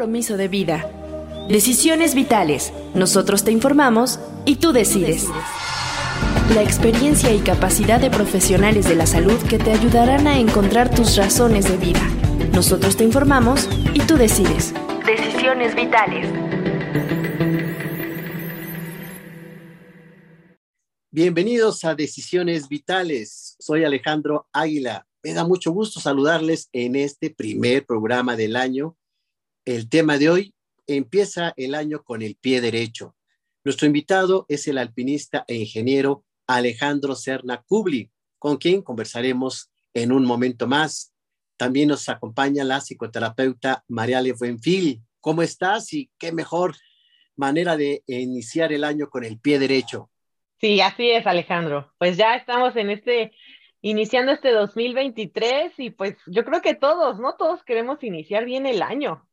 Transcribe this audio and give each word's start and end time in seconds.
compromiso 0.00 0.38
de 0.38 0.48
vida. 0.48 0.90
Decisiones 1.50 2.14
vitales. 2.14 2.72
Nosotros 2.94 3.44
te 3.44 3.52
informamos 3.52 4.18
y 4.46 4.56
tú 4.56 4.72
decides. 4.72 5.26
La 6.54 6.62
experiencia 6.62 7.34
y 7.34 7.40
capacidad 7.40 8.00
de 8.00 8.08
profesionales 8.08 8.88
de 8.88 8.94
la 8.94 9.04
salud 9.04 9.36
que 9.46 9.58
te 9.58 9.72
ayudarán 9.72 10.26
a 10.26 10.38
encontrar 10.38 10.88
tus 10.88 11.18
razones 11.18 11.68
de 11.68 11.76
vida. 11.76 12.00
Nosotros 12.54 12.96
te 12.96 13.04
informamos 13.04 13.68
y 13.92 14.00
tú 14.00 14.16
decides. 14.16 14.72
Decisiones 15.04 15.74
vitales. 15.74 16.26
Bienvenidos 21.10 21.84
a 21.84 21.94
Decisiones 21.94 22.70
Vitales. 22.70 23.54
Soy 23.58 23.84
Alejandro 23.84 24.48
Águila. 24.50 25.06
Me 25.22 25.34
da 25.34 25.46
mucho 25.46 25.72
gusto 25.72 26.00
saludarles 26.00 26.70
en 26.72 26.96
este 26.96 27.28
primer 27.28 27.84
programa 27.84 28.34
del 28.34 28.56
año. 28.56 28.96
El 29.66 29.90
tema 29.90 30.16
de 30.16 30.30
hoy 30.30 30.54
empieza 30.86 31.52
el 31.56 31.74
año 31.74 32.02
con 32.02 32.22
el 32.22 32.36
pie 32.36 32.62
derecho. 32.62 33.14
Nuestro 33.62 33.86
invitado 33.86 34.46
es 34.48 34.66
el 34.68 34.78
alpinista 34.78 35.44
e 35.46 35.54
ingeniero 35.56 36.24
Alejandro 36.46 37.14
Serna 37.14 37.62
Kubli, 37.66 38.10
con 38.38 38.56
quien 38.56 38.80
conversaremos 38.80 39.70
en 39.92 40.12
un 40.12 40.24
momento 40.24 40.66
más. 40.66 41.12
También 41.58 41.88
nos 41.88 42.08
acompaña 42.08 42.64
la 42.64 42.80
psicoterapeuta 42.80 43.84
Mariale 43.88 44.32
Buenfil. 44.32 45.02
¿Cómo 45.20 45.42
estás? 45.42 45.92
Y 45.92 46.10
qué 46.18 46.32
mejor 46.32 46.74
manera 47.36 47.76
de 47.76 48.02
iniciar 48.06 48.72
el 48.72 48.82
año 48.82 49.10
con 49.10 49.24
el 49.24 49.38
pie 49.38 49.58
derecho. 49.58 50.10
Sí, 50.58 50.80
así 50.80 51.10
es, 51.10 51.26
Alejandro. 51.26 51.92
Pues 51.98 52.16
ya 52.16 52.34
estamos 52.34 52.76
en 52.76 52.88
este, 52.88 53.32
iniciando 53.82 54.32
este 54.32 54.52
2023 54.52 55.74
y 55.78 55.90
pues 55.90 56.16
yo 56.26 56.44
creo 56.46 56.62
que 56.62 56.74
todos, 56.74 57.20
¿no? 57.20 57.34
Todos 57.36 57.62
queremos 57.62 58.02
iniciar 58.02 58.46
bien 58.46 58.64
el 58.64 58.80
año, 58.80 59.28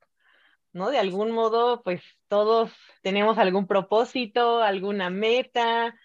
¿no? 0.73 0.89
De 0.89 0.99
algún 0.99 1.31
modo, 1.31 1.81
pues 1.83 2.01
todos 2.27 2.71
tenemos 3.01 3.37
algún 3.37 3.67
propósito, 3.67 4.61
alguna 4.61 5.09
meta, 5.09 5.95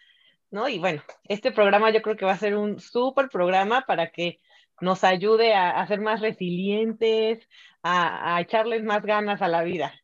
¿no? 0.51 0.69
Y 0.69 0.79
bueno, 0.79 1.03
este 1.29 1.53
programa 1.53 1.91
yo 1.91 2.03
creo 2.03 2.17
que 2.17 2.25
va 2.25 2.33
a 2.33 2.39
ser 2.39 2.57
un 2.57 2.81
súper 2.81 3.29
programa 3.29 3.85
para 3.87 4.11
que 4.11 4.41
nos 4.81 5.05
ayude 5.05 5.55
a, 5.55 5.87
ser 5.87 6.01
más 6.01 6.21
resilientes, 6.21 7.47
a, 7.83 8.37
a, 8.37 8.41
echarles 8.41 8.83
más 8.83 9.03
ganas 9.03 9.41
a 9.43 9.49
la 9.49 9.63
vida. 9.63 9.95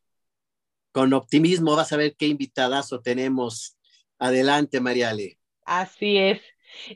Con 0.93 1.13
optimismo 1.13 1.77
vas 1.77 1.93
a 1.93 1.97
ver 1.97 2.15
qué 2.17 2.27
invitadazo 2.27 3.01
tenemos 3.01 3.79
Adelante, 4.19 4.81
Mariale. 4.81 5.39
Así 5.65 6.19
es. 6.19 6.41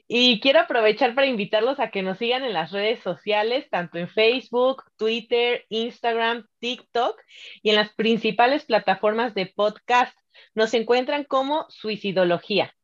Y 0.06 0.40
quiero 0.40 0.60
aprovechar 0.60 1.14
para 1.14 1.26
invitarlos 1.26 1.80
a 1.80 1.90
que 1.90 2.02
nos 2.02 2.18
sigan 2.18 2.44
en 2.44 2.52
las 2.52 2.72
redes 2.72 3.02
sociales, 3.02 3.68
tanto 3.70 3.98
en 3.98 4.08
Facebook, 4.08 4.84
Twitter, 4.96 5.64
Instagram, 5.68 6.46
TikTok 6.58 7.18
y 7.62 7.70
en 7.70 7.76
las 7.76 7.92
principales 7.94 8.64
plataformas 8.64 9.34
de 9.34 9.46
podcast. 9.46 10.16
Nos 10.54 10.74
encuentran 10.74 11.24
como 11.24 11.66
Suicidología. 11.68 12.74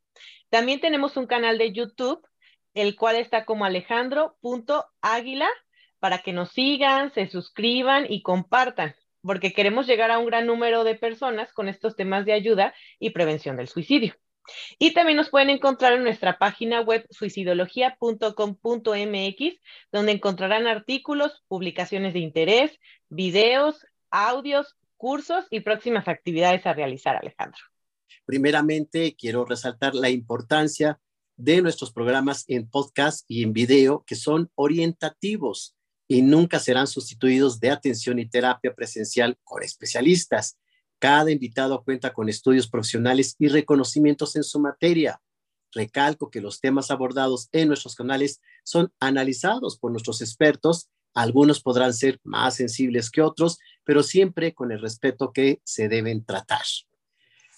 También 0.51 0.81
tenemos 0.81 1.17
un 1.17 1.27
canal 1.27 1.59
de 1.59 1.73
YouTube, 1.73 2.27
el 2.75 2.97
cual 2.97 3.17
está 3.17 3.45
como 3.45 3.65
alejandro.águila, 3.65 5.49
para 5.99 6.19
que 6.19 6.33
nos 6.33 6.53
sigan, 6.53 7.13
se 7.13 7.27
suscriban 7.29 8.07
y 8.09 8.23
compartan, 8.23 8.95
porque 9.21 9.53
queremos 9.53 9.87
llegar 9.87 10.11
a 10.11 10.19
un 10.19 10.27
gran 10.27 10.47
número 10.47 10.85
de 10.85 10.95
personas 10.95 11.53
con 11.53 11.69
estos 11.69 11.97
temas 11.97 12.25
de 12.25 12.33
ayuda 12.33 12.75
y 12.99 13.11
prevención 13.11 13.57
del 13.57 13.69
suicidio. 13.69 14.15
Y 14.79 14.95
también 14.95 15.17
nos 15.17 15.31
pueden 15.31 15.51
encontrar 15.51 15.93
en 15.93 16.03
nuestra 16.03 16.39
página 16.39 16.81
web 16.81 17.07
suicidología.com.mx, 17.11 19.61
donde 19.93 20.13
encontrarán 20.13 20.67
artículos, 20.67 21.45
publicaciones 21.49 22.13
de 22.13 22.21
interés, 22.21 22.79
videos, 23.09 23.87
audios, 24.11 24.77
cursos 24.97 25.45
y 25.51 25.61
próximas 25.61 26.09
actividades 26.09 26.67
a 26.67 26.73
realizar, 26.73 27.17
Alejandro. 27.17 27.61
Primeramente, 28.25 29.15
quiero 29.17 29.45
resaltar 29.45 29.95
la 29.95 30.11
importancia 30.11 31.01
de 31.37 31.63
nuestros 31.63 31.93
programas 31.93 32.45
en 32.49 32.69
podcast 32.69 33.25
y 33.29 33.43
en 33.43 33.53
video, 33.53 34.05
que 34.07 34.17
son 34.17 34.51
orientativos 34.55 35.77
y 36.09 36.23
nunca 36.23 36.59
serán 36.59 36.87
sustituidos 36.87 37.61
de 37.61 37.71
atención 37.71 38.19
y 38.19 38.29
terapia 38.29 38.75
presencial 38.75 39.39
con 39.45 39.63
especialistas. 39.63 40.59
Cada 40.99 41.31
invitado 41.31 41.83
cuenta 41.85 42.13
con 42.13 42.29
estudios 42.29 42.69
profesionales 42.69 43.37
y 43.39 43.49
reconocimientos 43.49 44.35
en 44.37 44.43
su 44.43 44.59
materia. 44.59 45.21
Recalco 45.73 46.31
que 46.31 46.41
los 46.41 46.61
temas 46.61 46.91
abordados 46.91 47.49
en 47.53 47.69
nuestros 47.69 47.95
canales 47.95 48.41
son 48.65 48.93
analizados 48.99 49.79
por 49.79 49.93
nuestros 49.93 50.21
expertos. 50.23 50.89
Algunos 51.15 51.61
podrán 51.61 51.95
ser 51.95 52.19
más 52.25 52.57
sensibles 52.57 53.11
que 53.11 53.23
otros, 53.23 53.59
pero 53.85 54.03
siempre 54.03 54.55
con 54.55 54.73
el 54.73 54.81
respeto 54.81 55.33
que 55.33 55.61
se 55.65 55.89
deben 55.89 56.25
tratar. 56.25 56.63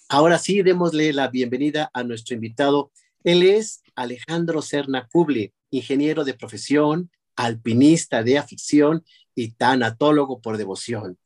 Ahora 0.08 0.38
sí, 0.38 0.62
démosle 0.62 1.12
la 1.12 1.28
bienvenida 1.28 1.90
a 1.94 2.02
nuestro 2.02 2.34
invitado. 2.34 2.90
Él 3.22 3.42
es 3.42 3.82
Alejandro 3.94 4.60
Serna 4.60 5.08
Kubli, 5.10 5.54
ingeniero 5.70 6.24
de 6.24 6.34
profesión, 6.34 7.10
alpinista 7.36 8.22
de 8.22 8.38
afición 8.38 9.04
y 9.34 9.52
tanatólogo 9.52 10.40
por 10.40 10.56
devoción. 10.56 11.16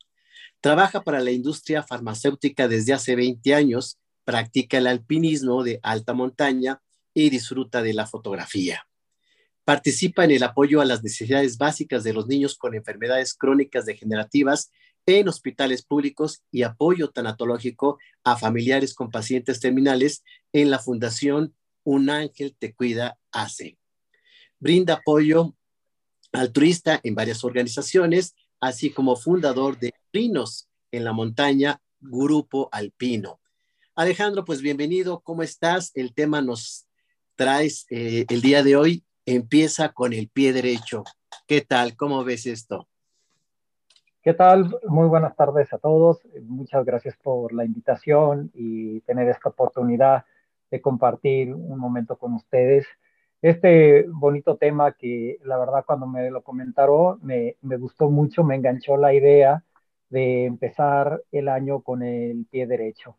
Trabaja 0.65 1.03
para 1.03 1.21
la 1.21 1.31
industria 1.31 1.83
farmacéutica 1.83 2.69
desde 2.69 2.95
hace 2.95 3.15
20 3.15 3.53
años, 3.53 3.99
practica 4.25 4.79
el 4.79 4.87
alpinismo 4.87 5.63
de 5.63 5.79
alta 5.83 6.15
montaña 6.15 6.81
y 7.13 7.29
disfruta 7.29 7.83
de 7.83 7.93
la 7.93 8.07
fotografía. 8.07 8.89
Participa 9.67 10.25
en 10.25 10.31
el 10.31 10.43
apoyo 10.43 10.81
a 10.81 10.87
las 10.87 11.03
necesidades 11.03 11.59
básicas 11.59 12.03
de 12.03 12.15
los 12.15 12.29
niños 12.29 12.57
con 12.57 12.75
enfermedades 12.75 13.35
crónicas 13.35 13.85
degenerativas 13.85 14.71
en 15.05 15.29
hospitales 15.29 15.85
públicos 15.85 16.43
y 16.51 16.63
apoyo 16.63 17.11
tanatológico 17.11 17.99
a 18.25 18.39
familiares 18.39 18.95
con 18.95 19.11
pacientes 19.11 19.61
terminales 19.61 20.25
en 20.55 20.71
la 20.71 20.79
Fundación 20.79 21.55
Un 21.83 22.09
Ángel 22.09 22.57
Te 22.59 22.73
Cuida 22.73 23.19
AC. 23.33 23.77
Brinda 24.61 24.95
apoyo 24.95 25.55
altruista 26.33 27.01
en 27.03 27.15
varias 27.15 27.45
organizaciones 27.45 28.35
así 28.61 28.89
como 28.89 29.15
fundador 29.15 29.79
de 29.79 29.93
Pinos 30.15 30.71
en 30.93 31.03
la 31.03 31.13
Montaña, 31.13 31.81
Grupo 31.99 32.69
Alpino. 32.71 33.41
Alejandro, 33.97 34.45
pues 34.45 34.63
bienvenido, 34.63 35.19
¿cómo 35.25 35.43
estás? 35.43 35.91
El 35.97 36.15
tema 36.15 36.41
nos 36.41 36.87
traes 37.35 37.85
eh, 37.91 38.25
el 38.31 38.41
día 38.41 38.63
de 38.63 38.77
hoy, 38.77 39.05
empieza 39.27 39.89
con 39.89 40.13
el 40.13 40.29
pie 40.29 40.53
derecho. 40.53 41.03
¿Qué 41.49 41.63
tal? 41.63 41.97
¿Cómo 41.97 42.23
ves 42.23 42.47
esto? 42.47 42.87
¿Qué 44.23 44.35
tal? 44.35 44.79
Muy 44.87 45.09
buenas 45.09 45.35
tardes 45.35 45.73
a 45.73 45.79
todos. 45.79 46.21
Muchas 46.45 46.85
gracias 46.85 47.17
por 47.17 47.53
la 47.53 47.65
invitación 47.65 48.53
y 48.55 49.01
tener 49.01 49.29
esta 49.29 49.49
oportunidad 49.49 50.27
de 50.71 50.81
compartir 50.81 51.53
un 51.53 51.81
momento 51.81 52.17
con 52.17 52.35
ustedes 52.35 52.87
este 53.43 54.07
bonito 54.09 54.57
tema 54.59 54.93
que 54.93 55.41
la 55.43 55.59
verdad 55.59 55.85
cuando 55.85 56.07
me 56.07 56.31
lo 56.31 56.43
comentaron 56.43 57.19
me, 57.21 57.57
me, 57.63 57.77
gustó 57.79 58.09
mucho, 58.09 58.45
me 58.45 58.55
enganchó 58.55 58.97
la 58.97 59.13
idea 59.13 59.65
de 60.09 60.45
empezar 60.45 61.23
el 61.33 61.49
año 61.49 61.81
con 61.83 62.03
el 62.03 62.47
pie 62.51 62.67
derecho. 62.67 63.19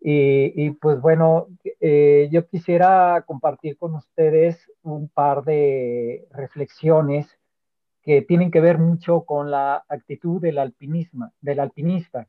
Y, 0.00 0.52
y 0.66 0.70
pues 0.70 1.00
bueno, 1.00 1.48
eh, 1.80 2.28
yo 2.32 2.48
quisiera 2.48 3.22
compartir 3.26 3.76
con 3.76 3.94
ustedes 3.94 4.70
un 4.82 5.08
par 5.08 5.44
de 5.44 6.26
reflexiones 6.30 7.38
que 8.02 8.22
tienen 8.22 8.50
que 8.50 8.60
ver 8.60 8.78
mucho 8.78 9.24
con 9.24 9.50
la 9.50 9.84
actitud 9.88 10.40
del, 10.40 10.58
alpinismo, 10.58 11.32
del 11.40 11.60
alpinista. 11.60 12.28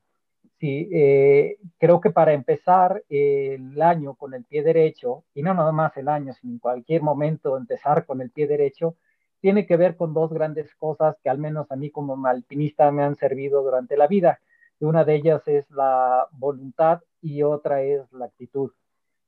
Sí, 0.59 0.89
eh, 0.93 1.57
creo 1.79 1.99
que 2.01 2.11
para 2.11 2.33
empezar 2.33 3.03
el 3.09 3.81
año 3.81 4.13
con 4.15 4.33
el 4.33 4.43
pie 4.43 4.63
derecho, 4.63 5.23
y 5.33 5.41
no 5.41 5.53
nada 5.53 5.71
más 5.71 5.95
el 5.97 6.07
año, 6.07 6.33
sino 6.33 6.53
en 6.53 6.59
cualquier 6.59 7.01
momento 7.01 7.57
empezar 7.57 8.05
con 8.05 8.21
el 8.21 8.29
pie 8.29 8.47
derecho, 8.47 8.95
tiene 9.41 9.65
que 9.65 9.75
ver 9.75 9.97
con 9.97 10.13
dos 10.13 10.31
grandes 10.31 10.73
cosas 10.75 11.17
que 11.23 11.29
al 11.29 11.39
menos 11.39 11.69
a 11.71 11.75
mí 11.75 11.89
como 11.89 12.25
alpinista 12.25 12.91
me 12.91 13.03
han 13.03 13.15
servido 13.15 13.63
durante 13.63 13.97
la 13.97 14.07
vida. 14.07 14.39
Una 14.79 15.03
de 15.03 15.15
ellas 15.15 15.47
es 15.47 15.69
la 15.71 16.27
voluntad 16.31 17.01
y 17.21 17.43
otra 17.43 17.81
es 17.81 18.11
la 18.13 18.25
actitud. 18.25 18.71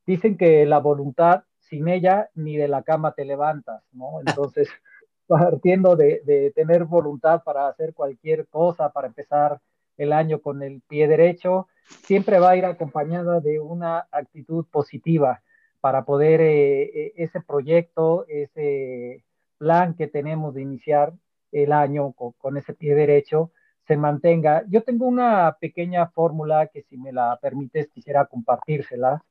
Dicen 0.05 0.37
que 0.37 0.65
la 0.65 0.79
voluntad, 0.79 1.43
sin 1.59 1.87
ella, 1.87 2.29
ni 2.35 2.57
de 2.57 2.67
la 2.67 2.83
cama 2.83 3.13
te 3.13 3.25
levantas, 3.25 3.83
¿no? 3.91 4.19
Entonces, 4.25 4.69
partiendo 5.27 5.95
de, 5.95 6.51
tener 6.55 6.85
voluntad 6.85 7.43
para 7.43 7.67
hacer 7.67 7.93
cualquier 7.93 8.47
cosa, 8.47 8.91
para 8.91 9.07
empezar 9.07 9.61
el 9.97 10.13
año 10.13 10.41
con 10.41 10.61
el 10.63 10.81
pie 10.81 11.07
derecho, 11.07 11.67
siempre 12.03 12.39
va 12.39 12.51
a 12.51 12.57
ir 12.57 12.65
acompañada 12.65 13.39
de 13.39 13.59
una 13.59 14.07
actitud 14.11 14.65
positiva 14.71 15.41
para 15.81 16.03
poder 16.05 16.41
eh, 16.41 16.83
eh, 16.83 17.13
ese 17.17 17.41
proyecto, 17.41 18.25
ese 18.27 19.23
plan 19.57 19.95
que 19.95 20.07
tenemos 20.07 20.53
de 20.53 20.61
iniciar 20.61 21.13
el 21.51 21.71
año 21.71 22.13
con, 22.13 22.57
ese 22.57 22.73
pie 22.73 22.95
derecho 22.95 23.51
se 23.87 23.97
mantenga. 23.97 24.63
Yo 24.69 24.83
tengo 24.83 25.05
una 25.05 25.57
pequeña 25.59 26.07
fórmula 26.07 26.67
que 26.67 26.83
si 26.83 26.97
me 26.97 27.11
la 27.11 27.37
permites 27.41 27.89
quisiera 27.89 28.25
compartírsela 28.25 29.23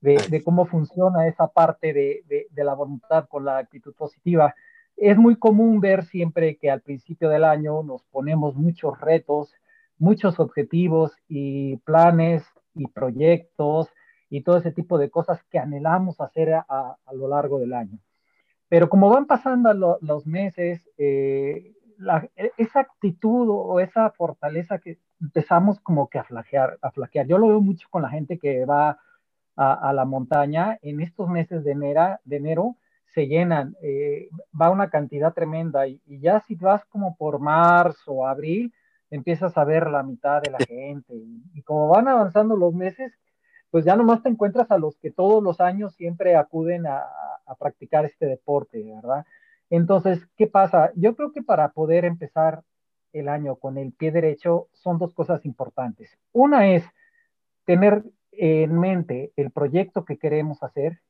de, 0.00 0.42
cómo 0.44 0.66
funciona 0.66 1.28
esa 1.28 1.46
parte 1.46 1.92
de, 1.92 2.46
de 2.50 2.64
la 2.64 2.74
voluntad 2.74 3.26
con 3.28 3.44
la 3.44 3.58
actitud 3.58 3.94
positiva. 3.94 4.54
Es 4.96 5.16
muy 5.16 5.36
común 5.36 5.80
ver 5.80 6.04
siempre 6.04 6.56
que 6.56 6.70
al 6.70 6.80
principio 6.80 7.28
del 7.28 7.44
año 7.44 7.82
nos 7.84 8.02
ponemos 8.04 8.56
muchos 8.56 9.00
retos, 9.00 9.54
muchos 9.98 10.40
objetivos 10.40 11.12
y 11.28 11.76
planes 11.78 12.44
y 12.74 12.88
proyectos 12.88 13.88
y 14.28 14.42
todo 14.42 14.56
ese 14.56 14.72
tipo 14.72 14.98
de 14.98 15.10
cosas 15.10 15.42
que 15.50 15.58
anhelamos 15.58 16.20
hacer 16.20 16.54
a, 16.54 16.96
lo 17.12 17.28
largo 17.28 17.58
del 17.58 17.74
año. 17.74 17.98
Pero 18.72 18.88
como 18.88 19.10
van 19.10 19.26
pasando 19.26 19.98
los 20.00 20.26
meses, 20.26 20.88
eh, 20.96 21.74
esa 22.56 22.80
actitud 22.80 23.46
o 23.50 23.80
esa 23.80 24.08
fortaleza 24.12 24.78
que 24.78 24.98
empezamos 25.20 25.78
como 25.80 26.08
que 26.08 26.18
a 26.18 26.24
flaquear, 26.24 26.78
a 26.80 26.90
flaquear. 26.90 27.26
Yo 27.26 27.36
lo 27.36 27.48
veo 27.48 27.60
mucho 27.60 27.86
con 27.90 28.00
la 28.00 28.08
gente 28.08 28.38
que 28.38 28.64
va 28.64 28.98
a, 29.56 29.92
la 29.92 30.06
montaña 30.06 30.78
en 30.80 31.02
estos 31.02 31.28
meses 31.28 31.64
de, 31.64 31.72
enero, 31.72 32.18
de 32.24 32.36
enero 32.36 32.76
se 33.04 33.26
llenan, 33.26 33.76
eh, 33.82 34.30
va 34.58 34.70
una 34.70 34.88
cantidad 34.88 35.34
tremenda 35.34 35.86
y, 35.86 36.00
ya 36.06 36.40
si 36.40 36.54
vas 36.54 36.82
como 36.86 37.14
por 37.14 37.40
marzo 37.40 38.26
abril, 38.26 38.72
empiezas 39.10 39.58
a 39.58 39.64
ver 39.64 39.90
la 39.90 40.02
mitad 40.02 40.40
de 40.40 40.50
la 40.50 40.58
gente 40.66 41.12
y, 41.14 41.60
como 41.60 41.88
van 41.88 42.08
avanzando 42.08 42.56
los 42.56 42.72
meses, 42.72 43.12
pues 43.72 43.84
ya 43.84 43.96
nomás 43.96 44.22
te 44.22 44.28
encuentras 44.28 44.70
a 44.70 44.78
los 44.78 44.96
que 44.98 45.10
todos 45.10 45.42
los 45.42 45.60
años 45.60 45.94
siempre 45.94 46.36
acuden 46.36 46.86
a, 46.86 47.02
a 47.46 47.54
practicar 47.58 48.04
este 48.04 48.26
deporte, 48.26 48.84
¿verdad? 48.84 49.24
Entonces, 49.70 50.20
¿qué 50.36 50.46
pasa? 50.46 50.92
Yo 50.94 51.16
creo 51.16 51.32
que 51.32 51.42
para 51.42 51.70
poder 51.70 52.04
empezar 52.04 52.62
el 53.12 53.28
año 53.28 53.56
con 53.56 53.78
el 53.78 53.92
pie 53.92 54.12
derecho 54.12 54.68
son 54.72 54.98
dos 54.98 55.14
cosas 55.14 55.44
importantes. 55.46 56.16
Una 56.32 56.68
es 56.68 56.84
tener 57.64 58.04
en 58.32 58.78
mente 58.78 59.32
el 59.36 59.50
proyecto 59.50 60.04
que 60.04 60.18
queremos 60.18 60.62
hacer, 60.62 61.00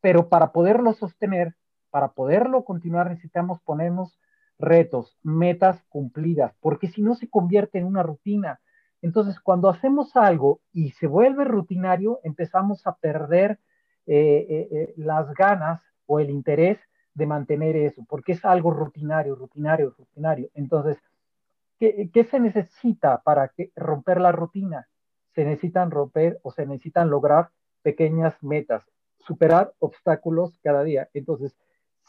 pero 0.00 0.28
para 0.30 0.52
poderlo 0.52 0.94
sostener, 0.94 1.54
para 1.90 2.12
poderlo 2.12 2.64
continuar, 2.64 3.10
necesitamos 3.10 3.60
ponernos 3.60 4.18
retos, 4.58 5.18
metas 5.22 5.82
cumplidas, 5.90 6.54
porque 6.60 6.88
si 6.88 7.02
no 7.02 7.14
se 7.14 7.28
convierte 7.28 7.78
en 7.78 7.84
una 7.86 8.02
rutina. 8.02 8.60
Entonces, 9.04 9.38
cuando 9.38 9.68
hacemos 9.68 10.16
algo 10.16 10.62
y 10.72 10.92
se 10.92 11.06
vuelve 11.06 11.44
rutinario, 11.44 12.20
empezamos 12.22 12.86
a 12.86 12.94
perder 12.94 13.58
eh, 14.06 14.46
eh, 14.48 14.68
eh, 14.72 14.94
las 14.96 15.30
ganas 15.34 15.82
o 16.06 16.20
el 16.20 16.30
interés 16.30 16.78
de 17.12 17.26
mantener 17.26 17.76
eso, 17.76 18.02
porque 18.08 18.32
es 18.32 18.42
algo 18.46 18.70
rutinario, 18.70 19.34
rutinario, 19.34 19.94
rutinario. 19.98 20.48
Entonces, 20.54 20.96
¿qué, 21.78 22.26
se 22.30 22.40
necesita 22.40 23.20
para 23.20 23.52
romper 23.76 24.22
la 24.22 24.32
rutina? 24.32 24.88
Se 25.34 25.44
necesitan 25.44 25.90
romper 25.90 26.40
o 26.42 26.50
se 26.50 26.64
necesitan 26.64 27.10
lograr 27.10 27.50
pequeñas 27.82 28.42
metas, 28.42 28.90
superar 29.18 29.74
obstáculos 29.80 30.58
cada 30.62 30.82
día. 30.82 31.10
Entonces, 31.12 31.54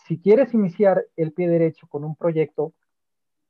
si 0.07 0.17
quieres 0.17 0.53
iniciar 0.53 1.03
el 1.17 1.33
pie 1.33 1.49
derecho 1.49 1.87
con 1.89 2.05
un 2.05 2.15
proyecto, 2.15 2.71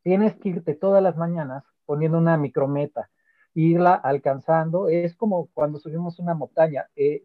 tienes 0.02 0.36
que 0.38 0.50
irte 0.50 0.74
todas 0.74 1.04
las 1.04 1.16
mañanas 1.16 1.64
poniendo 1.86 2.18
una 2.18 2.38
micrometa, 2.38 3.08
irla 3.56 3.96
alcanzando. 3.96 4.90
Es 4.90 5.16
como 5.16 5.48
cuando 5.54 5.80
subimos 5.80 6.20
una 6.20 6.36
montaña. 6.36 6.88
Eh, 6.96 7.24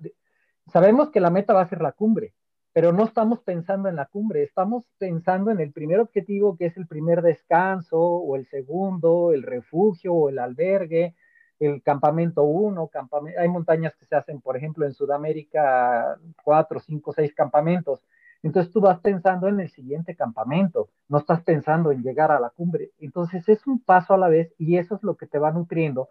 sabemos 0.66 1.10
que 1.10 1.20
la 1.20 1.30
meta 1.30 1.52
va 1.52 1.62
a 1.62 1.68
ser 1.68 1.82
la 1.82 1.92
cumbre, 1.92 2.34
pero 2.72 2.92
no 2.92 3.04
estamos 3.04 3.40
pensando 3.40 3.88
en 3.88 3.96
la 3.96 4.06
cumbre, 4.06 4.42
estamos 4.42 4.84
pensando 4.98 5.50
en 5.50 5.60
el 5.60 5.72
primer 5.72 6.00
objetivo, 6.00 6.56
que 6.56 6.66
es 6.66 6.76
el 6.76 6.86
primer 6.86 7.20
descanso, 7.22 7.98
o 8.00 8.36
el 8.36 8.46
segundo, 8.46 9.32
el 9.32 9.42
refugio, 9.42 10.14
o 10.14 10.28
el 10.28 10.38
albergue, 10.38 11.14
el 11.58 11.82
campamento 11.82 12.42
1, 12.44 12.90
hay 13.38 13.48
montañas 13.48 13.94
que 13.96 14.06
se 14.06 14.16
hacen, 14.16 14.40
por 14.40 14.56
ejemplo, 14.56 14.86
en 14.86 14.94
Sudamérica, 14.94 16.18
cuatro, 16.42 16.80
cinco, 16.80 17.12
seis 17.12 17.34
campamentos. 17.34 18.02
Entonces 18.42 18.72
tú 18.72 18.80
vas 18.80 19.00
pensando 19.00 19.48
en 19.48 19.60
el 19.60 19.70
siguiente 19.70 20.16
campamento, 20.16 20.88
no 21.08 21.18
estás 21.18 21.42
pensando 21.42 21.92
en 21.92 22.02
llegar 22.02 22.30
a 22.32 22.40
la 22.40 22.50
cumbre. 22.50 22.90
Entonces 22.98 23.48
es 23.48 23.66
un 23.66 23.80
paso 23.80 24.14
a 24.14 24.18
la 24.18 24.28
vez 24.28 24.52
y 24.58 24.76
eso 24.78 24.94
es 24.94 25.02
lo 25.02 25.16
que 25.16 25.26
te 25.26 25.38
va 25.38 25.50
nutriendo 25.50 26.08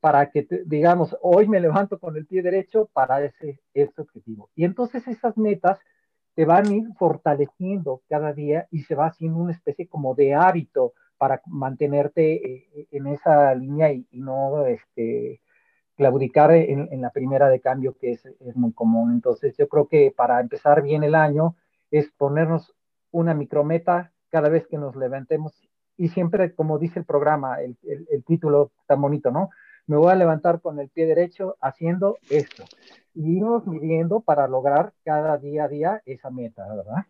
para 0.00 0.30
que, 0.30 0.46
digamos, 0.66 1.16
hoy 1.20 1.46
me 1.48 1.60
levanto 1.60 1.98
con 1.98 2.16
el 2.16 2.26
pie 2.26 2.42
derecho 2.42 2.88
para 2.92 3.22
ese, 3.24 3.60
ese 3.74 4.00
objetivo. 4.00 4.50
Y 4.54 4.64
entonces 4.64 5.06
esas 5.08 5.36
metas 5.36 5.78
te 6.34 6.44
van 6.44 6.66
a 6.66 6.74
ir 6.74 6.88
fortaleciendo 6.98 8.02
cada 8.08 8.32
día 8.32 8.66
y 8.70 8.80
se 8.82 8.94
va 8.94 9.06
haciendo 9.06 9.38
una 9.38 9.52
especie 9.52 9.88
como 9.88 10.14
de 10.14 10.34
hábito 10.34 10.94
para 11.18 11.42
mantenerte 11.46 12.32
eh, 12.34 12.88
en 12.92 13.06
esa 13.08 13.54
línea 13.54 13.92
y, 13.92 14.06
no 14.12 14.64
este, 14.64 15.42
claudicar 15.96 16.50
en, 16.52 16.88
la 17.02 17.10
primera 17.10 17.50
de 17.50 17.60
cambio, 17.60 17.94
que 18.00 18.12
es, 18.12 18.24
muy 18.54 18.72
común. 18.72 19.12
Entonces, 19.12 19.54
yo 19.58 19.68
creo 19.68 19.86
que 19.86 20.14
para 20.16 20.40
empezar 20.40 20.80
bien 20.82 21.04
el 21.04 21.14
año 21.14 21.56
es 21.90 22.10
ponernos 22.16 22.74
una 23.10 23.34
micrometa 23.34 24.12
cada 24.28 24.48
vez 24.48 24.66
que 24.66 24.78
nos 24.78 24.96
levantemos 24.96 25.52
y 25.96 26.08
siempre, 26.08 26.54
como 26.54 26.78
dice 26.78 27.00
el 27.00 27.04
programa, 27.04 27.60
el, 27.60 27.76
el, 27.82 28.06
el 28.10 28.24
título 28.24 28.72
tan 28.86 29.02
bonito, 29.02 29.30
¿no? 29.30 29.50
Me 29.86 29.96
voy 29.96 30.10
a 30.12 30.16
levantar 30.16 30.60
con 30.60 30.78
el 30.78 30.88
pie 30.88 31.06
derecho 31.06 31.56
haciendo 31.60 32.18
esto 32.30 32.64
y 33.14 33.36
irnos 33.36 33.66
midiendo 33.66 34.20
para 34.20 34.46
lograr 34.48 34.92
cada 35.04 35.36
día 35.36 35.64
a 35.64 35.68
día 35.68 36.02
esa 36.06 36.30
meta, 36.30 36.66
¿verdad? 36.68 37.04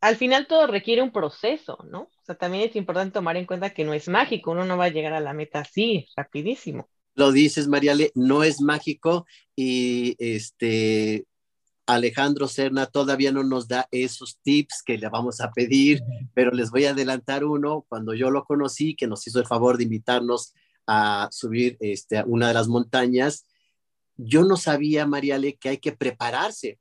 Al 0.00 0.16
final 0.16 0.46
todo 0.46 0.66
requiere 0.66 1.00
un 1.00 1.12
proceso, 1.12 1.78
¿no? 1.88 2.02
O 2.02 2.24
sea, 2.24 2.34
también 2.34 2.68
es 2.68 2.76
importante 2.76 3.14
tomar 3.14 3.38
en 3.38 3.46
cuenta 3.46 3.70
que 3.70 3.84
no 3.84 3.94
es 3.94 4.08
mágico, 4.08 4.50
uno 4.50 4.66
no 4.66 4.76
va 4.76 4.84
a 4.84 4.90
llegar 4.90 5.14
a 5.14 5.20
la 5.20 5.32
meta 5.32 5.60
así, 5.60 6.06
rapidísimo. 6.14 6.88
Lo 7.14 7.32
dices, 7.32 7.68
Mariale, 7.68 8.10
no 8.14 8.42
es 8.42 8.60
mágico 8.60 9.24
y 9.56 10.16
este 10.18 11.24
Alejandro 11.86 12.48
Serna 12.48 12.86
todavía 12.86 13.30
no 13.32 13.44
nos 13.44 13.68
da 13.68 13.88
esos 13.90 14.38
tips 14.42 14.82
que 14.84 14.96
le 14.96 15.08
vamos 15.08 15.40
a 15.40 15.50
pedir, 15.52 16.02
pero 16.34 16.50
les 16.50 16.70
voy 16.70 16.86
a 16.86 16.90
adelantar 16.90 17.44
uno. 17.44 17.84
Cuando 17.88 18.14
yo 18.14 18.30
lo 18.30 18.44
conocí, 18.44 18.94
que 18.94 19.06
nos 19.06 19.26
hizo 19.26 19.38
el 19.38 19.46
favor 19.46 19.76
de 19.76 19.84
invitarnos 19.84 20.54
a 20.86 21.28
subir 21.30 21.76
este, 21.80 22.18
a 22.18 22.24
una 22.24 22.48
de 22.48 22.54
las 22.54 22.68
montañas, 22.68 23.44
yo 24.16 24.44
no 24.44 24.56
sabía, 24.56 25.06
Mariale, 25.06 25.56
que 25.56 25.70
hay 25.70 25.78
que 25.78 25.92
prepararse. 25.92 26.78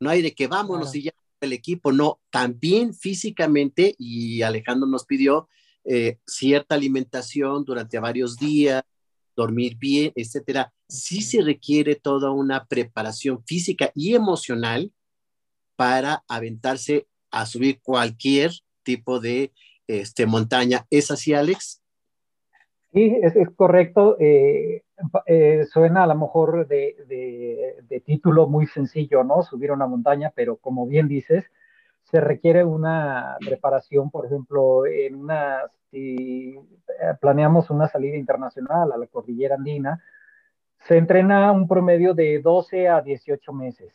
No 0.00 0.10
hay 0.10 0.22
de 0.22 0.34
que 0.34 0.46
vámonos 0.46 0.94
y 0.94 1.04
ya 1.04 1.12
el 1.40 1.52
equipo, 1.52 1.92
no, 1.92 2.20
también 2.30 2.94
físicamente, 2.94 3.94
y 3.98 4.42
Alejandro 4.42 4.88
nos 4.88 5.04
pidió 5.04 5.48
eh, 5.84 6.18
cierta 6.26 6.74
alimentación 6.74 7.64
durante 7.64 7.98
varios 7.98 8.36
días, 8.36 8.82
dormir 9.38 9.76
bien, 9.78 10.12
etcétera. 10.16 10.72
Sí 10.88 11.22
se 11.22 11.40
requiere 11.42 11.94
toda 11.94 12.32
una 12.32 12.66
preparación 12.66 13.44
física 13.44 13.92
y 13.94 14.14
emocional 14.14 14.92
para 15.76 16.24
aventarse 16.28 17.06
a 17.30 17.46
subir 17.46 17.80
cualquier 17.80 18.50
tipo 18.82 19.20
de 19.20 19.52
este, 19.86 20.26
montaña. 20.26 20.86
¿Es 20.90 21.12
así, 21.12 21.34
Alex? 21.34 21.80
Sí, 22.92 23.16
es, 23.22 23.34
correcto. 23.54 24.16
Eh, 24.18 24.82
eh, 25.26 25.64
suena 25.72 26.02
a 26.02 26.06
lo 26.08 26.16
mejor 26.16 26.66
de, 26.66 28.02
título 28.04 28.48
muy 28.48 28.66
sencillo, 28.66 29.22
¿no? 29.22 29.42
Subir 29.42 29.70
una 29.70 29.86
montaña, 29.86 30.32
pero 30.34 30.56
como 30.56 30.86
bien 30.86 31.06
dices, 31.06 31.44
se 32.10 32.20
requiere 32.20 32.64
una 32.64 33.36
preparación, 33.40 34.10
por 34.10 34.26
ejemplo, 34.26 34.86
en 34.86 35.14
una, 35.14 35.62
si 35.90 36.54
eh, 36.56 37.14
planeamos 37.20 37.70
una 37.70 37.88
salida 37.88 38.16
internacional 38.16 38.92
a 38.92 38.96
la 38.96 39.06
cordillera 39.06 39.56
andina, 39.56 40.02
se 40.78 40.96
entrena 40.96 41.52
un 41.52 41.68
promedio 41.68 42.14
de 42.14 42.40
12 42.40 42.88
a 42.88 43.02
18 43.02 43.52
meses 43.52 43.92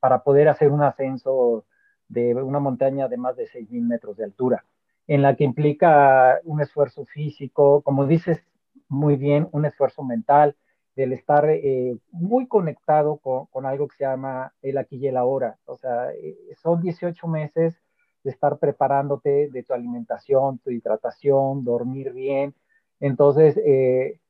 para 0.00 0.22
poder 0.24 0.48
hacer 0.48 0.70
un 0.70 0.82
ascenso 0.82 1.64
de 2.08 2.34
una 2.34 2.58
montaña 2.60 3.08
de 3.08 3.16
más 3.16 3.36
de 3.36 3.46
6.000 3.46 3.82
metros 3.82 4.16
de 4.16 4.24
altura 4.24 4.64
en 5.06 5.22
la 5.22 5.36
que 5.36 5.44
implica 5.44 6.40
un 6.44 6.60
esfuerzo 6.60 7.04
físico, 7.04 7.82
como 7.82 8.06
dices 8.06 8.42
muy 8.88 9.16
bien, 9.16 9.48
un 9.52 9.64
esfuerzo 9.64 10.02
mental, 10.02 10.56
del 10.96 11.12
estar 11.12 11.48
eh, 11.48 11.96
muy 12.12 12.46
conectado 12.46 13.16
con, 13.18 13.66
algo 13.66 13.88
que 13.88 13.96
se 13.96 14.04
llama 14.04 14.52
el 14.62 14.78
aquí 14.78 14.96
y 14.96 15.08
el 15.08 15.16
ahora. 15.16 15.58
O 15.66 15.76
sea, 15.76 16.12
eh, 16.12 16.36
son 16.62 16.80
18 16.80 17.26
meses 17.26 17.74
de 18.22 18.30
estar 18.30 18.58
preparándote 18.58 19.48
de 19.50 19.62
tu 19.64 19.74
alimentación, 19.74 20.58
tu 20.58 20.70
hidratación, 20.70 21.64
dormir 21.64 22.12
bien. 22.12 22.54
Entonces, 23.00 23.56
eh, 23.64 24.20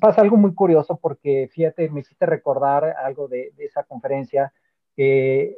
pasa 0.00 0.22
algo 0.22 0.36
muy 0.36 0.54
curioso 0.54 0.96
porque, 0.96 1.48
fíjate, 1.52 1.90
me 1.90 2.00
hiciste 2.00 2.24
recordar 2.24 2.84
algo 2.84 3.28
de, 3.28 3.52
esa 3.58 3.84
conferencia 3.84 4.52
que 4.96 5.56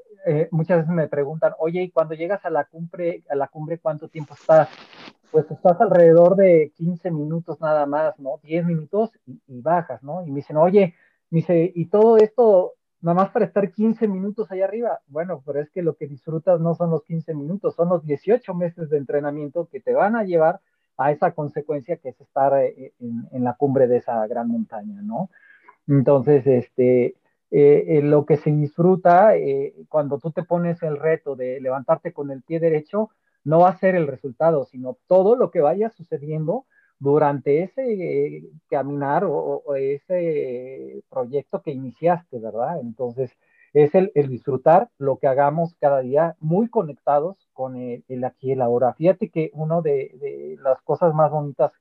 muchas 0.50 0.81
veces 0.81 0.93
me 0.93 1.09
preguntan, 1.09 1.55
oye, 1.59 1.81
y 1.83 1.90
cuando 1.90 2.14
llegas 2.14 2.45
a 2.45 2.50
la 2.50 2.64
cumbre, 2.64 3.23
a 3.31 3.35
la 3.35 3.49
cumbre, 3.49 3.79
¿cuánto 3.79 4.09
tiempo 4.09 4.35
estás? 4.35 4.69
Pues 5.30 5.50
estás 5.50 5.80
alrededor 5.80 6.37
de 6.37 6.72
15 6.76 7.10
minutos 7.10 7.60
nada 7.60 7.87
más, 7.87 8.18
¿no? 8.18 8.40
10 8.42 8.66
minutos 8.66 9.10
y, 9.26 9.60
bajas, 9.60 10.02
¿no? 10.02 10.26
Y 10.26 10.30
me 10.30 10.37
dicen, 10.37 10.56
oye, 10.56 10.94
me 11.30 11.38
dice, 11.38 11.72
y 11.75 11.87
todo 11.87 12.16
esto 12.16 12.75
nada 13.00 13.14
más 13.14 13.30
para 13.30 13.46
estar 13.46 13.70
15 13.70 14.08
minutos 14.08 14.50
allá 14.50 14.64
arriba. 14.64 15.00
Bueno, 15.06 15.42
pero 15.46 15.60
es 15.60 15.70
que 15.70 15.82
lo 15.82 15.94
que 15.96 16.06
disfrutas 16.06 16.60
no 16.60 16.75
son 16.75 16.90
los 16.90 17.04
15 17.04 17.34
minutos, 17.34 17.75
son 17.75 17.88
los 17.88 18.04
18 18.04 18.54
meses 18.54 18.90
de 18.90 18.99
entrenamiento 18.99 19.68
que 19.70 19.80
te 19.80 19.94
van 19.94 20.16
a 20.16 20.25
llevar 20.25 20.60
a 20.96 21.12
esa 21.12 21.32
consecuencia 21.32 21.96
que 21.96 22.10
es 22.10 22.20
estar 22.20 22.52
eh, 22.62 22.92
en, 23.00 23.28
en 23.32 23.44
la 23.44 23.54
cumbre 23.54 23.87
de 23.87 23.99
esa 23.99 24.26
gran 24.26 24.49
montaña, 24.49 25.00
¿no? 25.02 25.30
Entonces, 25.87 26.46
este, 26.46 27.16
eh, 27.52 27.99
eh, 27.99 28.02
lo 28.02 28.26
que 28.26 28.37
se 28.37 28.50
disfruta 28.52 29.37
eh, 29.37 29.75
cuando 29.88 30.20
tú 30.20 30.30
te 30.30 30.44
pones 30.44 30.80
el 30.84 30.96
reto 30.96 31.34
de 31.34 31.60
levantarte 31.60 32.12
con 32.12 32.30
el 32.30 32.42
pie 32.42 32.60
derecho, 32.60 33.10
no 33.44 33.61
va 33.61 33.70
a 33.70 33.78
ser 33.78 33.94
el 33.94 34.06
resultado, 34.06 34.64
sino 34.64 34.99
todo 35.06 35.37
lo 35.37 35.50
que 35.50 35.61
vaya 35.61 35.90
sucediendo 35.90 36.66
durante 36.99 37.62
ese 37.62 38.42
caminar 38.68 39.25
o, 39.25 39.75
ese 39.75 41.02
proyecto 41.09 41.62
que 41.62 41.73
iniciaste, 41.73 42.38
¿verdad? 42.38 42.80
Entonces, 42.80 43.32
es 43.73 43.94
el, 43.94 44.12
disfrutar 44.28 44.90
lo 44.99 45.18
que 45.18 45.26
hagamos 45.26 45.75
cada 45.80 46.00
día 46.00 46.37
muy 46.40 46.68
conectados 46.68 47.49
con 47.52 47.76
el, 47.76 48.25
aquí 48.25 48.49
y 48.49 48.52
el 48.52 48.61
ahora. 48.62 48.94
Fíjate 48.94 49.30
que 49.30 49.50
una 49.54 49.80
de, 49.80 50.59
las 50.62 50.80
cosas 50.82 51.14
más 51.14 51.30
bonitas 51.30 51.73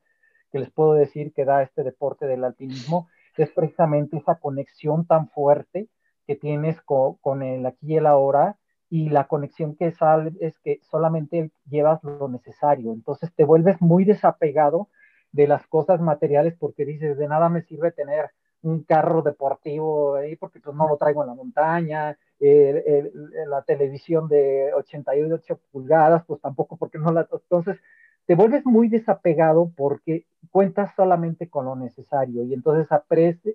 que 0.52 0.60
les 0.60 0.72
puedo 0.72 0.94
decir 0.94 1.34
que 1.34 1.46
da 1.46 1.64
este 1.64 1.84
deporte 1.84 2.26
del 2.26 2.44
alpinismo 2.44 3.08
es 3.38 3.52
precisamente 3.52 4.18
esa 4.18 4.36
conexión 4.36 5.06
tan 5.06 5.30
fuerte 5.30 5.90
que 6.28 6.36
tienes 6.36 6.82
con, 6.82 7.16
con 7.16 7.44
el 7.44 7.66
aquí 7.66 7.94
y 7.94 7.98
el 7.98 8.06
ahora 8.06 8.59
y 8.90 9.10
la 9.10 9.28
conexión 9.28 9.76
que 9.76 9.92
sale 9.92 10.34
es 10.40 10.58
que 10.60 10.80
solamente 10.90 11.52
llevas 11.70 12.04
lo 12.04 12.28
necesario. 12.28 12.92
Entonces 12.92 13.32
te 13.36 13.44
vuelves 13.44 13.80
muy 13.82 14.04
desapegado 14.06 14.90
de 15.32 15.48
las 15.48 15.68
cosas 15.68 16.02
materiales 16.02 16.56
porque 16.60 16.86
dices, 16.86 17.18
de 17.18 17.28
nada 17.28 17.50
me 17.50 17.62
sirve 17.62 17.92
tener 17.92 18.32
un 18.62 18.84
carro 18.84 19.22
deportivo 19.22 20.16
ahí 20.16 20.36
porque 20.36 20.60
pues 20.60 20.76
no 20.76 20.88
lo 20.88 20.98
traigo 20.98 21.22
en 21.24 21.30
la 21.30 21.36
montaña, 21.36 22.18
la 22.40 23.62
televisión 23.66 24.28
de 24.28 24.74
88 24.74 25.60
pulgadas, 25.72 26.24
pues 26.26 26.42
tampoco 26.42 26.78
porque 26.78 26.98
no 26.98 27.12
la... 27.12 27.28
Entonces, 27.32 27.78
te 28.26 28.36
vuelves 28.36 28.66
muy 28.66 28.90
desapegado 28.90 29.72
porque 29.76 30.26
cuentas 30.52 30.94
solamente 30.96 31.50
con 31.50 31.66
lo 31.66 31.76
necesario 31.76 32.44
y 32.44 32.54
entonces 32.54 32.88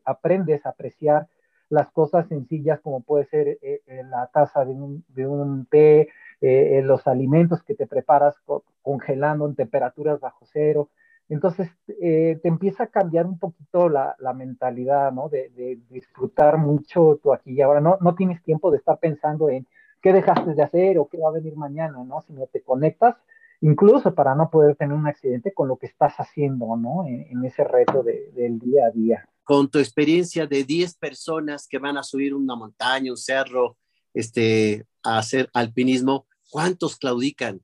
aprendes 0.05 0.67
a 0.67 0.71
apreciar 0.71 1.29
las 1.71 1.91
cosas 1.91 2.29
sencillas 2.29 2.81
como 2.81 3.01
puede 3.03 3.27
ser 3.27 3.49
eh, 3.49 3.83
eh, 3.87 4.03
la 4.09 4.27
taza 4.29 4.65
de 4.65 4.73
un, 4.73 5.05
de 5.09 5.27
un 5.27 5.67
té, 5.67 6.09
eh, 6.41 6.83
los 6.85 7.07
alimentos 7.07 7.63
que 7.63 7.75
te 7.75 7.87
preparas 7.87 8.37
congelando 8.83 9.47
en 9.47 9.55
temperaturas 9.55 10.21
bajo 10.21 10.45
cero, 10.53 10.91
entonces, 11.29 11.71
eh, 12.03 12.39
te 12.43 12.49
empieza 12.49 12.85
a 12.85 12.87
cambiar 12.89 13.27
un 13.27 13.39
poquito 13.39 13.89
la, 13.89 14.17
mentalidad, 14.35 15.13
¿no? 15.13 15.29
De, 15.29 15.79
disfrutar 15.91 16.59
mucho 16.59 17.19
tú 17.23 17.33
aquí 17.33 17.53
y 17.53 17.63
ahora. 17.63 17.81
No, 17.81 17.99
no 18.01 18.15
tienes 18.15 18.43
tiempo 18.43 18.71
de 18.71 18.79
estar 18.79 18.99
pensando 18.99 19.49
en 19.49 19.67
qué 20.03 20.13
dejaste 20.13 20.55
de 20.55 20.63
hacer 20.63 20.99
o 20.99 21.09
qué 21.09 21.19
va 21.19 21.29
a 21.31 21.33
venir 21.33 21.57
mañana, 21.57 22.05
¿no? 22.05 22.21
Sino 22.23 22.47
te 22.47 22.63
conectas 22.63 23.17
incluso 23.61 24.15
para 24.15 24.35
no 24.35 24.51
poder 24.51 24.77
tener 24.77 24.95
un 24.95 25.07
accidente 25.07 25.55
con 25.55 25.69
lo 25.69 25.77
que 25.77 25.87
estás 25.87 26.15
haciendo, 26.19 26.77
¿no? 26.77 27.07
En, 27.07 27.45
ese 27.45 27.65
reto 27.65 28.03
del 28.03 28.59
día 28.59 28.87
a 28.87 28.91
día. 28.91 29.29
Con 29.45 29.71
tu 29.71 29.79
experiencia 29.79 30.47
de 30.47 30.65
10 30.65 30.97
personas 30.97 31.69
que 31.69 31.79
van 31.79 31.97
a 31.97 32.03
subir 32.03 32.35
una 32.35 32.57
montaña, 32.57 33.13
un 33.13 33.17
cerro, 33.17 33.77
este, 34.13 34.87
a 35.03 35.19
hacer 35.19 35.51
alpinismo, 35.53 36.27
¿cuántos 36.51 36.97
claudican? 36.97 37.61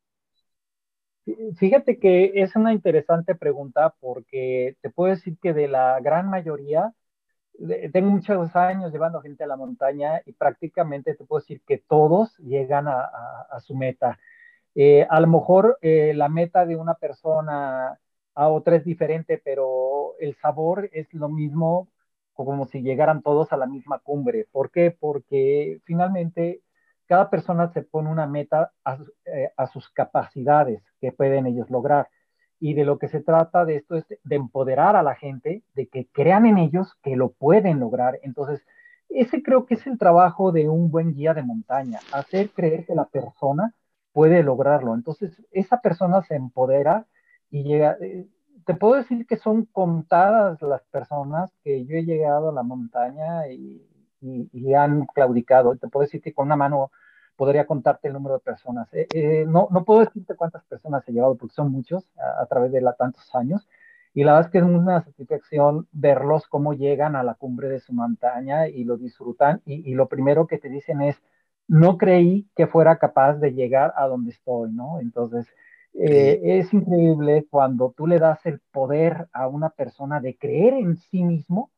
Fíjate 1.58 1.99
que 1.99 2.32
es 2.42 2.56
una 2.56 2.72
interesante 2.72 3.34
pregunta 3.34 3.94
porque 4.00 4.76
te 4.80 4.90
puedo 4.90 5.14
decir 5.14 5.37
que 5.40 5.52
de 5.52 5.68
la 5.68 6.00
gran 6.00 6.28
mayoría, 6.28 6.92
tengo 7.92 8.10
muchos 8.10 8.56
años 8.56 8.92
llevando 8.92 9.20
gente 9.20 9.44
a 9.44 9.46
la 9.46 9.56
montaña 9.56 10.22
y 10.25 10.32
prácticamente 10.32 11.14
te 11.14 11.25
puedo 11.25 11.40
decir 11.40 11.60
que 11.66 11.78
todos 11.78 12.37
llegan 12.38 12.88
a, 12.88 13.60
su 13.60 13.76
meta. 13.76 14.18
Eh, 14.75 15.06
a 15.08 15.20
lo 15.20 15.26
mejor 15.26 15.78
eh, 15.82 16.14
la 16.14 16.28
meta 16.28 16.64
de 16.64 16.76
una 16.76 16.94
persona 16.94 17.99
a 18.34 18.49
otra 18.49 18.76
es 18.76 18.84
diferente, 18.84 19.40
pero 19.42 20.14
el 20.18 20.37
sabor 20.37 20.88
es 20.92 21.12
lo 21.12 21.28
mismo 21.28 21.88
como 22.44 22.66
si 22.66 22.82
llegaran 22.82 23.22
todos 23.22 23.52
a 23.52 23.56
la 23.56 23.66
misma 23.66 23.99
cumbre. 23.99 24.46
¿Por 24.50 24.70
qué? 24.70 24.96
Porque 24.99 25.80
finalmente 25.84 26.62
cada 27.06 27.28
persona 27.28 27.72
se 27.72 27.82
pone 27.82 28.08
una 28.08 28.26
meta 28.26 28.72
eh, 29.26 29.50
a, 29.56 29.66
sus 29.66 29.90
capacidades 29.90 30.82
que 31.00 31.12
pueden 31.12 31.46
ellos 31.46 31.68
lograr. 31.70 32.08
Y 32.58 32.75
de 32.75 32.84
lo 32.84 32.99
que 32.99 33.08
se 33.08 33.20
trata 33.20 33.64
de 33.64 33.76
esto 33.76 33.96
es 33.96 34.04
de 34.22 34.37
empoderar 34.37 34.96
a 34.96 35.02
la 35.02 35.16
gente, 35.16 35.62
de 35.75 35.88
que 35.88 36.06
crean 36.12 36.46
en 36.46 36.58
ellos 36.58 36.94
que 37.02 37.16
lo 37.16 37.30
pueden 37.30 37.80
lograr. 37.80 38.18
Entonces, 38.22 38.64
ese 39.08 39.42
creo 39.42 39.66
que 39.66 39.75
es 39.75 39.87
el 39.87 39.99
trabajo 39.99 40.52
de 40.52 40.68
un 40.68 40.90
buen 40.90 41.14
guía 41.14 41.34
de 41.34 41.42
montaña, 41.42 41.99
hacer 42.12 42.50
creer 42.50 42.87
que 42.87 42.94
la 42.94 43.06
persona 43.06 43.75
puede 44.12 44.42
lograrlo. 44.42 44.94
Entonces, 44.94 45.42
esa 45.50 45.80
persona 45.80 46.22
se 46.22 46.37
empodera 46.37 47.06
y 47.50 47.64
llega, 47.64 47.97
eh, 48.00 48.26
te 48.64 48.75
puedo 48.75 48.95
decir 48.95 49.26
que 49.26 49.37
son 49.37 49.64
contadas 49.66 50.61
las 50.62 50.83
personas 50.85 51.50
que 51.64 51.85
yo 51.85 51.97
he 51.97 52.04
llegado 52.04 52.50
a 52.50 52.52
la 52.52 52.62
montaña 52.62 53.49
y, 53.49 53.83
y, 54.21 54.75
han 54.75 55.07
claudicado. 55.07 55.76
Te 55.76 55.88
puedo 55.88 56.04
decir 56.04 56.21
que 56.21 56.33
con 56.33 56.47
una 56.47 56.57
mano 56.57 56.90
podría 57.37 57.66
contarte 57.66 58.09
el 58.09 58.14
número 58.14 58.35
de 58.35 58.40
personas. 58.40 58.92
Eh, 58.92 59.07
eh, 59.14 59.45
no, 59.49 59.69
no 59.71 59.85
puedo 59.85 60.00
decirte 60.00 60.35
cuántas 60.37 60.62
personas 60.64 61.09
he 61.09 61.12
llevado, 61.12 61.37
porque 61.37 61.54
son 61.54 61.73
muchos 61.73 62.07
a, 62.38 62.45
través 62.47 62.71
de 62.73 62.85
tantos 62.99 63.35
años. 63.35 63.66
Y 64.12 64.25
la 64.25 64.33
verdad 64.33 64.49
es 64.49 64.52
que 64.52 64.59
es 64.59 64.64
una 64.64 65.02
satisfacción 65.02 65.87
verlos 65.92 66.47
cómo 66.49 66.75
llegan 66.75 67.16
a 67.16 67.23
la 67.23 67.35
cumbre 67.35 67.69
de 67.69 67.80
su 67.80 67.92
montaña 67.92 68.69
y 68.69 68.85
lo 68.85 68.97
disfrutan. 68.97 69.62
Y, 69.64 69.95
lo 69.95 70.09
primero 70.09 70.47
que 70.47 70.59
te 70.59 70.69
dicen 70.69 71.00
es, 71.00 71.16
no 71.69 71.97
creí 71.97 72.49
que 72.57 72.66
fuera 72.66 72.99
capaz 72.99 73.35
de 73.35 73.52
llegar 73.52 73.95
a 73.97 74.07
donde 74.07 74.33
estoy, 74.33 74.73
¿no? 74.73 75.00
Entonces, 75.00 75.47
eh, 75.94 76.40
es 76.42 76.73
increíble 76.73 77.47
cuando 77.50 77.92
tú 77.97 78.06
le 78.06 78.18
das 78.18 78.44
el 78.47 78.61
poder 78.73 79.28
a 79.32 79.49
una 79.49 79.70
persona 79.70 80.20
de 80.20 80.37
creer 80.37 80.75
en 80.75 80.97
sí 80.97 81.25
mismo 81.25 81.70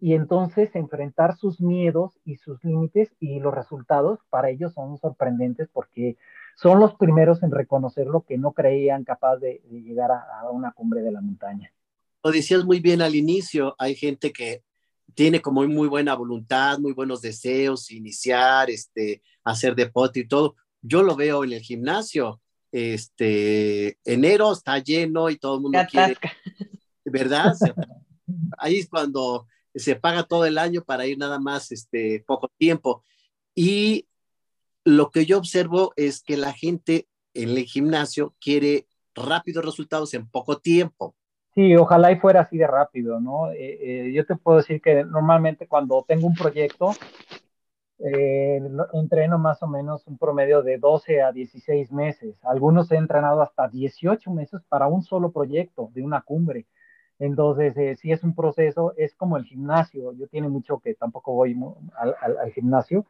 y 0.00 0.14
entonces 0.14 0.74
enfrentar 0.74 1.36
sus 1.36 1.60
miedos 1.60 2.18
y 2.24 2.36
sus 2.36 2.64
límites 2.64 3.10
y 3.20 3.38
los 3.38 3.54
resultados 3.54 4.18
para 4.30 4.50
ellos 4.50 4.72
son 4.72 4.98
sorprendentes 4.98 5.68
porque 5.72 6.16
son 6.56 6.80
los 6.80 6.94
primeros 6.94 7.42
en 7.42 7.50
reconocer 7.50 8.06
lo 8.06 8.22
que 8.22 8.38
no 8.38 8.52
creían 8.52 9.04
capaz 9.04 9.36
de, 9.36 9.62
llegar 9.70 10.10
a, 10.10 10.50
una 10.50 10.72
cumbre 10.72 11.02
de 11.02 11.12
la 11.12 11.20
montaña. 11.20 11.72
Lo 12.22 12.30
decías 12.30 12.64
muy 12.64 12.80
bien 12.80 13.02
al 13.02 13.14
inicio, 13.14 13.74
hay 13.78 13.94
gente 13.94 14.32
que 14.32 14.62
tiene 15.14 15.40
como 15.40 15.66
muy 15.66 15.88
buena 15.88 16.14
voluntad, 16.14 16.78
muy 16.78 16.92
buenos 16.92 17.22
deseos, 17.22 17.90
iniciar, 17.90 18.70
este, 18.70 19.22
hacer 19.44 19.74
deporte 19.74 20.20
y 20.20 20.28
todo. 20.28 20.56
Yo 20.82 21.02
lo 21.02 21.16
veo 21.16 21.44
en 21.44 21.52
el 21.52 21.60
gimnasio, 21.60 22.40
este, 22.72 23.98
enero 24.04 24.52
está 24.52 24.78
lleno 24.78 25.30
y 25.30 25.36
todo 25.36 25.56
el 25.56 25.62
mundo 25.62 25.78
quiere, 25.90 26.16
¿verdad? 27.04 27.54
Ahí 28.58 28.78
es 28.78 28.88
cuando 28.88 29.46
se 29.74 29.96
paga 29.96 30.24
todo 30.24 30.44
el 30.46 30.58
año 30.58 30.82
para 30.84 31.06
ir 31.06 31.18
nada 31.18 31.38
más 31.38 31.72
este, 31.72 32.24
poco 32.26 32.50
tiempo. 32.58 33.04
Y 33.54 34.06
lo 34.84 35.10
que 35.10 35.26
yo 35.26 35.38
observo 35.38 35.92
es 35.96 36.22
que 36.22 36.36
la 36.36 36.52
gente 36.52 37.06
en 37.34 37.50
el 37.50 37.64
gimnasio 37.64 38.34
quiere 38.40 38.86
rápidos 39.14 39.64
resultados 39.64 40.14
en 40.14 40.28
poco 40.28 40.58
tiempo. 40.58 41.14
Sí, 41.54 41.74
ojalá 41.76 42.12
y 42.12 42.16
fuera 42.16 42.42
así 42.42 42.56
de 42.56 42.66
rápido, 42.66 43.20
¿no? 43.20 43.50
Eh, 43.50 43.78
eh, 44.08 44.12
yo 44.12 44.24
te 44.24 44.36
puedo 44.36 44.58
decir 44.58 44.80
que 44.80 45.04
normalmente 45.04 45.66
cuando 45.66 46.04
tengo 46.06 46.26
un 46.26 46.34
proyecto, 46.34 46.94
eh, 48.02 48.60
entreno 48.94 49.38
más 49.38 49.62
o 49.62 49.66
menos 49.66 50.06
un 50.06 50.16
promedio 50.16 50.62
de 50.62 50.78
12 50.78 51.22
a 51.22 51.32
16 51.32 51.92
meses. 51.92 52.34
Algunos 52.42 52.90
he 52.92 52.96
entrenado 52.96 53.42
hasta 53.42 53.68
18 53.68 54.30
meses 54.30 54.62
para 54.68 54.86
un 54.86 55.02
solo 55.02 55.30
proyecto 55.32 55.90
de 55.94 56.02
una 56.02 56.22
cumbre. 56.22 56.66
Entonces, 57.18 57.76
eh, 57.76 57.96
si 57.96 58.10
es 58.12 58.24
un 58.24 58.34
proceso, 58.34 58.94
es 58.96 59.14
como 59.14 59.36
el 59.36 59.44
gimnasio. 59.44 60.12
Yo 60.14 60.26
tiene 60.28 60.48
mucho 60.48 60.78
que 60.78 60.94
tampoco 60.94 61.34
voy 61.34 61.54
al, 61.98 62.52
gimnasio, 62.52 63.04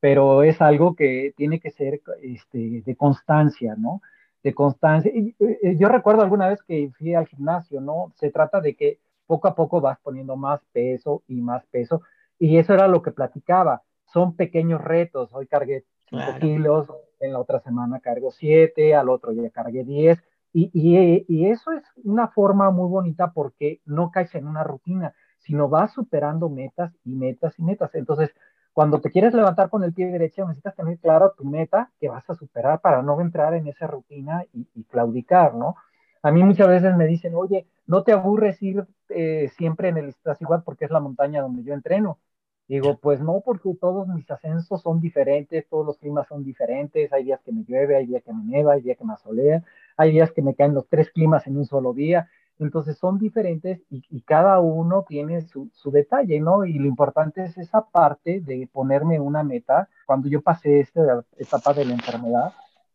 pero 0.00 0.42
es 0.42 0.60
algo 0.60 0.96
que 0.96 1.32
tiene 1.36 1.60
que 1.60 1.70
ser 1.70 2.00
este, 2.22 2.82
de 2.84 2.96
constancia, 2.96 3.76
¿no? 3.78 4.02
De 4.42 4.52
constancia. 4.54 5.12
Y, 5.14 5.36
yo 5.78 5.88
recuerdo 5.88 6.22
alguna 6.22 6.48
vez 6.48 6.60
que 6.64 6.90
fui 6.98 7.14
al 7.14 7.28
gimnasio, 7.28 7.80
¿no? 7.80 8.12
Se 8.16 8.30
trata 8.30 8.60
de 8.60 8.74
que 8.74 8.98
poco 9.26 9.46
a 9.46 9.54
poco 9.54 9.80
vas 9.80 9.98
poniendo 10.02 10.36
más 10.36 10.60
peso 10.72 11.22
y 11.28 11.40
más 11.40 11.64
peso. 11.66 12.02
Y 12.40 12.58
eso 12.58 12.74
era 12.74 12.88
lo 12.88 13.02
que 13.02 13.12
platicaba. 13.12 13.82
Son 14.12 14.36
pequeños 14.36 14.80
retos. 14.80 15.30
Hoy 15.32 15.46
cargué 15.46 15.84
5 16.10 16.22
kilos, 16.40 16.88
en 17.20 17.32
la 17.32 17.38
otra 17.38 17.60
semana 17.60 18.00
cargo 18.00 18.30
7, 18.30 18.94
al 18.94 19.08
otro 19.08 19.32
ya 19.32 19.48
cargué 19.50 19.84
10 19.84 20.22
y, 20.52 21.46
eso 21.46 21.72
es 21.72 21.82
una 22.04 22.28
forma 22.28 22.70
muy 22.70 22.88
bonita 22.88 23.32
porque 23.32 23.80
no 23.86 24.10
caes 24.10 24.34
en 24.34 24.46
una 24.46 24.62
rutina, 24.62 25.14
sino 25.38 25.68
vas 25.68 25.92
superando 25.92 26.48
metas 26.50 26.92
y 27.04 27.14
metas 27.14 27.58
y 27.58 27.62
metas. 27.62 27.94
Entonces, 27.94 28.30
cuando 28.72 29.00
te 29.00 29.10
quieres 29.10 29.34
levantar 29.34 29.70
con 29.70 29.82
el 29.82 29.92
pie 29.92 30.06
derecho, 30.06 30.42
necesitas 30.42 30.76
tener 30.76 30.98
claro 30.98 31.32
tu 31.36 31.44
meta 31.44 31.90
que 31.98 32.08
vas 32.08 32.28
a 32.28 32.34
superar 32.34 32.80
para 32.80 33.02
no 33.02 33.20
entrar 33.20 33.54
en 33.54 33.66
esa 33.66 33.86
rutina 33.86 34.44
y, 34.52 34.84
claudicar, 34.84 35.54
¿no? 35.54 35.76
A 36.22 36.30
mí 36.30 36.42
muchas 36.44 36.68
veces 36.68 36.96
me 36.96 37.06
dicen, 37.06 37.34
oye, 37.34 37.66
no 37.86 38.04
te 38.04 38.12
aburres 38.12 38.62
ir 38.62 38.86
eh, 39.08 39.50
siempre 39.56 39.88
en 39.88 39.98
el 39.98 40.14
igual 40.40 40.62
porque 40.64 40.84
es 40.84 40.90
la 40.90 41.00
montaña 41.00 41.42
donde 41.42 41.64
yo 41.64 41.74
entreno. 41.74 42.18
Digo, 42.72 42.96
pues 42.96 43.20
no, 43.20 43.42
porque 43.44 43.74
todos 43.78 44.08
mis 44.08 44.30
ascensos 44.30 44.80
son 44.80 44.98
diferentes, 44.98 45.68
todos 45.68 45.84
los 45.84 45.98
climas 45.98 46.26
son 46.26 46.42
diferentes, 46.42 47.12
hay 47.12 47.24
días 47.24 47.38
que 47.44 47.52
me 47.52 47.64
llueve, 47.64 47.96
hay 47.96 48.06
días 48.06 48.22
que 48.22 48.32
me 48.32 48.42
nieva, 48.44 48.72
hay 48.72 48.80
días 48.80 48.96
que 48.96 49.04
me 49.04 49.12
asolea, 49.12 49.62
hay 49.98 50.12
días 50.12 50.32
que 50.32 50.40
me 50.40 50.54
caen 50.54 50.72
los 50.72 50.88
tres 50.88 51.10
climas 51.10 51.46
en 51.46 51.58
un 51.58 51.66
solo 51.66 51.92
día, 51.92 52.30
entonces 52.58 52.96
son 52.96 53.18
diferentes 53.18 53.82
y, 53.90 54.22
cada 54.22 54.58
uno 54.60 55.04
tiene 55.06 55.42
su, 55.42 55.70
detalle, 55.92 56.40
¿no? 56.40 56.64
Y 56.64 56.78
lo 56.78 56.86
importante 56.86 57.44
es 57.44 57.58
esa 57.58 57.82
parte 57.82 58.40
de 58.40 58.66
ponerme 58.72 59.20
una 59.20 59.42
meta. 59.42 59.90
Cuando 60.06 60.30
yo 60.30 60.40
pasé 60.40 60.80
esta 60.80 61.26
etapa 61.36 61.74
de 61.74 61.84
la 61.84 61.92
enfermedad, 61.92 62.54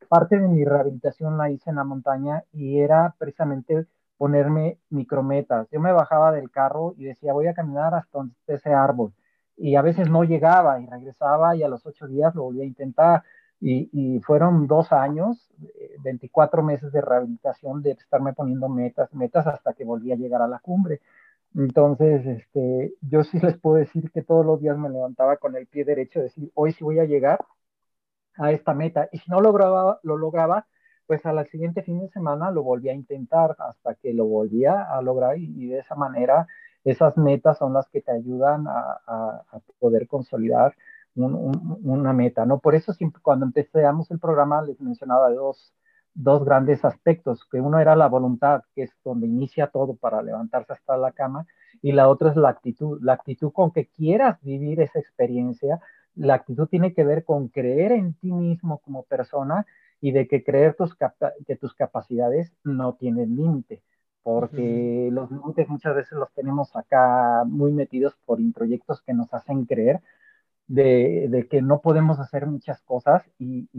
parte 0.10 0.40
de 0.40 0.48
mi 0.48 0.66
rehabilitación 0.66 1.38
la 1.38 1.52
hice 1.52 1.70
en 1.70 1.76
la 1.76 1.84
montaña 1.84 2.44
y 2.52 2.80
era 2.80 3.14
precisamente 3.20 3.86
ponerme 4.18 4.80
micrometas. 4.90 5.70
Yo 5.70 5.80
me 5.80 5.92
bajaba 5.92 6.32
del 6.32 6.50
carro 6.50 6.96
y 6.98 7.04
decía, 7.04 7.34
voy 7.34 7.46
a 7.46 7.54
caminar 7.54 7.94
hasta 7.94 8.28
ese 8.48 8.74
árbol. 8.74 9.14
Y 9.58 9.76
a 9.76 9.82
veces 9.82 10.10
no 10.10 10.24
llegaba 10.24 10.80
y 10.80 10.86
regresaba 10.86 11.56
y 11.56 11.64
a 11.64 11.68
los 11.68 11.86
ocho 11.86 12.08
días 12.08 12.36
lo 12.36 12.44
volví 12.44 12.62
a 12.62 12.66
intentar. 12.66 13.24
Y, 13.60 14.20
fueron 14.24 14.68
dos 14.68 14.92
años, 14.92 15.50
24 16.04 16.62
meses 16.62 16.92
de 16.92 17.02
rehabilitación 17.02 17.82
de 17.82 17.92
estarme 17.92 18.34
poniendo 18.34 18.70
metas, 18.70 19.12
metas 19.14 19.48
hasta 19.48 19.74
que 19.74 19.84
volví 19.84 20.12
a 20.12 20.16
llegar 20.16 20.42
a 20.44 20.48
la 20.48 20.60
cumbre. 20.60 21.02
Entonces, 21.56 22.26
este, 22.26 22.94
yo 23.02 23.24
sí 23.24 23.40
les 23.40 23.58
puedo 23.58 23.78
decir 23.78 24.12
que 24.12 24.22
todos 24.22 24.46
los 24.46 24.62
días 24.62 24.78
me 24.78 24.90
levantaba 24.90 25.38
con 25.38 25.56
el 25.56 25.66
pie 25.68 25.86
derecho, 25.86 26.22
decir, 26.22 26.52
hoy 26.54 26.72
sí 26.74 26.84
voy 26.84 27.00
a 27.00 27.06
llegar 27.06 27.40
a 28.36 28.52
esta 28.52 28.74
meta. 28.74 29.10
Y 29.12 29.20
si 29.20 29.32
no 29.32 29.42
lograba, 29.42 30.00
lo 30.04 30.18
lograba, 30.18 30.68
pues 31.08 31.26
al 31.26 31.48
siguiente 31.48 31.82
fin 31.84 32.00
de 32.00 32.10
semana 32.10 32.52
lo 32.52 32.64
volví 32.64 32.90
a 32.90 32.94
intentar 32.94 33.56
hasta 33.60 33.96
que 33.96 34.14
lo 34.14 34.26
volvía 34.26 34.84
a 34.84 35.02
lograr 35.02 35.38
y, 35.38 35.68
de 35.70 35.80
esa 35.80 35.96
manera 35.96 36.48
esas 36.92 37.18
metas 37.18 37.58
son 37.58 37.74
las 37.74 37.88
que 37.90 38.02
te 38.02 38.12
ayudan 38.12 38.66
a, 38.68 39.42
poder 39.80 40.08
consolidar 40.08 40.76
una 41.16 42.14
meta, 42.14 42.46
¿no? 42.46 42.60
Por 42.60 42.76
eso 42.76 42.94
siempre 42.94 43.22
cuando 43.22 43.46
empezamos 43.46 44.10
el 44.12 44.20
programa 44.20 44.62
les 44.62 44.80
mencionaba 44.80 45.30
dos, 45.32 45.74
dos 46.14 46.46
grandes 46.46 46.86
aspectos, 46.86 47.46
que 47.52 47.60
uno 47.60 47.80
era 47.80 47.96
la 47.96 48.08
voluntad, 48.08 48.64
que 48.74 48.84
es 48.84 48.92
donde 49.04 49.28
inicia 49.28 49.68
todo 49.68 49.96
para 49.96 50.22
levantarse 50.22 50.74
hasta 50.74 50.98
la 50.98 51.12
cama, 51.12 51.46
y 51.82 51.92
la 51.92 52.10
otra 52.10 52.32
es 52.32 52.38
la 52.38 52.50
actitud, 52.50 53.00
la 53.02 53.14
actitud 53.14 53.52
con 53.52 53.72
que 53.72 53.88
quieras 53.88 54.42
vivir 54.42 54.80
esa 54.82 55.00
experiencia, 55.00 55.80
la 56.16 56.36
actitud 56.36 56.68
tiene 56.68 56.94
que 56.94 57.04
ver 57.04 57.24
con 57.24 57.50
creer 57.50 57.92
en 57.92 58.14
ti 58.14 58.32
mismo 58.32 58.80
como 58.80 59.04
persona 59.04 59.66
y 60.00 60.12
de 60.12 60.28
que 60.28 60.44
creer 60.44 60.76
tus 60.76 60.96
que 61.46 61.56
tus 61.56 61.74
capacidades 61.74 62.52
no 62.64 62.94
tienen 62.94 63.36
límite, 63.36 63.82
porque 64.28 65.08
los 65.10 65.32
límites 65.32 65.70
muchas 65.70 65.96
veces 65.96 66.12
los 66.18 66.30
tenemos 66.34 66.76
acá 66.76 67.46
muy 67.46 67.72
metidos 67.72 68.14
por 68.26 68.42
introyectos 68.42 69.02
que 69.02 69.14
nos 69.14 69.34
hacen 69.34 69.64
creer 69.64 70.02
de, 70.68 71.48
que 71.50 71.62
no 71.62 71.80
podemos 71.80 72.20
hacer 72.20 72.46
muchas 72.46 72.82
cosas 72.82 73.24
y, 73.40 73.70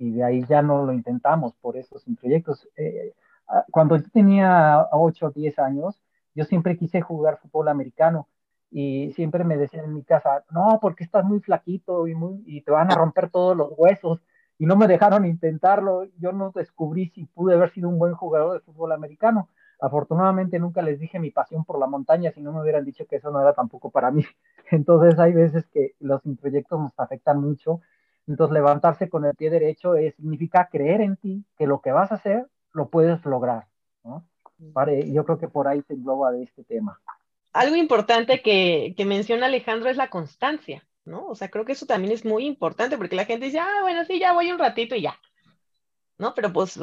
de 0.00 0.24
ahí 0.24 0.44
ya 0.48 0.62
no 0.62 0.84
lo 0.84 0.92
intentamos 0.92 1.54
por 1.60 1.76
esos 1.76 2.04
proyectos. 2.20 2.68
Eh, 2.76 3.14
ah, 3.46 3.64
cuando 3.70 3.96
yo 3.96 4.10
tenía 4.12 4.88
8 4.90 5.26
o 5.26 5.30
10 5.30 5.60
años, 5.60 6.02
yo 6.34 6.44
siempre 6.44 6.76
quise 6.76 7.00
jugar 7.00 7.38
fútbol 7.38 7.68
americano 7.68 8.26
y 8.72 9.12
siempre 9.12 9.44
me 9.44 9.56
decían 9.56 9.84
en 9.84 9.94
mi 9.94 10.02
casa, 10.02 10.44
no, 10.50 10.80
porque 10.82 11.04
estás 11.04 11.24
muy 11.24 11.38
flaquito 11.38 12.08
y, 12.08 12.16
y 12.46 12.62
te 12.62 12.72
van 12.72 12.90
a 12.90 12.96
romper 12.96 13.30
todos 13.30 13.56
los 13.56 13.70
huesos 13.76 14.20
y 14.58 14.66
no 14.66 14.74
me 14.74 14.88
dejaron 14.88 15.24
intentarlo. 15.24 16.06
Yo 16.18 16.32
no 16.32 16.50
descubrí 16.52 17.10
si 17.10 17.26
pude 17.26 17.54
haber 17.54 17.70
sido 17.70 17.88
un 17.88 18.00
buen 18.00 18.14
jugador 18.14 18.54
de 18.54 18.60
fútbol 18.60 18.90
americano. 18.90 19.48
Afortunadamente 19.80 20.58
nunca 20.58 20.82
les 20.82 20.98
dije 20.98 21.18
mi 21.18 21.30
pasión 21.30 21.64
por 21.64 21.78
la 21.78 21.86
montaña, 21.86 22.32
si 22.32 22.40
no 22.40 22.52
me 22.52 22.60
hubieran 22.60 22.84
dicho 22.84 23.06
que 23.06 23.16
eso 23.16 23.30
no 23.30 23.40
era 23.40 23.52
tampoco 23.52 23.90
para 23.90 24.10
mí. 24.10 24.24
Entonces 24.70 25.18
hay 25.18 25.32
veces 25.32 25.66
que 25.68 25.94
los 26.00 26.20
proyectos 26.40 26.80
nos 26.80 26.92
afectan 26.98 27.40
mucho. 27.40 27.80
Entonces 28.26 28.54
levantarse 28.54 29.08
con 29.08 29.24
el 29.24 29.34
pie 29.34 29.50
derecho 29.50 29.94
es, 29.94 30.14
significa 30.16 30.68
creer 30.70 31.00
en 31.00 31.16
ti, 31.16 31.44
que 31.56 31.66
lo 31.66 31.80
que 31.80 31.92
vas 31.92 32.12
a 32.12 32.16
hacer 32.16 32.46
lo 32.72 32.88
puedes 32.88 33.24
lograr. 33.24 33.66
¿no? 34.04 34.24
yo 35.06 35.24
creo 35.24 35.38
que 35.38 35.48
por 35.48 35.68
ahí 35.68 35.82
se 35.82 35.94
engloba 35.94 36.32
de 36.32 36.42
este 36.42 36.64
tema. 36.64 37.00
Algo 37.52 37.76
importante 37.76 38.42
que, 38.42 38.94
que 38.96 39.04
menciona 39.04 39.46
Alejandro 39.46 39.88
es 39.88 39.96
la 39.96 40.10
constancia, 40.10 40.86
¿no? 41.04 41.26
O 41.26 41.34
sea, 41.34 41.48
creo 41.48 41.64
que 41.64 41.72
eso 41.72 41.86
también 41.86 42.12
es 42.12 42.24
muy 42.24 42.44
importante 42.44 42.96
porque 42.98 43.16
la 43.16 43.24
gente 43.24 43.46
dice, 43.46 43.60
ah, 43.60 43.78
bueno, 43.82 44.04
sí, 44.04 44.18
ya 44.18 44.32
voy 44.32 44.50
un 44.50 44.58
ratito 44.58 44.94
y 44.94 45.02
ya, 45.02 45.18
¿no? 46.18 46.34
Pero 46.34 46.52
pues 46.52 46.78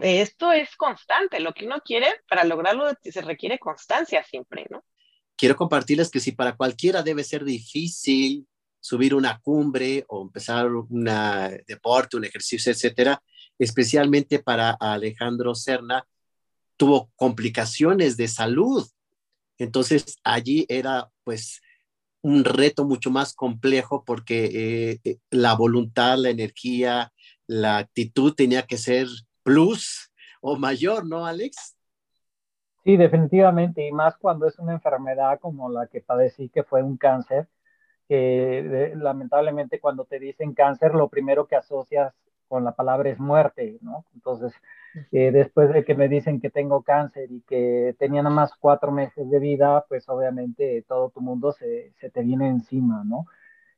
esto 0.00 0.52
es 0.52 0.74
constante, 0.76 1.40
lo 1.40 1.52
que 1.52 1.66
uno 1.66 1.80
quiere 1.84 2.06
para 2.28 2.44
lograrlo 2.44 2.90
se 3.02 3.20
requiere 3.22 3.58
constancia 3.58 4.24
siempre, 4.24 4.66
¿no? 4.70 4.84
Quiero 5.36 5.56
compartirles 5.56 6.10
que 6.10 6.20
si 6.20 6.32
para 6.32 6.56
cualquiera 6.56 7.02
debe 7.02 7.24
ser 7.24 7.44
difícil 7.44 8.46
subir 8.80 9.14
una 9.14 9.38
cumbre 9.40 10.04
o 10.08 10.22
empezar 10.22 10.70
un 10.70 11.04
deporte, 11.66 12.16
un 12.16 12.24
ejercicio, 12.24 12.72
etcétera, 12.72 13.22
especialmente 13.58 14.38
para 14.38 14.70
Alejandro 14.72 15.54
Serna, 15.54 16.06
tuvo 16.76 17.10
complicaciones 17.16 18.16
de 18.16 18.28
salud. 18.28 18.86
Entonces 19.58 20.18
allí 20.24 20.64
era 20.68 21.10
pues 21.24 21.60
un 22.22 22.44
reto 22.44 22.84
mucho 22.84 23.10
más 23.10 23.34
complejo 23.34 24.04
porque 24.04 24.44
eh, 24.44 25.00
eh, 25.04 25.18
la 25.30 25.54
voluntad, 25.54 26.18
la 26.18 26.30
energía, 26.30 27.12
la 27.46 27.78
actitud 27.78 28.34
tenía 28.34 28.66
que 28.66 28.78
ser 28.78 29.08
plus 29.42 30.10
o 30.40 30.56
mayor, 30.56 31.06
¿no, 31.06 31.26
Alex? 31.26 31.76
Sí, 32.84 32.96
definitivamente, 32.96 33.86
y 33.86 33.92
más 33.92 34.16
cuando 34.16 34.46
es 34.46 34.58
una 34.58 34.72
enfermedad 34.72 35.38
como 35.38 35.68
la 35.68 35.86
que 35.86 36.00
padecí, 36.00 36.48
que 36.48 36.62
fue 36.62 36.82
un 36.82 36.96
cáncer, 36.96 37.46
que 38.08 38.92
lamentablemente 38.96 39.80
cuando 39.80 40.04
te 40.04 40.18
dicen 40.18 40.54
cáncer, 40.54 40.94
lo 40.94 41.08
primero 41.08 41.46
que 41.46 41.56
asocias 41.56 42.14
con 42.48 42.64
la 42.64 42.72
palabra 42.72 43.10
es 43.10 43.18
muerte, 43.20 43.78
¿no? 43.82 44.06
Entonces, 44.14 44.52
eh, 45.12 45.30
después 45.30 45.72
de 45.72 45.84
que 45.84 45.94
me 45.94 46.08
dicen 46.08 46.40
que 46.40 46.50
tengo 46.50 46.82
cáncer 46.82 47.30
y 47.30 47.42
que 47.42 47.94
tenía 47.98 48.22
nada 48.22 48.34
más 48.34 48.52
cuatro 48.58 48.90
meses 48.90 49.30
de 49.30 49.38
vida, 49.38 49.84
pues 49.88 50.08
obviamente 50.08 50.84
todo 50.88 51.10
tu 51.10 51.20
mundo 51.20 51.52
se, 51.52 51.92
se 52.00 52.10
te 52.10 52.22
viene 52.22 52.48
encima, 52.48 53.04
¿no? 53.04 53.26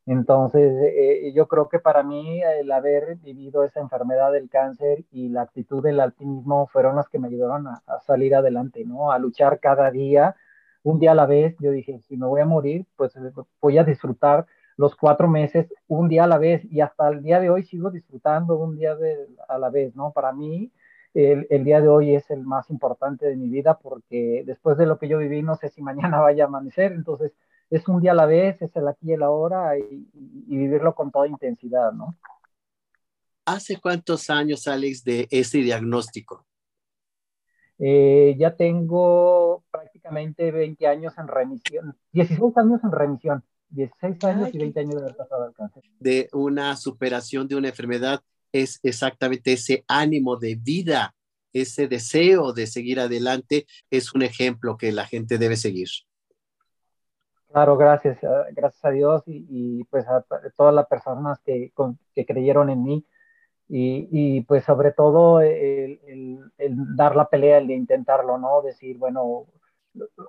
Entonces, 0.07 0.73
eh, 0.83 1.33
yo 1.33 1.47
creo 1.47 1.69
que 1.69 1.79
para 1.79 2.03
mí 2.03 2.43
el 2.43 2.73
haber 2.73 3.17
vivido 3.17 3.63
esa 3.63 3.81
enfermedad 3.81 4.33
del 4.33 4.49
cáncer 4.49 5.05
y 5.13 5.29
la 5.29 5.43
actitud 5.43 5.83
del 5.83 6.01
alpinismo 6.01 6.67
fueron 6.67 6.97
las 6.97 7.09
que 7.09 7.21
me 7.21 7.29
ayudaron 7.29 7.69
a, 7.69 7.83
salir 8.01 8.35
adelante, 8.35 8.85
¿no? 8.85 9.13
A 9.13 9.19
luchar 9.19 9.61
cada 9.61 9.91
día, 9.93 10.35
un 10.83 10.99
día 10.99 11.13
a 11.13 11.15
la 11.15 11.27
vez. 11.27 11.57
Yo 11.61 11.71
dije, 11.71 12.01
si 12.01 12.17
me 12.17 12.27
voy 12.27 12.41
a 12.41 12.47
morir, 12.47 12.85
pues 12.97 13.15
voy 13.61 13.79
a 13.79 13.85
disfrutar 13.85 14.47
los 14.77 14.97
cuatro 14.97 15.29
meses, 15.29 15.73
un 15.87 16.09
día 16.09 16.25
a 16.25 16.27
la 16.27 16.39
vez, 16.39 16.65
y 16.65 16.81
hasta 16.81 17.09
el 17.09 17.23
día 17.23 17.39
de 17.41 17.51
hoy 17.51 17.63
sigo 17.65 17.91
disfrutando 17.91 18.57
un 18.59 18.77
día 18.77 18.97
a 19.49 19.59
la 19.59 19.71
vez, 19.71 19.95
¿no? 19.95 20.13
Para 20.13 20.33
mí, 20.33 20.73
el, 21.15 21.47
el, 21.51 21.63
día 21.65 21.81
de 21.81 21.89
hoy 21.89 22.15
es 22.17 22.31
el 22.31 22.43
más 22.43 22.71
importante 22.71 23.27
de 23.27 23.37
mi 23.37 23.49
vida 23.49 23.79
porque 23.79 24.43
después 24.47 24.79
de 24.79 24.87
lo 24.87 24.99
que 24.99 25.09
yo 25.09 25.19
viví, 25.19 25.43
no 25.43 25.57
sé 25.57 25.69
si 25.69 25.83
mañana 25.83 26.21
vaya 26.21 26.45
a 26.45 26.47
amanecer, 26.49 26.93
entonces 26.93 27.33
es 27.73 27.89
un 27.89 28.03
día 28.03 28.13
a 28.13 28.15
la 28.15 28.27
vez, 28.27 28.61
es 28.61 28.77
el 28.77 28.87
aquí 28.87 29.09
y 29.09 29.13
el 29.13 29.23
ahora 29.23 29.79
y, 29.79 30.07
vivirlo 30.47 30.95
con 30.95 31.11
toda 31.11 31.27
intensidad, 31.27 31.91
¿no? 31.93 32.15
¿Hace 33.47 33.81
cuántos 33.81 34.29
años, 34.29 34.69
Alex, 34.69 35.03
de 35.03 35.27
ese 35.31 35.59
diagnóstico? 35.59 36.47
Eh, 37.79 38.37
ya 38.39 38.55
tengo 38.55 39.65
prácticamente 39.71 40.53
20 40.53 40.87
años 40.87 41.15
en 41.17 41.27
remisión, 41.27 41.97
16 42.13 42.57
años 42.59 42.81
en 42.85 42.93
remisión, 42.93 43.45
16 43.71 44.25
años 44.25 44.51
y 44.53 44.59
20 44.59 44.81
años 44.81 44.95
de 44.95 45.01
haber 45.01 45.17
pasado 45.17 45.47
el 45.47 45.55
cáncer. 45.55 45.83
De 45.99 46.29
una 46.33 46.77
superación 46.77 47.49
de 47.49 47.57
una 47.57 47.69
enfermedad 47.69 48.21
es 48.53 48.81
exactamente 48.83 49.55
ese 49.55 49.83
ánimo 49.89 50.37
de 50.37 50.57
vida, 50.57 51.15
ese 51.55 51.89
deseo 51.89 52.53
de 52.53 52.67
seguir 52.67 53.01
adelante, 53.01 53.67
es 53.91 54.15
un 54.15 54.23
ejemplo 54.23 54.77
que 54.77 54.93
la 54.93 55.07
gente 55.07 55.39
debe 55.39 55.57
seguir. 55.57 55.89
Claro, 57.53 57.77
gracias, 57.77 58.19
ah, 58.25 58.47
gracias 58.53 58.83
a 58.85 58.91
Dios 58.91 59.23
y, 59.27 59.85
pues 59.85 60.07
a 60.09 60.25
todas 60.57 60.75
las 60.75 60.87
personas 60.87 61.39
que, 61.45 61.71
que 62.15 62.25
creyeron 62.25 62.71
en 62.71 62.83
mí 62.83 63.05
y, 63.69 64.09
y 64.11 64.43
pues 64.43 64.65
sobre 64.65 64.93
todo 64.93 65.41
el, 65.43 66.01
el, 66.59 66.97
dar 66.97 67.17
la 67.17 67.29
pelea, 67.29 67.59
el 67.59 67.69
de 67.69 67.75
intentarlo, 67.75 68.39
¿no? 68.39 68.63
Decir, 68.63 68.99
bueno, 68.99 69.47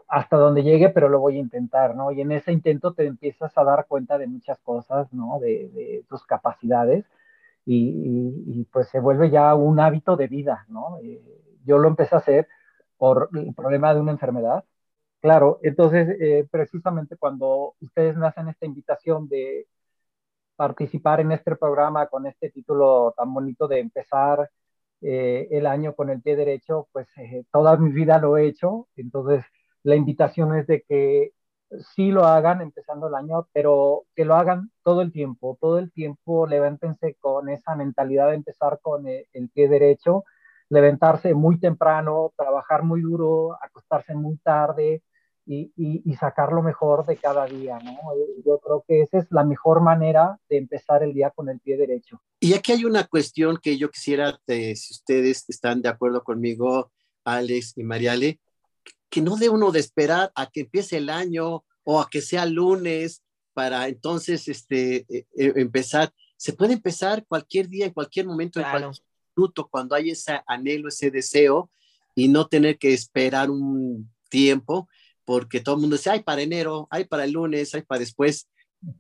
hasta 0.10 0.38
donde 0.38 0.64
llegue, 0.64 0.90
pero 0.90 1.10
lo 1.10 1.20
voy 1.22 1.38
a 1.38 1.40
intentar, 1.42 1.96
¿no? 1.96 2.12
Y 2.12 2.22
en 2.22 2.32
ese 2.34 2.52
intento 2.54 2.94
te 2.94 3.06
empiezas 3.08 3.58
a 3.58 3.64
dar 3.64 3.88
cuenta 3.88 4.18
de 4.18 4.28
muchas 4.28 4.60
cosas, 4.62 5.14
¿no? 5.14 5.40
De, 5.40 5.70
de 5.70 6.06
tus 6.10 6.26
capacidades 6.26 7.06
y, 7.66 8.44
y, 8.48 8.66
pues 8.74 8.90
se 8.90 9.00
vuelve 9.00 9.30
ya 9.32 9.56
un 9.56 9.80
hábito 9.80 10.18
de 10.18 10.28
vida, 10.28 10.66
¿no? 10.70 11.00
Eh, 11.04 11.22
yo 11.66 11.78
lo 11.80 11.88
empecé 11.90 12.16
a 12.16 12.20
hacer 12.20 12.48
por 12.98 13.30
el 13.34 13.54
problema 13.56 13.94
de 13.94 14.02
una 14.02 14.12
enfermedad 14.14 14.66
Claro, 15.24 15.60
entonces 15.64 16.18
eh, 16.20 16.48
precisamente 16.52 17.16
cuando 17.18 17.76
ustedes 17.80 18.18
me 18.18 18.28
hacen 18.28 18.50
esta 18.50 18.66
invitación 18.66 19.30
de 19.30 19.68
participar 20.56 21.22
en 21.22 21.32
este 21.34 21.56
programa 21.56 22.08
con 22.08 22.28
este 22.28 22.50
título 22.52 23.14
tan 23.18 23.34
bonito 23.34 23.68
de 23.68 23.80
empezar 23.80 24.50
eh, 25.02 25.48
el 25.52 25.68
año 25.68 25.96
con 25.96 26.10
el 26.12 26.22
pie 26.22 26.36
derecho, 26.38 26.88
pues 26.94 27.08
eh, 27.18 27.46
toda 27.52 27.78
mi 27.78 27.92
vida 27.92 28.20
lo 28.20 28.38
he 28.38 28.48
hecho, 28.48 28.88
entonces 28.98 29.46
la 29.84 29.96
invitación 29.96 30.56
es 30.58 30.68
de 30.68 30.84
que 30.84 31.34
sí 31.96 32.12
lo 32.12 32.26
hagan 32.26 32.62
empezando 32.62 33.08
el 33.08 33.16
año, 33.16 33.48
pero 33.54 34.04
que 34.16 34.26
lo 34.26 34.36
hagan 34.36 34.72
todo 34.84 35.02
el 35.02 35.12
tiempo, 35.12 35.58
todo 35.62 35.80
el 35.80 35.92
tiempo 35.92 36.48
levántense 36.48 37.16
con 37.20 37.50
esa 37.50 37.76
mentalidad 37.76 38.30
de 38.30 38.36
empezar 38.36 38.80
con 38.82 39.08
el, 39.08 39.26
el 39.34 39.50
pie 39.50 39.68
derecho, 39.70 40.24
levantarse 40.70 41.34
muy 41.34 41.60
temprano, 41.60 42.32
trabajar 42.38 42.84
muy 42.84 43.02
duro, 43.02 43.58
acostarse 43.62 44.16
muy 44.16 44.38
tarde, 44.38 45.04
y, 45.46 46.16
sacar 46.20 46.54
lo 46.54 46.62
mejor 46.62 47.06
de 47.06 47.18
cada 47.18 47.46
día, 47.46 47.78
¿no? 47.80 47.98
Yo 48.46 48.60
creo 48.60 48.86
que 48.88 49.02
esa 49.02 49.18
es 49.20 49.28
la 49.30 49.44
mejor 49.44 49.82
manera 49.82 50.40
de 50.50 50.58
empezar 50.58 51.04
el 51.04 51.14
día 51.14 51.32
con 51.32 51.50
el 51.50 51.60
pie 51.60 51.78
derecho. 51.78 52.22
Y 52.40 52.54
aquí 52.54 52.72
hay 52.72 52.86
una 52.86 53.06
cuestión 53.06 53.58
que 53.62 53.78
yo 53.78 53.90
quisiera, 53.90 54.40
si 54.48 54.94
ustedes 54.94 55.46
están 55.50 55.82
de 55.82 55.90
acuerdo 55.90 56.24
conmigo, 56.24 56.92
Alex 57.26 57.78
y 57.78 57.84
Mariale, 57.84 58.40
que 59.10 59.22
no 59.22 59.36
de 59.36 59.50
uno 59.50 59.72
de 59.72 59.80
esperar 59.80 60.32
a 60.36 60.48
que 60.48 60.62
empiece 60.62 60.98
el 60.98 61.10
año 61.10 61.64
o 61.84 62.02
a 62.02 62.10
que 62.10 62.22
sea 62.22 62.46
lunes 62.46 63.24
para 63.54 63.88
entonces 63.88 64.48
este, 64.48 65.06
e, 65.10 65.28
e, 65.36 65.54
empezar. 65.56 66.12
Se 66.38 66.54
puede 66.54 66.74
empezar 66.74 67.26
cualquier 67.28 67.70
día, 67.70 67.86
en 67.86 67.94
cualquier 67.94 68.26
momento, 68.26 68.60
en 68.60 68.66
cualquier 68.70 69.06
minuto, 69.36 69.68
cuando 69.70 69.96
hay 69.96 70.10
ese 70.10 70.42
anhelo, 70.48 70.90
ese 70.90 71.12
deseo 71.12 71.70
y 72.16 72.28
no 72.28 72.48
tener 72.48 72.78
que 72.78 72.94
esperar 72.94 73.50
un 73.50 74.12
tiempo, 74.30 74.88
porque 75.26 75.62
todo 75.62 75.76
el 75.76 75.82
mundo 75.82 75.96
dice, 75.96 76.10
ay, 76.10 76.22
para 76.22 76.42
enero, 76.42 76.88
ay, 76.90 77.06
para 77.06 77.24
el 77.24 77.32
lunes, 77.32 77.74
ay, 77.74 77.82
para 77.84 78.00
después. 78.00 78.50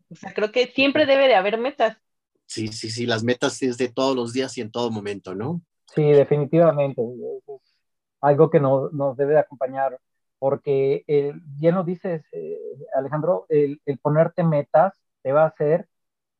O 0.09 0.15
sea, 0.15 0.33
creo 0.33 0.51
que 0.51 0.67
siempre 0.67 1.05
debe 1.05 1.27
de 1.27 1.35
haber 1.35 1.57
metas. 1.57 1.97
Sí, 2.45 2.67
sí, 2.69 2.89
sí, 2.89 3.05
las 3.05 3.23
metas 3.23 3.61
es 3.61 3.77
de 3.77 3.89
todos 3.89 4.15
los 4.15 4.33
días 4.33 4.57
y 4.57 4.61
en 4.61 4.71
todo 4.71 4.91
momento, 4.91 5.35
¿no? 5.35 5.61
Sí, 5.93 6.03
definitivamente. 6.03 7.01
Es 7.47 7.79
algo 8.21 8.49
que 8.49 8.59
nos, 8.59 8.91
nos 8.93 9.17
debe 9.17 9.33
de 9.33 9.39
acompañar, 9.39 9.99
porque 10.39 11.03
el, 11.07 11.41
bien 11.43 11.75
lo 11.75 11.83
dices, 11.83 12.23
eh, 12.31 12.57
Alejandro, 12.95 13.45
el, 13.49 13.81
el 13.85 13.97
ponerte 13.99 14.43
metas 14.43 14.93
te 15.21 15.31
va 15.31 15.43
a 15.43 15.47
hacer 15.47 15.87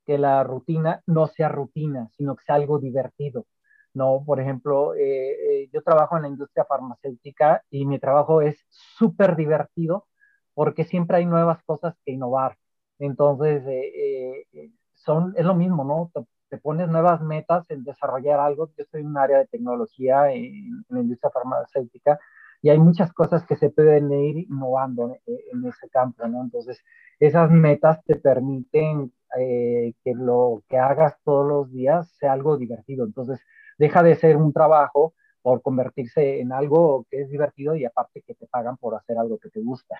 que 0.05 0.17
la 0.17 0.43
rutina 0.43 1.01
no 1.05 1.27
sea 1.27 1.49
rutina, 1.49 2.09
sino 2.17 2.35
que 2.35 2.43
sea 2.43 2.55
algo 2.55 2.79
divertido. 2.79 3.45
¿No? 3.93 4.23
Por 4.25 4.39
ejemplo, 4.39 4.95
eh, 4.95 5.63
eh, 5.63 5.69
yo 5.71 5.81
trabajo 5.83 6.15
en 6.15 6.23
la 6.23 6.27
industria 6.29 6.65
farmacéutica 6.65 7.63
y 7.69 7.85
mi 7.85 7.99
trabajo 7.99 8.41
es 8.41 8.65
súper 8.69 9.35
divertido 9.35 10.07
porque 10.53 10.83
siempre 10.85 11.17
hay 11.17 11.25
nuevas 11.25 11.63
cosas 11.63 11.95
que 12.05 12.11
innovar. 12.13 12.57
Entonces, 12.99 13.63
eh, 13.67 14.71
son, 14.93 15.33
es 15.37 15.45
lo 15.45 15.55
mismo, 15.55 15.83
¿no? 15.83 16.11
Te, 16.49 16.57
pones 16.59 16.87
nuevas 16.87 17.21
metas 17.21 17.69
en 17.71 17.83
desarrollar 17.83 18.39
algo. 18.39 18.67
Yo 18.77 18.83
estoy 18.83 19.01
en 19.01 19.07
un 19.07 19.17
área 19.17 19.39
de 19.39 19.47
tecnología 19.47 20.31
en, 20.31 20.85
la 20.89 20.99
industria 21.01 21.31
farmacéutica 21.31 22.19
y 22.61 22.69
hay 22.69 22.79
muchas 22.79 23.11
cosas 23.11 23.45
que 23.45 23.55
se 23.55 23.71
pueden 23.71 24.11
ir 24.11 24.37
innovando 24.37 25.17
en, 25.25 25.37
en 25.51 25.65
ese 25.67 25.89
campo, 25.89 26.27
¿no? 26.27 26.43
Entonces, 26.43 26.83
esas 27.19 27.49
metas 27.51 28.03
te 28.05 28.15
permiten 28.17 29.11
que 29.35 30.13
lo 30.15 30.63
que 30.69 30.77
hagas 30.77 31.15
todos 31.23 31.47
los 31.47 31.71
días 31.71 32.11
sea 32.19 32.33
algo 32.33 32.57
divertido. 32.57 33.05
Entonces, 33.05 33.39
deja 33.77 34.03
de 34.03 34.15
ser 34.15 34.37
un 34.37 34.53
trabajo 34.53 35.13
por 35.41 35.61
convertirse 35.61 36.39
en 36.39 36.53
algo 36.53 37.05
que 37.09 37.21
es 37.21 37.29
divertido 37.29 37.75
y 37.75 37.85
aparte 37.85 38.23
que 38.25 38.33
te 38.33 38.47
pagan 38.47 38.77
por 38.77 38.95
hacer 38.95 39.17
algo 39.17 39.37
que 39.37 39.49
te 39.49 39.59
gusta. 39.59 39.99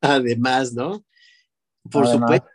Además, 0.00 0.72
¿no? 0.72 1.04
Por 1.90 2.06
supuesto. 2.06 2.48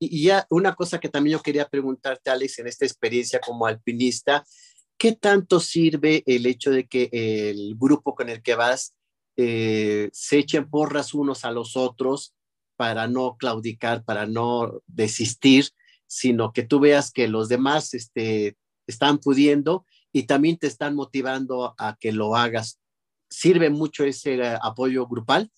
Y 0.00 0.24
ya 0.24 0.46
una 0.50 0.74
cosa 0.74 0.98
que 1.00 1.08
también 1.08 1.38
yo 1.38 1.42
quería 1.42 1.68
preguntarte, 1.68 2.30
Alex, 2.30 2.60
en 2.60 2.68
esta 2.68 2.84
experiencia 2.84 3.40
como 3.40 3.66
alpinista, 3.66 4.44
¿qué 4.96 5.12
tanto 5.12 5.60
sirve 5.60 6.22
el 6.26 6.46
hecho 6.46 6.70
de 6.70 6.86
que 6.86 7.08
el 7.12 7.76
grupo 7.76 8.14
con 8.14 8.28
el 8.28 8.42
que 8.42 8.54
vas 8.54 8.94
eh, 9.36 10.10
se 10.12 10.38
echen 10.38 10.68
porras 10.68 11.14
unos 11.14 11.44
a 11.44 11.52
los 11.52 11.76
otros 11.76 12.34
para 12.76 13.06
no 13.06 13.36
claudicar, 13.36 14.04
para 14.04 14.26
no 14.26 14.82
desistir, 14.86 15.66
sino 16.06 16.52
que 16.52 16.64
tú 16.64 16.80
veas 16.80 17.12
que 17.12 17.28
los 17.28 17.48
demás 17.48 17.94
este, 17.94 18.56
están 18.88 19.18
pudiendo 19.18 19.84
y 20.12 20.24
también 20.24 20.58
te 20.58 20.66
están 20.66 20.94
motivando 20.94 21.74
a 21.78 21.96
que 22.00 22.12
lo 22.12 22.34
hagas. 22.34 22.80
¿Sirve 23.30 23.70
mucho 23.70 24.04
ese 24.04 24.34
eh, 24.34 24.58
apoyo 24.60 25.06
grupal? 25.06 25.50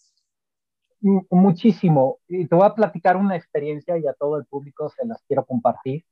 Muchísimo. 1.00 2.18
Y 2.28 2.46
te 2.46 2.54
voy 2.54 2.66
a 2.66 2.74
platicar 2.74 3.16
una 3.16 3.36
experiencia 3.36 3.96
y 3.96 4.06
a 4.06 4.12
todo 4.12 4.36
el 4.36 4.44
público 4.44 4.90
se 4.90 5.06
las 5.06 5.22
quiero 5.26 5.46
compartir, 5.46 6.04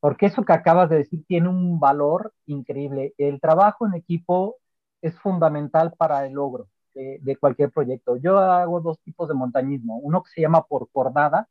porque 0.00 0.26
eso 0.26 0.44
que 0.44 0.52
acabas 0.52 0.90
de 0.90 0.98
decir 0.98 1.24
tiene 1.26 1.48
un 1.48 1.78
valor 1.78 2.32
increíble. 2.46 3.14
El 3.16 3.40
trabajo 3.40 3.86
en 3.86 3.94
equipo 3.94 4.56
es 5.00 5.14
fundamental 5.20 5.92
para 5.96 6.26
el 6.26 6.32
logro 6.32 6.68
de, 6.94 7.36
cualquier 7.36 7.70
proyecto. 7.70 8.16
Yo 8.16 8.38
hago 8.38 8.80
dos 8.80 8.98
tipos 9.00 9.28
de 9.28 9.34
montañismo, 9.34 9.98
uno 9.98 10.22
que 10.22 10.30
se 10.30 10.40
llama 10.40 10.64
por 10.64 10.88
cordada, 10.90 11.48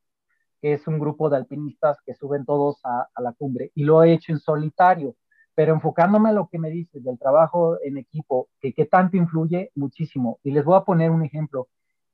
que 0.63 0.71
es 0.71 0.87
un 0.87 0.97
grupo 0.97 1.29
de 1.29 1.35
alpinistas 1.35 1.97
que 2.05 2.13
suben 2.13 2.45
todos 2.45 2.79
a, 2.85 3.09
la 3.21 3.33
cumbre, 3.33 3.73
y 3.75 3.83
lo 3.83 4.01
he 4.01 4.13
hecho 4.13 4.31
en 4.31 4.39
solitario, 4.39 5.17
pero 5.53 5.73
enfocándome 5.73 6.29
a 6.29 6.31
lo 6.31 6.47
que 6.47 6.57
me 6.57 6.69
dices 6.69 7.03
del 7.03 7.19
trabajo 7.19 7.77
en 7.83 7.97
equipo, 7.97 8.47
que, 8.61 8.85
tanto 8.85 9.17
influye 9.17 9.71
muchísimo. 9.75 10.39
Y 10.41 10.51
les 10.51 10.63
voy 10.63 10.77
a 10.77 10.85
poner 10.85 11.11
un 11.11 11.21
ejemplo. 11.21 11.67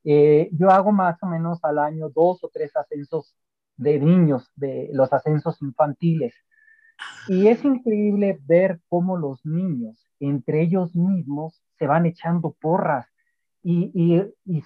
Eh, 0.03 0.49
yo 0.51 0.71
hago 0.71 0.91
más 0.91 1.21
o 1.21 1.27
menos 1.27 1.59
al 1.62 1.77
año 1.77 2.09
dos 2.09 2.43
o 2.43 2.49
tres 2.51 2.75
ascensos 2.75 3.35
de 3.77 3.99
niños, 3.99 4.49
de 4.55 4.89
los 4.93 5.13
ascensos 5.13 5.62
infantiles. 5.62 6.33
Y 7.27 7.49
es 7.49 7.63
increíble 7.63 8.39
ver 8.47 8.81
cómo 8.89 9.15
los 9.15 9.45
niños, 9.45 10.09
entre 10.19 10.63
ellos 10.63 10.95
mismos, 10.95 11.62
se 11.77 11.85
van 11.85 12.07
echando 12.07 12.55
porras 12.59 13.05
y, 13.63 14.21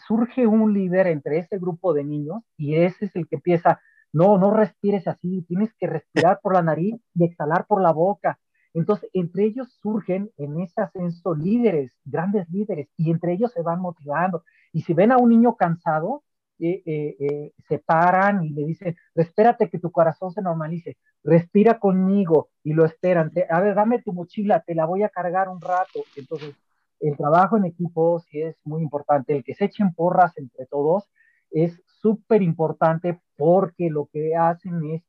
surge 0.08 0.48
un 0.48 0.74
líder 0.74 1.08
entre 1.08 1.40
ese 1.40 1.58
grupo 1.58 1.94
de 1.94 2.04
niños 2.04 2.44
y 2.58 2.76
ese 2.76 3.06
es 3.06 3.16
el 3.16 3.28
que 3.28 3.36
empieza, 3.38 3.80
no, 4.12 4.38
no 4.38 4.52
respires 4.52 5.08
así, 5.08 5.44
tienes 5.48 5.74
que 5.80 5.88
respirar 5.88 6.40
por 6.42 6.54
la 6.54 6.62
nariz 6.62 6.96
y 7.16 7.26
exhalar 7.26 7.66
por 7.68 7.82
la 7.82 7.92
boca. 7.92 8.40
Entonces, 8.74 9.10
entre 9.14 9.46
ellos 9.46 9.72
surgen 9.82 10.32
en 10.38 10.60
ese 10.60 10.82
ascenso 10.82 11.36
líderes, 11.36 11.92
grandes 12.06 12.50
líderes, 12.50 12.90
y 12.98 13.12
entre 13.12 13.34
ellos 13.34 13.52
se 13.52 13.62
van 13.62 13.80
motivando. 13.80 14.44
Y 14.72 14.82
si 14.82 14.94
ven 14.94 15.12
a 15.12 15.18
un 15.18 15.30
niño 15.30 15.56
cansado, 15.56 16.24
eh, 16.60 16.82
eh, 16.86 17.16
eh, 17.20 17.54
se 17.68 17.80
paran 17.80 18.44
y 18.44 18.50
le 18.50 18.66
dicen, 18.66 18.96
espérate 19.16 19.70
que 19.70 19.80
tu 19.80 19.92
corazón 19.92 20.32
se 20.32 20.42
normalice, 20.42 20.98
respira 21.24 21.80
conmigo 21.80 22.50
y 22.64 22.74
lo 22.74 22.86
esperan. 22.86 23.32
a 23.50 23.60
ver, 23.60 23.76
dame 23.76 24.02
tu 24.02 24.14
mochila, 24.14 24.62
te 24.62 24.76
la 24.76 24.86
voy 24.86 25.04
a 25.04 25.10
cargar 25.10 25.50
un 25.50 25.60
rato. 25.62 26.04
Entonces, 26.16 26.56
el 27.04 27.18
trabajo 27.18 27.58
en 27.58 27.66
equipo 27.66 28.20
sí 28.20 28.42
es 28.42 28.56
muy 28.64 28.82
importante, 28.82 29.36
el 29.36 29.44
que 29.44 29.56
se 29.56 29.66
echen 29.66 29.94
porras 29.94 30.38
entre 30.38 30.66
todos 30.66 31.10
es 31.52 31.82
súper 31.86 32.42
importante 32.42 33.20
porque 33.38 33.90
lo 33.90 34.08
que 34.12 34.36
hacen 34.36 34.84
es 34.92 35.04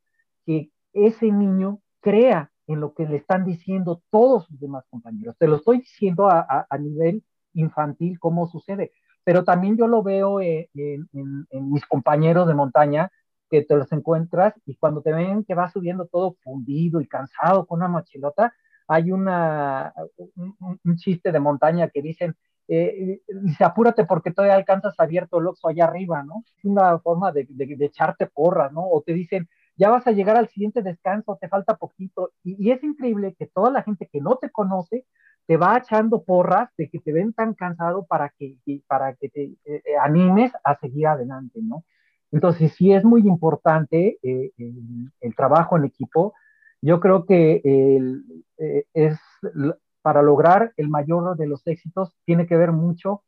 que 0.44 0.70
ese 0.92 1.30
niño 1.30 1.80
crea 2.00 2.50
en 2.66 2.80
lo 2.80 2.94
que 2.94 3.06
le 3.06 3.16
están 3.16 3.44
diciendo 3.44 4.02
todos 4.10 4.46
sus 4.46 4.58
demás 4.58 4.84
compañeros. 4.90 5.36
Te 5.38 5.46
lo 5.46 5.56
estoy 5.56 5.78
diciendo 5.78 6.28
a, 6.28 6.66
nivel 6.78 7.22
infantil 7.52 8.18
cómo 8.18 8.46
sucede, 8.46 8.92
pero 9.22 9.44
también 9.44 9.76
yo 9.76 9.86
lo 9.86 10.02
veo 10.02 10.40
en, 10.40 10.68
en, 10.74 11.70
mis 11.70 11.86
compañeros 11.86 12.48
de 12.48 12.54
montaña 12.54 13.10
que 13.50 13.62
te 13.62 13.76
los 13.76 13.90
encuentras 13.92 14.54
y 14.66 14.74
cuando 14.76 15.00
te 15.00 15.12
ven 15.12 15.44
que 15.44 15.54
vas 15.54 15.72
subiendo 15.72 16.06
todo 16.06 16.36
fundido 16.42 17.00
y 17.00 17.06
cansado 17.06 17.66
con 17.66 17.78
una 17.78 17.88
mochilota, 17.88 18.52
hay 18.86 19.12
una, 19.12 19.92
un, 20.36 20.96
chiste 20.96 21.32
de 21.32 21.40
montaña 21.40 21.88
que 21.88 22.02
dicen, 22.02 22.34
eh, 22.68 23.20
dice, 23.42 23.64
apúrate 23.64 24.04
porque 24.04 24.30
todavía 24.30 24.56
alcanzas 24.56 24.94
abierto 24.98 25.38
el 25.38 25.46
oxo 25.46 25.68
allá 25.68 25.84
arriba, 25.84 26.22
¿no? 26.22 26.44
Es 26.56 26.64
una 26.64 26.98
forma 26.98 27.32
de, 27.32 27.46
de, 27.48 27.84
echarte 27.84 28.26
porras, 28.26 28.72
¿no? 28.72 28.86
O 28.88 29.02
te 29.02 29.12
dicen, 29.12 29.48
ya 29.76 29.90
vas 29.90 30.06
a 30.06 30.12
llegar 30.12 30.36
al 30.36 30.48
siguiente 30.48 30.82
descanso, 30.82 31.38
te 31.40 31.48
falta 31.48 31.76
poquito. 31.76 32.32
Y, 32.42 32.70
es 32.70 32.82
increíble 32.82 33.34
que 33.38 33.46
toda 33.46 33.70
la 33.70 33.82
gente 33.82 34.08
que 34.10 34.20
no 34.20 34.36
te 34.36 34.50
conoce 34.50 35.06
te 35.46 35.56
va 35.56 35.76
echando 35.76 36.22
porras 36.22 36.70
de 36.78 36.88
que 36.88 37.00
te 37.00 37.12
ven 37.12 37.32
tan 37.34 37.54
cansado 37.54 38.06
para 38.06 38.30
que, 38.38 38.56
para 38.86 39.14
que 39.14 39.28
te 39.28 39.42
eh, 39.42 39.58
eh, 39.64 39.82
animes 40.00 40.52
a 40.64 40.78
seguir 40.78 41.06
adelante, 41.06 41.60
¿no? 41.62 41.84
Entonces, 42.32 42.72
sí 42.74 42.92
es 42.92 43.04
muy 43.04 43.20
importante 43.28 44.18
el, 44.22 45.34
trabajo 45.36 45.76
en 45.76 45.84
equipo, 45.84 46.34
yo 46.84 47.00
creo 47.00 47.24
que 47.24 47.62
eh, 47.64 48.84
es 48.92 49.18
para 50.02 50.22
lograr 50.22 50.74
el 50.76 50.90
mayor 50.90 51.34
de 51.36 51.46
los 51.46 51.66
éxitos 51.66 52.14
tiene 52.26 52.46
que 52.46 52.58
ver 52.58 52.72
mucho 52.72 53.22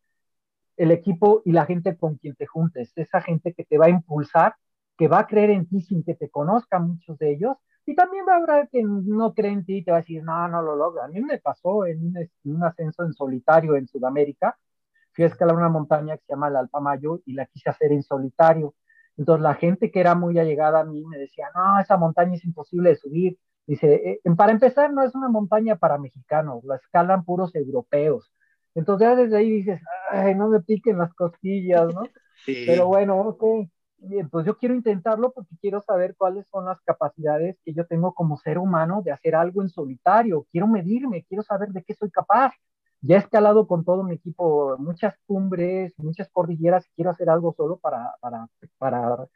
el 0.76 0.90
equipo 0.90 1.40
y 1.46 1.52
la 1.52 1.64
gente 1.64 1.96
con 1.96 2.16
quien 2.16 2.34
te 2.34 2.46
juntes, 2.46 2.92
esa 2.96 3.22
gente 3.22 3.54
que 3.54 3.64
te 3.64 3.78
va 3.78 3.86
a 3.86 3.90
impulsar, 3.90 4.56
que 4.98 5.08
va 5.08 5.20
a 5.20 5.26
creer 5.26 5.50
en 5.50 5.66
ti 5.66 5.80
sin 5.80 6.04
que 6.04 6.14
te 6.14 6.28
conozcan 6.28 6.86
muchos 6.86 7.18
de 7.18 7.32
ellos, 7.32 7.56
y 7.86 7.94
también 7.94 8.26
va 8.28 8.34
a 8.34 8.56
haber 8.56 8.68
que 8.68 8.82
no 8.82 9.32
cree 9.32 9.52
en 9.52 9.64
ti 9.64 9.78
y 9.78 9.84
te 9.84 9.90
va 9.90 9.98
a 9.98 10.00
decir, 10.00 10.22
no, 10.22 10.48
no 10.48 10.60
lo 10.60 10.76
logra. 10.76 11.04
A 11.04 11.08
mí 11.08 11.20
me 11.22 11.38
pasó 11.38 11.86
en 11.86 12.04
un, 12.04 12.16
en 12.18 12.28
un 12.44 12.64
ascenso 12.64 13.04
en 13.04 13.14
solitario 13.14 13.76
en 13.76 13.86
Sudamérica, 13.86 14.58
fui 15.14 15.24
a 15.24 15.28
escalar 15.28 15.56
una 15.56 15.70
montaña 15.70 16.16
que 16.18 16.24
se 16.26 16.32
llama 16.34 16.48
el 16.48 16.56
Alpamayo 16.56 17.22
y 17.24 17.32
la 17.32 17.46
quise 17.46 17.70
hacer 17.70 17.92
en 17.92 18.02
solitario. 18.02 18.74
Entonces 19.16 19.42
la 19.42 19.54
gente 19.54 19.90
que 19.90 20.00
era 20.00 20.14
muy 20.14 20.38
allegada 20.38 20.80
a 20.80 20.84
mí 20.84 21.04
me 21.06 21.18
decía, 21.18 21.48
no, 21.54 21.80
esa 21.80 21.96
montaña 21.96 22.34
es 22.34 22.44
imposible 22.44 22.90
de 22.90 22.96
subir. 22.96 23.38
Dice, 23.66 24.20
eh, 24.24 24.31
para 24.37 24.52
empezar, 24.52 24.92
no 24.92 25.02
es 25.02 25.14
una 25.14 25.29
montaña 25.29 25.76
para 25.76 25.98
mexicanos, 25.98 26.62
la 26.64 26.76
escalan 26.76 27.24
puros 27.24 27.55
europeos. 27.55 28.31
Entonces 28.74 29.09
ya 29.09 29.16
desde 29.16 29.37
ahí 29.37 29.50
dices, 29.50 29.81
ay, 30.11 30.35
no 30.35 30.48
me 30.48 30.61
piquen 30.61 30.98
las 30.98 31.12
costillas, 31.14 31.92
¿no? 31.94 32.02
Pero 32.46 32.87
bueno, 32.87 33.18
ok, 33.20 33.68
pues 34.31 34.46
yo 34.46 34.57
quiero 34.59 34.74
intentarlo 34.74 35.33
porque 35.33 35.57
quiero 35.61 35.81
saber 35.81 36.14
cuáles 36.16 36.46
son 36.48 36.66
las 36.66 36.81
capacidades 36.83 37.57
que 37.64 37.72
yo 37.72 37.87
tengo 37.87 38.14
como 38.14 38.37
ser 38.37 38.59
humano 38.59 39.02
de 39.02 39.12
hacer 39.12 39.35
algo 39.35 39.62
en 39.62 39.68
solitario. 39.68 40.46
Quiero 40.52 40.68
medirme, 40.68 41.24
quiero 41.24 41.42
saber 41.42 41.70
de 41.70 41.83
qué 41.83 41.94
soy 41.94 42.11
capaz. 42.11 42.52
Ya 43.00 43.16
he 43.16 43.18
escalado 43.18 43.66
con 43.66 43.85
todo 43.85 44.02
mi 44.02 44.14
equipo 44.14 44.76
muchas 44.79 45.14
cumbres, 45.26 45.92
muchas 45.96 46.29
cordilleras 46.31 46.87
quiero 46.94 47.11
hacer 47.11 47.31
algo 47.31 47.55
solo 47.57 47.79
para, 47.79 48.14
para, 48.20 48.48
para 48.79 49.26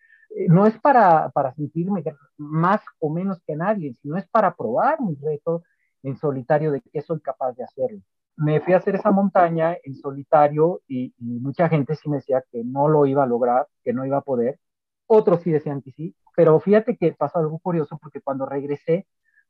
no 0.49 0.67
es 0.67 0.79
para, 0.79 1.31
para 1.31 1.53
sentirme 1.55 2.05
más 2.37 2.81
o 2.99 3.11
menos 3.11 3.41
que 3.47 3.57
nadie, 3.57 3.95
sino 3.95 4.17
es 4.17 4.29
para 4.29 4.55
probar 4.55 5.01
mi 5.01 5.17
reto 5.17 5.63
en 6.03 6.17
solitario 6.17 6.73
de 6.73 6.81
que 6.81 7.03
soy 7.03 7.21
capaz 7.21 7.53
de 7.53 7.65
hacerlo. 7.65 8.01
me 8.37 8.61
fui 8.61 8.73
a 8.73 8.79
hacer 8.79 8.95
esa 8.95 9.11
montaña 9.11 9.77
en 9.85 9.95
solitario 9.95 10.81
y, 10.89 11.15
mucha 11.19 11.69
gente 11.69 11.95
sí 11.95 12.09
me 12.09 12.17
decía 12.17 12.43
que 12.51 12.65
no 12.65 12.89
lo 12.89 13.07
iba 13.07 13.25
a 13.25 13.27
lograr, 13.27 13.67
que 13.85 13.93
no 13.93 14.07
iba 14.07 14.19
a 14.19 14.23
poder. 14.23 14.59
Otros 15.07 15.43
sí 15.43 15.51
decían 15.51 15.83
que 15.83 15.93
sí, 15.93 16.15
pero 16.37 16.59
fíjate 16.61 16.97
que 16.97 17.13
pasó 17.13 17.39
algo 17.41 17.59
curioso 17.59 17.99
porque 18.01 18.21
cuando 18.21 18.47
regresé, 18.47 19.07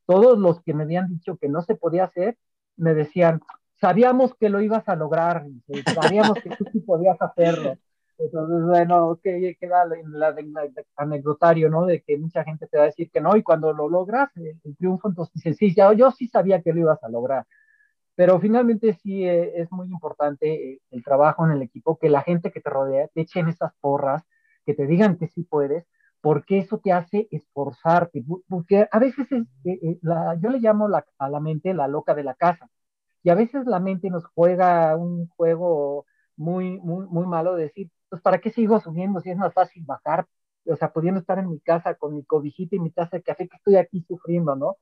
todos 0.06 0.38
los 0.38 0.62
que 0.62 0.74
me 0.74 0.84
habían 0.84 1.08
dicho 1.08 1.36
que 1.36 1.48
no 1.48 1.62
se 1.62 1.76
podía 1.76 2.04
hacer, 2.04 2.36
me 2.76 2.94
decían, 2.94 3.40
sabíamos 3.80 4.34
que 4.34 4.48
lo 4.48 4.60
ibas 4.60 4.88
a 4.88 4.96
lograr, 4.96 5.44
sabíamos 5.94 6.38
que 6.42 6.50
tú 6.56 6.64
sí 6.72 6.80
podías 6.80 7.20
hacerlo. 7.20 7.76
Entonces, 8.20 8.62
bueno, 8.66 9.18
que 9.22 9.56
queda 9.58 9.86
la, 9.86 10.34
anecdotario, 10.96 11.70
¿no? 11.70 11.86
De 11.86 12.02
que 12.02 12.18
mucha 12.18 12.44
gente 12.44 12.66
te 12.66 12.76
va 12.76 12.84
a 12.84 12.86
decir 12.86 13.10
que 13.10 13.20
no, 13.20 13.36
y 13.36 13.42
cuando 13.42 13.72
lo 13.72 13.88
logras, 13.88 14.30
el, 14.36 14.76
triunfo, 14.76 15.08
entonces 15.08 15.34
dices, 15.34 15.56
sí, 15.56 15.74
ya, 15.74 15.92
yo 15.94 16.10
sí 16.10 16.28
sabía 16.28 16.62
que 16.62 16.72
lo 16.72 16.80
ibas 16.80 17.02
a 17.02 17.08
lograr. 17.08 17.46
Pero 18.16 18.40
finalmente 18.40 18.94
sí 18.94 19.24
eh, 19.26 19.60
es 19.60 19.72
muy 19.72 19.88
importante 19.88 20.72
eh, 20.74 20.80
el 20.90 21.04
trabajo 21.04 21.46
en 21.46 21.52
el 21.52 21.62
equipo, 21.62 21.98
que 21.98 22.10
la 22.10 22.22
gente 22.22 22.52
que 22.52 22.60
te 22.60 22.70
rodea 22.70 23.08
te 23.08 23.22
echen 23.22 23.48
esas 23.48 23.72
porras, 23.80 24.22
que 24.66 24.74
te 24.74 24.86
digan 24.86 25.16
que 25.18 25.28
sí 25.28 25.44
puedes, 25.44 25.86
porque 26.20 26.58
eso 26.58 26.78
te 26.78 26.92
hace 26.92 27.28
esforzarte, 27.30 28.24
porque 28.48 28.88
a 28.90 28.98
veces 28.98 29.26
es, 29.32 29.46
eh, 29.64 29.98
la, 30.02 30.36
yo 30.40 30.50
le 30.50 30.60
llamo 30.60 30.88
la, 30.88 31.06
a 31.18 31.30
la 31.30 31.40
mente 31.40 31.74
la 31.74 31.88
loca 31.88 32.14
de 32.14 32.24
la 32.24 32.34
casa, 32.34 32.68
y 33.22 33.30
a 33.30 33.34
veces 33.34 33.66
la 33.66 33.80
mente 33.80 34.10
nos 34.10 34.26
juega 34.26 34.96
un 34.96 35.28
juego 35.28 36.06
muy, 36.36 36.78
muy, 36.80 37.06
muy 37.06 37.26
malo 37.26 37.54
de 37.54 37.64
decir, 37.64 37.90
pues 38.10 38.22
¿para 38.22 38.40
qué 38.40 38.50
sigo 38.50 38.80
subiendo 38.80 39.20
si 39.20 39.30
es 39.30 39.36
más 39.38 39.54
fácil 39.54 39.84
bajar? 39.86 40.26
O 40.66 40.76
sea, 40.76 40.92
pudiendo 40.92 41.20
estar 41.20 41.38
en 41.38 41.50
mi 41.50 41.60
casa 41.60 41.94
con 41.94 42.14
mi 42.16 42.24
cobijita 42.24 42.76
y 42.76 42.80
mi 42.80 42.90
taza 42.90 43.16
de 43.18 43.22
café, 43.22 43.48
que 43.48 43.56
estoy 43.56 43.76
aquí 43.76 44.04
sufriendo, 44.06 44.56
¿no? 44.56 44.76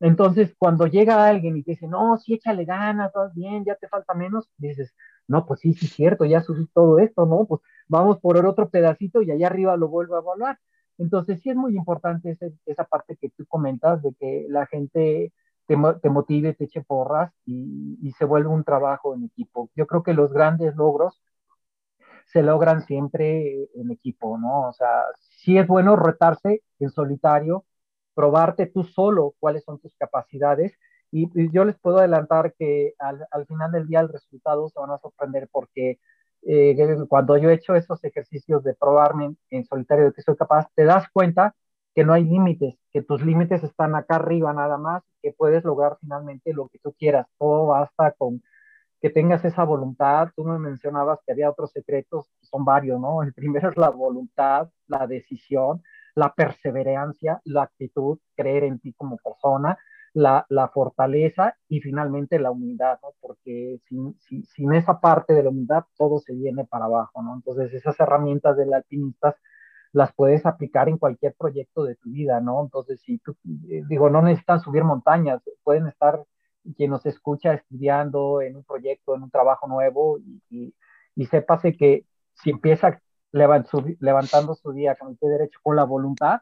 Entonces, 0.00 0.54
cuando 0.58 0.86
llega 0.86 1.26
alguien 1.28 1.56
y 1.58 1.62
te 1.62 1.72
dice, 1.72 1.86
no, 1.86 2.16
sí, 2.18 2.34
échale 2.34 2.64
ganas, 2.64 3.12
vas 3.12 3.34
bien, 3.34 3.64
ya 3.64 3.74
te 3.76 3.88
falta 3.88 4.14
menos, 4.14 4.48
dices, 4.56 4.94
no, 5.28 5.46
pues 5.46 5.60
sí, 5.60 5.74
sí, 5.74 5.86
cierto, 5.88 6.24
ya 6.24 6.42
subí 6.42 6.66
todo 6.74 6.98
esto, 6.98 7.26
¿no? 7.26 7.46
Pues 7.46 7.60
vamos 7.88 8.18
por 8.20 8.38
el 8.38 8.46
otro 8.46 8.70
pedacito 8.70 9.22
y 9.22 9.30
allá 9.30 9.48
arriba 9.48 9.76
lo 9.76 9.88
vuelvo 9.88 10.16
a 10.16 10.20
evaluar. 10.20 10.58
Entonces, 10.98 11.40
sí 11.42 11.50
es 11.50 11.56
muy 11.56 11.76
importante 11.76 12.36
esa 12.66 12.84
parte 12.84 13.16
que 13.16 13.30
tú 13.30 13.46
comentas 13.46 14.02
de 14.02 14.14
que 14.18 14.46
la 14.48 14.66
gente 14.66 15.32
te, 15.66 15.76
te 16.02 16.10
motive, 16.10 16.54
te 16.54 16.64
eche 16.64 16.82
porras 16.82 17.32
y, 17.46 17.98
y, 18.02 18.12
se 18.12 18.24
vuelve 18.24 18.48
un 18.48 18.64
trabajo 18.64 19.14
en 19.14 19.24
equipo. 19.24 19.70
Yo 19.76 19.86
creo 19.86 20.02
que 20.02 20.14
los 20.14 20.32
grandes 20.32 20.74
logros 20.76 21.22
se 22.32 22.42
logran 22.42 22.82
siempre 22.82 23.68
en 23.74 23.90
equipo, 23.90 24.38
¿no? 24.38 24.68
O 24.68 24.72
sea, 24.72 25.04
sí 25.18 25.58
es 25.58 25.66
bueno 25.66 25.96
retarse 25.96 26.62
en 26.78 26.90
solitario, 26.90 27.64
probarte 28.14 28.66
tú 28.66 28.84
solo 28.84 29.34
cuáles 29.40 29.64
son 29.64 29.78
tus 29.80 29.94
capacidades 29.96 30.72
y, 31.10 31.28
yo 31.52 31.64
les 31.64 31.78
puedo 31.78 31.98
adelantar 31.98 32.54
que 32.58 32.94
al, 32.98 33.26
al, 33.30 33.46
final 33.46 33.72
del 33.72 33.86
día 33.88 34.00
el 34.00 34.08
resultado 34.08 34.68
se 34.68 34.78
van 34.80 34.90
a 34.90 34.98
sorprender 34.98 35.48
porque 35.50 35.98
eh, 36.42 36.76
cuando 37.08 37.36
yo 37.36 37.50
he 37.50 37.54
hecho 37.54 37.74
esos 37.74 38.02
ejercicios 38.04 38.62
de 38.64 38.74
probarme 38.74 39.36
en, 39.50 39.64
solitario 39.64 40.06
de 40.06 40.12
que 40.12 40.22
soy 40.22 40.36
capaz, 40.36 40.68
te 40.74 40.84
das 40.84 41.06
cuenta 41.12 41.54
que 41.94 42.04
no 42.04 42.12
hay 42.12 42.24
límites, 42.24 42.76
que 42.92 43.02
tus 43.02 43.22
límites 43.24 43.62
están 43.64 43.94
acá 43.94 44.16
arriba 44.16 44.52
nada 44.52 44.78
más, 44.78 45.02
que 45.22 45.32
puedes 45.32 45.64
lograr 45.64 45.98
finalmente 46.00 46.52
lo 46.54 46.68
que 46.68 46.78
tú 46.78 46.94
quieras. 46.98 47.26
Todo 47.38 47.66
basta 47.66 48.12
con 48.12 48.42
que 49.00 49.10
tengas 49.10 49.44
esa 49.44 49.64
voluntad. 49.64 50.28
Tú 50.36 50.44
me 50.44 50.58
mencionabas 50.58 51.20
que 51.24 51.32
había 51.32 51.50
otros 51.50 51.72
secretos, 51.72 52.26
son 52.42 52.64
varios, 52.64 53.00
¿no? 53.00 53.22
El 53.22 53.32
primero 53.32 53.70
es 53.70 53.76
la 53.76 53.90
voluntad, 53.90 54.68
la 54.86 55.06
decisión, 55.06 55.82
la 56.14 56.34
perseverancia, 56.34 57.40
la 57.44 57.62
actitud, 57.62 58.18
creer 58.36 58.64
en 58.64 58.78
ti 58.78 58.92
como 58.94 59.16
persona, 59.18 59.78
la, 60.12 60.44
la 60.48 60.68
fortaleza 60.68 61.54
y 61.68 61.80
finalmente 61.80 62.38
la 62.38 62.50
humildad, 62.50 62.98
¿no? 63.02 63.10
Porque 63.20 63.80
sin, 63.88 64.16
sin, 64.20 64.72
esa 64.72 65.00
parte 65.00 65.34
de 65.34 65.44
la 65.44 65.50
humildad 65.50 65.84
todo 65.96 66.18
se 66.18 66.34
viene 66.34 66.64
para 66.64 66.86
abajo, 66.86 67.22
¿no? 67.22 67.34
Entonces 67.34 67.72
esas 67.72 67.98
herramientas 68.00 68.56
del 68.56 68.74
alpinistas 68.74 69.36
las 69.92 70.12
puedes 70.14 70.46
aplicar 70.46 70.88
en 70.88 70.98
cualquier 70.98 71.34
proyecto 71.34 71.84
de 71.84 71.96
tu 71.96 72.10
vida, 72.10 72.40
¿no? 72.40 72.62
Entonces, 72.62 73.00
si 73.00 73.18
tú, 73.18 73.36
eh, 73.68 73.82
digo, 73.88 74.08
no 74.08 74.22
necesitan 74.22 74.60
subir 74.60 74.84
montañas, 74.84 75.42
pueden 75.64 75.88
estar 75.88 76.22
quien 76.76 76.90
nos 76.90 77.06
escucha 77.06 77.54
estudiando 77.54 78.42
en 78.42 78.56
un 78.56 78.64
proyecto, 78.64 79.14
en 79.14 79.22
un 79.22 79.30
trabajo 79.30 79.66
nuevo 79.68 80.18
y, 80.18 80.42
y, 80.50 80.74
y 81.16 81.26
sépase 81.26 81.76
que 81.76 82.06
si 82.34 82.50
empieza 82.50 83.00
levantando 83.32 84.54
su 84.54 84.72
día 84.72 84.96
con 84.96 85.10
el 85.10 85.16
pie 85.16 85.28
derecho 85.30 85.60
con 85.62 85.76
la 85.76 85.84
voluntad, 85.84 86.40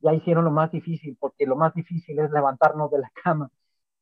ya 0.00 0.12
hicieron 0.14 0.44
lo 0.44 0.50
más 0.50 0.70
difícil, 0.70 1.16
porque 1.18 1.46
lo 1.46 1.56
más 1.56 1.74
difícil 1.74 2.18
es 2.18 2.30
levantarnos 2.30 2.90
de 2.90 2.98
la 3.00 3.10
cama, 3.24 3.50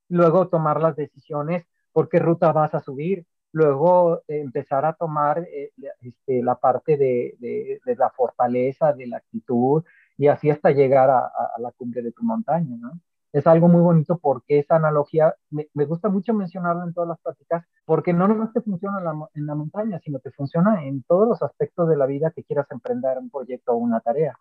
luego 0.09 0.49
tomar 0.49 0.81
las 0.81 0.97
decisiones, 0.97 1.65
por 1.93 2.09
qué 2.09 2.19
ruta 2.19 2.53
vas 2.53 2.75
a 2.75 2.81
subir, 2.81 3.27
luego 3.53 4.19
eh, 4.29 4.41
empezar 4.41 4.85
a 4.85 4.95
tomar 4.95 5.39
eh, 5.41 5.73
este, 6.01 6.43
la 6.43 6.57
parte 6.57 6.97
de, 6.97 7.37
de, 7.39 7.81
de, 7.85 7.97
la 7.97 8.11
fortaleza, 8.11 8.93
de 8.93 9.07
la 9.07 9.19
actitud, 9.19 9.85
y 10.17 10.29
así 10.29 10.51
hasta 10.51 10.71
llegar 10.71 11.11
a, 11.11 11.19
a, 11.19 11.61
la 11.61 11.73
cumbre 11.73 12.03
de 12.03 12.13
tu 12.13 12.23
montaña, 12.25 12.77
¿no? 12.77 12.93
Es 13.35 13.49
algo 13.49 13.67
muy 13.67 13.81
bonito 13.81 14.17
porque 14.19 14.61
esa 14.61 14.77
analogía, 14.77 15.35
me, 15.51 15.67
me 15.75 15.87
gusta 15.87 16.09
mucho 16.09 16.33
mencionarla 16.33 16.85
en 16.85 16.95
todas 16.95 17.09
las 17.09 17.21
prácticas, 17.21 17.67
porque 17.85 18.13
no 18.13 18.29
nomás 18.29 18.53
te 18.53 18.61
funciona 18.61 18.99
en 18.99 19.05
la, 19.05 19.29
en 19.35 19.47
la, 19.47 19.57
montaña, 19.57 19.99
sino 19.99 20.21
te 20.21 20.31
funciona 20.31 20.85
en 20.85 21.03
todos 21.03 21.29
los 21.29 21.43
aspectos 21.43 21.89
de 21.89 21.97
la 21.97 22.07
vida 22.07 22.31
que 22.31 22.45
quieras 22.45 22.71
emprender 22.71 23.19
un 23.19 23.31
proyecto 23.31 23.73
o 23.73 23.77
una 23.77 23.99
tarea. 23.99 24.39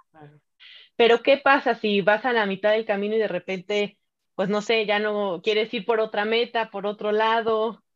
Pero 0.95 1.23
¿qué 1.23 1.41
pasa 1.43 1.73
si 1.73 2.01
vas 2.01 2.23
a 2.23 2.33
la 2.33 2.45
mitad 2.45 2.69
del 2.69 2.85
camino 2.85 3.15
y 3.15 3.19
de 3.19 3.27
repente, 3.27 3.97
pues 4.35 4.47
no 4.47 4.61
sé, 4.61 4.85
ya 4.85 4.99
no 4.99 5.41
quieres 5.43 5.73
ir 5.73 5.85
por 5.85 5.99
otra 5.99 6.23
meta, 6.23 6.69
por 6.69 6.85
otro 6.85 7.11
lado? 7.11 7.79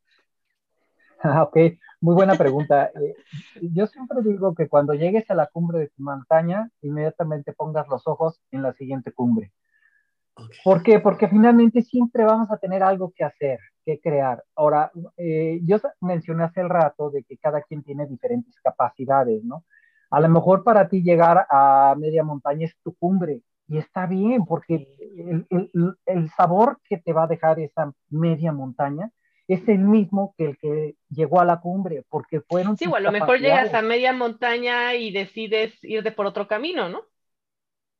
Ah, 1.24 1.42
ok, 1.42 1.58
muy 2.00 2.14
buena 2.14 2.36
pregunta. 2.36 2.92
Eh, 3.02 3.16
yo 3.74 3.88
siempre 3.88 4.20
digo 4.24 4.54
que 4.54 4.68
cuando 4.68 4.94
llegues 4.94 5.30
a 5.32 5.36
la 5.36 5.48
cumbre 5.48 5.80
de 5.80 5.88
tu 5.88 6.04
montaña, 6.04 6.70
inmediatamente 6.82 7.54
pongas 7.54 7.88
los 7.88 8.06
ojos 8.06 8.40
en 8.52 8.62
la 8.62 8.74
siguiente 8.74 9.12
cumbre. 9.12 9.52
¿Por 10.64 10.84
qué? 10.84 11.00
Porque 11.00 11.28
finalmente 11.28 11.82
siempre 11.82 12.24
vamos 12.24 12.52
a 12.52 12.58
tener 12.58 12.84
algo 12.84 13.12
que 13.16 13.24
hacer, 13.24 13.60
que 13.86 14.00
crear. 14.00 14.44
Ahora, 14.56 14.92
eh, 15.18 15.60
yo 15.64 15.78
mencioné 16.02 16.44
hace 16.44 16.62
el 16.62 16.70
rato 16.70 17.10
de 17.10 17.24
que 17.24 17.38
cada 17.38 17.62
quien 17.62 17.84
tiene 17.84 18.06
diferentes 18.08 18.56
capacidades, 18.62 19.44
¿no? 19.44 19.66
A 20.10 20.20
lo 20.22 20.30
mejor 20.30 20.64
para 20.64 20.88
ti 20.88 21.02
llegar 21.02 21.46
a 21.50 21.96
media 21.98 22.24
montaña 22.24 22.66
es 22.66 22.76
tu 22.84 22.96
cumbre 22.96 23.42
y 23.68 23.78
está 23.78 24.06
bien 24.06 24.46
porque 24.46 24.88
el, 25.18 25.46
el, 25.50 25.96
el 26.06 26.30
sabor 26.32 26.80
que 26.88 26.98
te 26.98 27.12
va 27.12 27.24
a 27.24 27.28
dejar 27.28 27.60
esa 27.60 27.92
media 28.10 28.54
montaña 28.54 29.12
es 29.48 29.68
el 29.68 29.80
mismo 29.80 30.34
que 30.38 30.46
el 30.46 30.58
que 30.58 30.96
llegó 31.10 31.40
a 31.40 31.46
la 31.46 31.60
cumbre, 31.60 32.04
porque 32.10 32.42
fueron... 32.42 32.78
Sí, 32.78 32.86
o 32.86 32.96
a 32.96 33.00
lo 33.00 33.12
mejor 33.12 33.40
llegas 33.40 33.74
a 33.74 33.82
media 33.82 34.12
montaña 34.12 34.94
y 34.96 35.12
decides 35.12 35.74
irte 35.84 36.12
por 36.12 36.26
otro 36.26 36.48
camino, 36.48 36.90
¿no? 36.90 37.02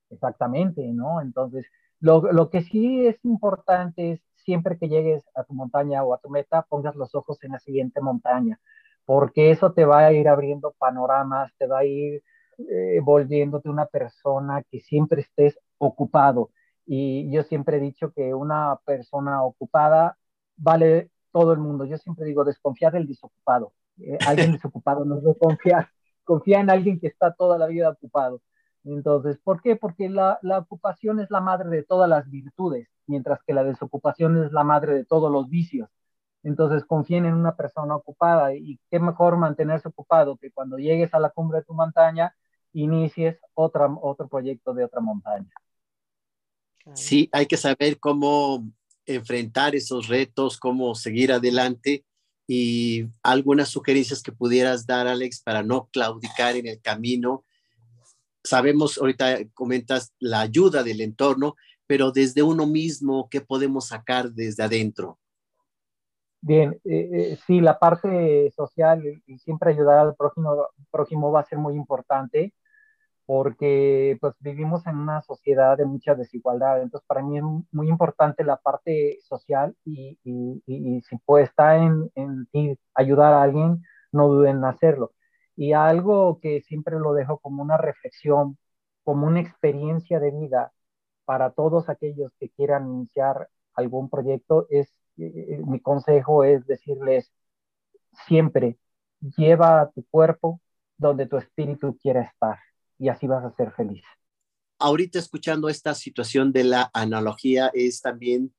Exactamente, 0.10 0.86
¿no? 0.94 1.22
Entonces, 1.22 1.66
lo, 2.00 2.32
lo, 2.32 2.50
que 2.50 2.62
sí 2.62 3.06
es 3.08 3.24
importante 3.26 4.14
es 4.14 4.22
siempre 4.36 4.78
que 4.78 4.88
llegues 4.88 5.24
a 5.36 5.44
tu 5.44 5.54
montaña 5.54 6.04
o 6.04 6.14
a 6.14 6.20
tu 6.20 6.30
meta, 6.30 6.64
pongas 6.64 6.96
los 6.96 7.14
ojos 7.16 7.38
en 7.44 7.52
la 7.52 7.60
siguiente 7.60 8.02
montaña, 8.02 8.60
porque 9.06 9.52
eso 9.52 9.74
te 9.74 9.86
va 9.86 10.06
a 10.06 10.14
ir 10.14 10.28
abriendo 10.30 10.74
panoramas, 10.78 11.52
te 11.58 11.68
va 11.68 11.80
a 11.80 11.86
ir 11.86 12.24
eh, 12.58 13.00
volviéndote 13.04 13.70
una 13.70 13.86
persona 13.86 14.64
que 14.72 14.80
siempre 14.80 15.22
estés 15.22 15.60
ocupado. 15.78 16.52
Y 16.86 17.30
yo 17.32 17.44
siempre 17.44 17.78
he 17.78 17.80
dicho 17.80 18.12
que 18.14 18.34
una 18.34 18.80
persona 18.86 19.44
ocupada 19.44 20.18
vale 20.56 21.12
todo 21.32 21.54
el 21.54 21.60
mundo. 21.60 21.86
Yo 21.86 21.98
siempre 21.98 22.26
digo, 22.26 22.44
desconfiar 22.44 22.94
del 22.94 23.08
desocupado. 23.08 23.74
Eh, 24.00 24.18
alguien 24.26 24.52
desocupado 24.54 25.06
no 25.06 25.18
es 25.18 25.38
confiar. 25.38 25.90
Confía 26.24 26.60
en 26.62 26.70
alguien 26.70 27.00
que 27.00 27.08
está 27.08 27.34
toda 27.34 27.58
la 27.58 27.68
vida 27.68 27.90
ocupado. 27.90 28.42
Entonces, 28.84 29.38
¿por 29.44 29.62
qué? 29.62 29.76
Porque 29.76 30.10
la, 30.10 30.40
la, 30.42 30.60
ocupación 30.60 31.20
es 31.20 31.30
la 31.30 31.42
madre 31.42 31.70
de 31.70 31.84
todas 31.84 32.10
las 32.10 32.30
virtudes, 32.30 32.88
mientras 33.06 33.42
que 33.44 33.54
la 33.54 33.64
desocupación 33.64 34.44
es 34.44 34.52
la 34.52 34.64
madre 34.64 34.94
de 34.94 35.06
todos 35.06 35.32
los 35.32 35.50
vicios. 35.50 35.90
Entonces, 36.44 36.86
confíen 36.86 37.26
en 37.26 37.34
una 37.34 37.56
persona 37.56 37.96
ocupada 37.96 38.54
y 38.56 38.80
qué 38.90 39.00
mejor 39.00 39.38
mantenerse 39.38 39.90
ocupado 39.90 40.38
que 40.38 40.52
cuando 40.52 40.78
llegues 40.78 41.14
a 41.14 41.20
la 41.20 41.30
cumbre 41.30 41.60
de 41.60 41.66
tu 41.66 41.74
montaña, 41.74 42.34
inicies 42.74 43.38
otra, 43.54 43.88
otro 44.02 44.28
proyecto 44.28 44.74
de 44.74 44.86
otra 44.86 45.02
montaña. 45.02 45.52
Sí, 46.94 47.30
hay 47.34 47.46
que 47.46 47.58
saber 47.58 48.00
cómo 48.00 48.66
enfrentar 49.06 49.76
esos 49.76 50.08
retos, 50.08 50.58
cómo 50.58 50.96
seguir 50.96 51.32
adelante 51.32 52.06
y 52.48 53.08
algunas 53.24 53.70
sugerencias 53.70 54.22
que 54.22 54.32
pudieras 54.32 54.86
dar, 54.86 55.08
Alex, 55.08 55.42
para 55.42 55.64
no 55.64 55.90
claudicar 55.92 56.56
en 56.56 56.68
el 56.68 56.82
camino 56.82 57.44
sabemos, 58.50 58.98
ahorita 58.98 59.38
comentas 59.54 60.14
la 60.20 60.42
ayuda 60.42 60.84
del 60.84 61.02
entorno, 61.02 61.56
pero 61.86 62.12
desde 62.12 62.44
uno 62.44 62.68
mismo, 62.68 63.28
¿qué 63.30 63.42
podemos 63.42 63.88
sacar 63.88 64.32
desde 64.32 64.64
adentro? 64.64 65.18
Bien, 66.42 66.80
eh, 66.84 67.10
eh, 67.12 67.38
sí, 67.48 67.62
la 67.62 67.80
parte 67.80 68.52
social 68.52 69.04
y 69.26 69.40
siempre 69.40 69.72
ayudar 69.72 70.00
al 70.00 70.16
prójimo, 70.16 70.68
prójimo 70.92 71.32
va 71.32 71.42
a 71.42 71.46
ser 71.46 71.58
muy 71.58 71.76
importante, 71.76 72.54
porque 73.26 74.18
pues 74.22 74.34
vivimos 74.40 74.88
en 74.88 74.98
una 74.98 75.22
sociedad 75.22 75.78
de 75.78 75.86
mucha 75.86 76.16
desigualdad. 76.16 76.82
Entonces, 76.82 77.06
para 77.08 77.22
mí 77.22 77.38
es 77.38 77.44
muy 77.72 77.90
importante 77.90 78.44
la 78.44 78.58
parte 78.58 79.20
social 79.22 79.76
y, 79.84 80.18
y, 80.24 80.64
y, 80.66 81.02
si 81.02 81.18
puede 81.26 81.46
estar 81.46 81.78
en, 81.78 82.10
en 82.16 82.48
ayudar 82.96 83.34
a 83.34 83.44
alguien, 83.44 83.84
no 84.12 84.28
duden 84.30 84.58
en 84.58 84.66
hacerlo. 84.66 85.12
Y 85.58 85.74
algo 85.74 86.40
que 86.40 86.62
siempre 86.62 86.98
lo 87.00 87.14
dejo 87.14 87.40
como 87.40 87.62
una 87.62 87.78
reflexión, 87.78 88.58
como 89.04 89.28
una 89.28 89.42
experiencia 89.42 90.22
de 90.22 90.32
vida 90.32 90.72
para 91.26 91.52
todos 91.52 91.90
aquellos 91.90 92.32
que 92.40 92.50
quieran 92.50 92.88
iniciar 92.90 93.50
algún 93.74 94.10
proyecto, 94.10 94.68
es 94.70 94.94
eh, 95.18 95.62
mi 95.66 95.80
consejo 95.82 96.44
es 96.46 96.66
decirles 96.68 97.32
siempre, 98.28 98.78
lleva 99.38 99.82
a 99.82 99.92
tu 99.92 100.06
cuerpo 100.06 100.62
donde 100.98 101.26
tu 101.28 101.38
espíritu 101.38 101.98
quiera 101.98 102.22
estar 102.22 102.60
y 102.98 103.10
así 103.10 103.28
vas 103.28 103.44
a 103.44 103.56
ser 103.56 103.72
feliz. 103.72 104.04
Ahorita 104.80 105.20
escuchando 105.20 105.70
esta 105.70 105.96
situación 105.96 106.52
de 106.52 106.64
la 106.64 106.90
analogía 106.94 107.72
es 107.74 108.02
también, 108.02 108.54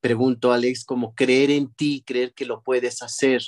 pregunto 0.00 0.52
Alex, 0.52 0.84
como 0.84 1.14
creer 1.14 1.50
en 1.50 1.72
ti, 1.72 2.02
creer 2.04 2.34
que 2.34 2.46
lo 2.46 2.62
puedes 2.62 3.02
hacer, 3.02 3.42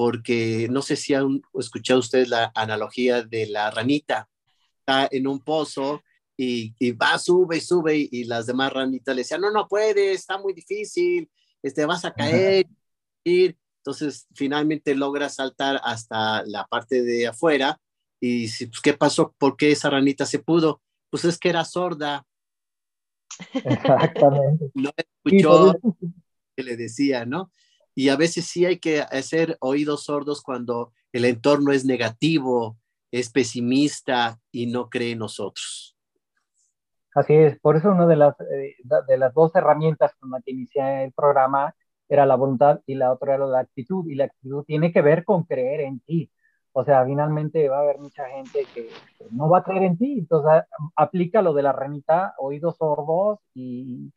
porque 0.00 0.66
no 0.70 0.80
sé 0.80 0.96
si 0.96 1.12
han 1.12 1.42
escuchado 1.52 2.00
ustedes 2.00 2.26
la 2.30 2.50
analogía 2.54 3.22
de 3.22 3.46
la 3.46 3.70
ranita, 3.70 4.30
está 4.78 5.06
en 5.10 5.26
un 5.26 5.40
pozo 5.40 6.02
y, 6.38 6.72
va, 6.92 7.18
sube, 7.18 7.60
sube 7.60 8.08
y 8.10 8.24
las 8.24 8.46
demás 8.46 8.72
ranitas 8.72 9.14
le 9.14 9.20
decían, 9.20 9.42
no, 9.42 9.50
no 9.50 9.68
puedes, 9.68 10.20
está 10.20 10.38
muy 10.38 10.54
difícil, 10.54 11.30
este, 11.62 11.84
vas 11.84 12.06
a 12.06 12.14
caer. 12.14 12.66
Entonces, 13.26 14.26
finalmente 14.34 14.94
logra 14.94 15.28
saltar 15.28 15.78
hasta 15.84 16.44
la 16.46 16.66
parte 16.66 17.02
de 17.02 17.26
afuera 17.26 17.78
y 18.18 18.48
pues, 18.48 18.80
¿qué 18.82 18.94
pasó? 18.94 19.34
¿Por 19.36 19.58
qué 19.58 19.70
esa 19.72 19.90
ranita 19.90 20.24
se 20.24 20.38
pudo? 20.38 20.80
Pues 21.10 21.26
es 21.26 21.36
que 21.36 21.50
era 21.50 21.66
sorda. 21.66 22.26
Exactamente. 23.52 24.70
No 24.74 24.92
escuchó 24.96 25.74
que 26.56 26.62
le 26.62 26.78
decía, 26.78 27.26
¿no? 27.26 27.50
Y 28.00 28.08
a 28.08 28.16
veces 28.16 28.46
sí 28.46 28.64
hay 28.64 28.78
que 28.78 29.02
hacer 29.02 29.58
oídos 29.60 30.04
sordos 30.04 30.42
cuando 30.42 30.90
el 31.12 31.26
entorno 31.26 31.70
es 31.70 31.84
negativo, 31.84 32.78
es 33.10 33.30
pesimista 33.30 34.38
y 34.50 34.68
no 34.68 34.88
cree 34.88 35.12
en 35.12 35.18
nosotros. 35.18 35.98
Así 37.14 37.34
es, 37.34 37.60
por 37.60 37.76
eso 37.76 37.90
una 37.90 38.06
de 38.06 38.16
las, 38.16 38.40
eh, 38.40 38.76
de 39.06 39.18
las 39.18 39.34
dos 39.34 39.54
herramientas 39.54 40.14
con 40.18 40.30
las 40.30 40.42
que 40.42 40.52
inicié 40.52 41.04
el 41.04 41.12
programa 41.12 41.74
era 42.08 42.24
la 42.24 42.36
voluntad 42.36 42.80
y 42.86 42.94
la 42.94 43.12
otra 43.12 43.34
era 43.34 43.44
la 43.44 43.60
actitud. 43.60 44.08
Y 44.08 44.14
la 44.14 44.24
actitud 44.24 44.64
tiene 44.64 44.94
que 44.94 45.02
ver 45.02 45.22
con 45.22 45.44
creer 45.44 45.82
en 45.82 46.00
ti. 46.00 46.30
O 46.72 46.82
sea, 46.86 47.04
finalmente 47.04 47.68
va 47.68 47.80
a 47.80 47.82
haber 47.82 47.98
mucha 47.98 48.26
gente 48.30 48.64
que, 48.72 48.88
no 49.30 49.50
va 49.50 49.58
a 49.58 49.62
creer 49.62 49.82
en 49.82 49.98
ti. 49.98 50.20
Entonces, 50.20 50.62
aplica 50.96 51.42
lo 51.42 51.52
de 51.52 51.64
la 51.64 51.74
renita, 51.74 52.32
oídos 52.38 52.78
sordos 52.78 53.40
y, 53.52 54.10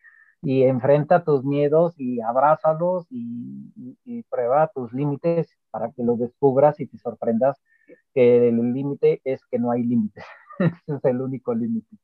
y 0.43 0.63
enfrenta 0.63 1.23
tus 1.23 1.43
miedos 1.43 1.93
y 1.97 2.19
abrázalos 2.21 3.05
y, 3.09 3.71
y, 4.03 4.23
prueba 4.23 4.69
tus 4.73 4.91
límites 4.91 5.55
para 5.71 5.91
que 5.91 6.03
los 6.03 6.19
descubras 6.19 6.79
y 6.79 6.85
te 6.85 6.97
sorprendas 6.97 7.57
que 8.13 8.49
el 8.49 8.73
límite 8.73 9.21
es 9.23 9.41
que 9.49 9.57
no 9.57 9.71
hay 9.71 9.83
límites. 9.83 10.23
Ese 10.59 10.97
es 10.97 11.05
el 11.05 11.21
único 11.21 11.55
límite. 11.55 11.97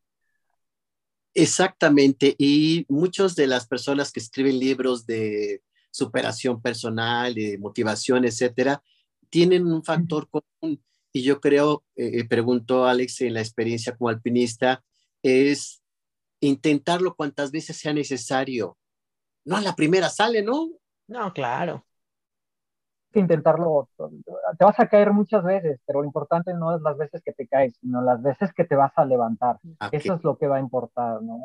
Exactamente. 1.33 2.35
Y 2.37 2.85
muchas 2.87 3.35
de 3.35 3.47
las 3.47 3.67
personas 3.67 4.11
que 4.11 4.19
escriben 4.19 4.57
libros 4.57 5.05
de 5.05 5.61
superación 5.91 6.61
personal, 6.61 7.35
de 7.35 7.57
motivación, 7.57 8.25
etcétera, 8.25 8.81
tienen 9.29 9.67
un 9.67 9.83
factor 9.83 10.29
común 10.29 10.81
y 11.11 11.23
yo 11.23 11.39
creo, 11.41 11.83
eh, 11.95 12.19
eh, 12.19 12.27
preguntó 12.27 12.85
Alex 12.85 13.21
en 13.21 13.33
la 13.33 13.41
experiencia 13.41 13.95
como 13.95 14.09
alpinista, 14.09 14.83
es 15.23 15.78
intentarlo 16.41 17.15
cuantas 17.15 17.51
veces 17.51 17.77
sea 17.77 17.93
necesario. 17.93 18.77
No 19.45 19.57
a 19.57 19.61
la 19.61 19.75
primera 19.75 20.09
sale, 20.09 20.41
¿no? 20.41 20.69
No, 21.07 21.33
claro. 21.33 21.85
Intentarlo, 23.13 23.89
te 24.57 24.65
vas 24.65 24.79
a 24.79 24.87
caer 24.87 25.11
muchas 25.11 25.43
veces, 25.43 25.79
pero 25.85 26.01
lo 26.01 26.05
importante 26.05 26.53
no 26.53 26.75
es 26.75 26.81
las 26.81 26.95
veces 26.95 27.23
que 27.23 27.33
te 27.33 27.47
caes, 27.47 27.75
sino 27.81 28.01
las 28.01 28.21
veces 28.21 28.53
que 28.53 28.65
te 28.65 28.75
vas 28.75 28.91
a 28.95 29.05
levantar. 29.05 29.57
Eso 29.91 30.13
es 30.13 30.23
lo 30.23 30.37
que 30.37 30.47
va 30.47 30.57
a 30.57 30.59
importar, 30.59 31.21
¿no? 31.23 31.39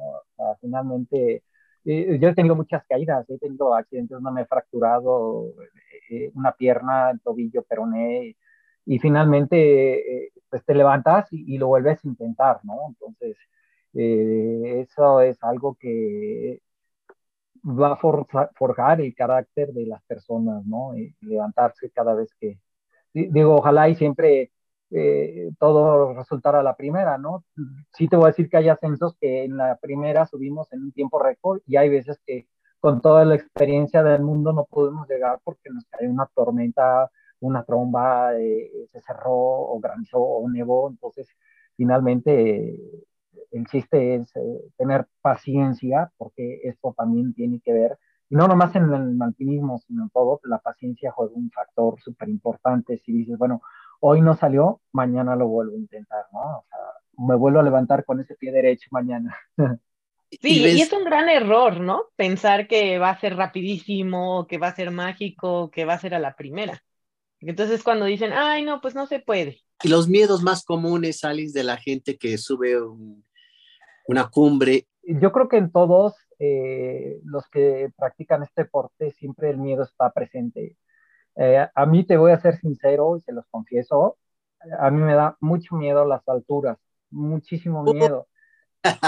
finalmente, 0.61 1.43
eh, 1.87 2.19
yo 2.21 2.29
he 2.29 2.35
tenido 2.35 2.55
muchas 2.55 2.85
caídas, 2.87 3.29
he 3.31 3.39
tenido 3.39 3.75
accidentes, 3.75 4.21
no 4.21 4.31
me 4.31 4.43
he 4.43 4.47
fracturado 4.47 5.55
eh, 6.11 6.31
una 6.35 6.53
pierna, 6.53 7.11
el 7.11 7.21
tobillo, 7.21 7.63
peroné, 7.63 8.37
y 8.87 8.99
finalmente 8.99 10.27
eh, 10.27 10.33
pues 10.51 10.65
te 10.65 10.75
levantas 10.75 11.27
y, 11.33 11.57
lo 11.59 11.69
vuelves 11.69 12.05
a 12.05 12.09
intentar, 12.09 12.61
¿no? 12.65 12.89
Entonces, 12.89 13.37
eso 13.95 15.21
es 15.21 15.43
algo 15.43 15.77
que 15.81 16.61
va 17.65 17.93
a 17.93 17.97
forjar 17.97 19.01
el 19.01 19.15
carácter 19.15 19.73
de 19.73 19.87
las 19.87 20.03
personas, 20.05 20.65
¿no? 20.67 20.97
Y 20.97 21.15
levantarse 21.21 21.91
cada 21.91 22.15
vez 22.15 22.35
que, 22.39 22.59
digo, 23.13 23.57
ojalá 23.57 23.89
y 23.89 23.95
siempre 23.97 24.53
eh, 24.91 25.51
todo 25.59 26.15
resultara 26.15 26.63
la 26.63 26.77
primera, 26.77 27.19
¿no? 27.19 27.45
Sí 27.93 28.09
te 28.09 28.17
voy 28.17 28.27
a 28.27 28.29
decir 28.29 28.49
que 28.49 28.59
hay 28.59 28.69
ascensos 28.69 29.17
que 29.21 29.45
en 29.45 29.57
la 29.57 29.77
primera 29.77 30.27
subimos 30.27 30.73
en 30.73 30.83
un 30.83 30.93
tiempo 30.93 31.19
récord 31.23 31.61
y 31.67 31.77
hay 31.77 31.89
veces 31.89 32.21
que 32.27 32.49
con 32.81 33.01
toda 33.01 33.25
la 33.25 33.35
experiencia 33.35 34.03
del 34.03 34.23
mundo 34.23 34.53
no 34.53 34.67
pudimos 34.67 35.09
llegar 35.09 35.41
porque 35.43 35.71
nos 35.71 35.85
cayó 35.87 36.11
una 36.11 36.27
tormenta, 36.35 37.11
una 37.41 37.65
tromba, 37.65 38.39
eh, 38.39 38.71
se 38.93 39.01
cerró 39.01 39.33
o 39.33 39.81
granizó 39.81 40.19
o 40.21 40.49
nevó, 40.51 40.91
entonces 40.91 41.29
finalmente 41.77 42.79
el 43.59 43.67
chiste 43.67 44.17
es 44.17 44.35
eh, 44.37 44.61
tener 44.77 45.07
paciencia 45.21 46.13
porque 46.17 46.61
esto 46.65 46.95
también 46.97 47.35
tiene 47.35 47.61
que 47.61 47.73
ver 47.73 47.99
y 48.31 48.37
no 48.37 48.49
nomás 48.49 48.75
en 48.75 48.85
el 48.93 49.23
alpinismo, 49.23 49.79
sino 49.87 50.05
en 50.05 50.11
todo, 50.11 50.41
la 50.45 50.59
paciencia 50.59 51.13
juega 51.13 51.35
un 51.35 51.51
factor 51.51 52.01
súper 52.01 52.29
importante. 52.29 52.99
Si 53.05 53.13
dices, 53.13 53.37
bueno, 53.37 53.63
hoy 54.01 54.21
no 54.23 54.35
salió, 54.35 54.81
mañana 54.93 55.37
lo 55.37 55.49
vuelvo 55.49 55.75
a 55.75 55.79
intentar, 55.79 56.25
¿no? 56.33 56.41
O 56.41 56.65
sea, 56.69 57.25
me 57.27 57.37
vuelvo 57.37 57.61
a 57.61 57.63
levantar 57.63 58.05
con 58.05 58.21
ese 58.21 58.35
pie 58.35 58.53
derecho 58.53 58.89
mañana. 58.91 59.37
Sí, 60.41 60.65
y, 60.65 60.81
es 60.81 60.93
un 60.93 61.05
gran 61.05 61.29
error, 61.29 61.79
¿no? 61.79 62.07
Pensar 62.17 62.67
que 62.67 62.99
va 62.99 63.11
a 63.11 63.21
ser 63.21 63.37
rapidísimo, 63.37 64.49
que 64.49 64.59
va 64.59 64.67
a 64.67 64.75
ser 64.75 64.91
mágico, 64.91 65.71
que 65.71 65.85
va 65.85 65.95
a 65.95 66.01
ser 66.01 66.13
a 66.13 66.19
la 66.19 66.35
primera. 66.35 66.83
Entonces 67.39 67.85
cuando 67.85 68.07
dicen, 68.07 68.33
ay, 68.33 68.65
no, 68.65 68.81
pues 68.81 68.97
no 68.97 69.07
se 69.07 69.21
puede. 69.21 69.61
Y 69.85 69.89
los 69.89 70.09
miedos 70.09 70.43
más 70.43 70.65
comunes, 70.65 71.23
Alice, 71.23 71.57
de 71.57 71.63
la 71.63 71.77
gente 71.77 72.19
que 72.19 72.37
sube 72.37 72.77
una 74.07 74.29
cumbre. 74.29 74.87
Yo 75.03 75.33
creo 75.33 75.49
que 75.49 75.59
en 75.59 75.71
todos 75.71 76.15
eh, 76.39 77.21
los 77.25 77.49
que 77.49 77.91
practican 77.97 78.43
este 78.43 78.63
deporte 78.63 79.13
siempre 79.13 79.51
el 79.51 79.59
miedo 79.59 79.85
está 79.85 80.11
presente. 80.11 80.77
Eh, 81.37 81.67
a 81.75 81.87
mí 81.87 82.05
te 82.05 82.17
voy 82.17 82.33
a 82.33 82.41
ser 82.41 82.57
sincero 82.59 83.17
y 83.17 83.21
se 83.21 83.33
los 83.33 83.45
confieso, 83.51 84.17
a 84.79 84.91
mí 84.91 85.03
me 85.03 85.15
da 85.15 85.37
mucho 85.41 85.75
miedo 85.77 86.05
las 86.05 86.27
alturas, 86.29 86.79
muchísimo 87.11 87.83
miedo. 87.83 88.29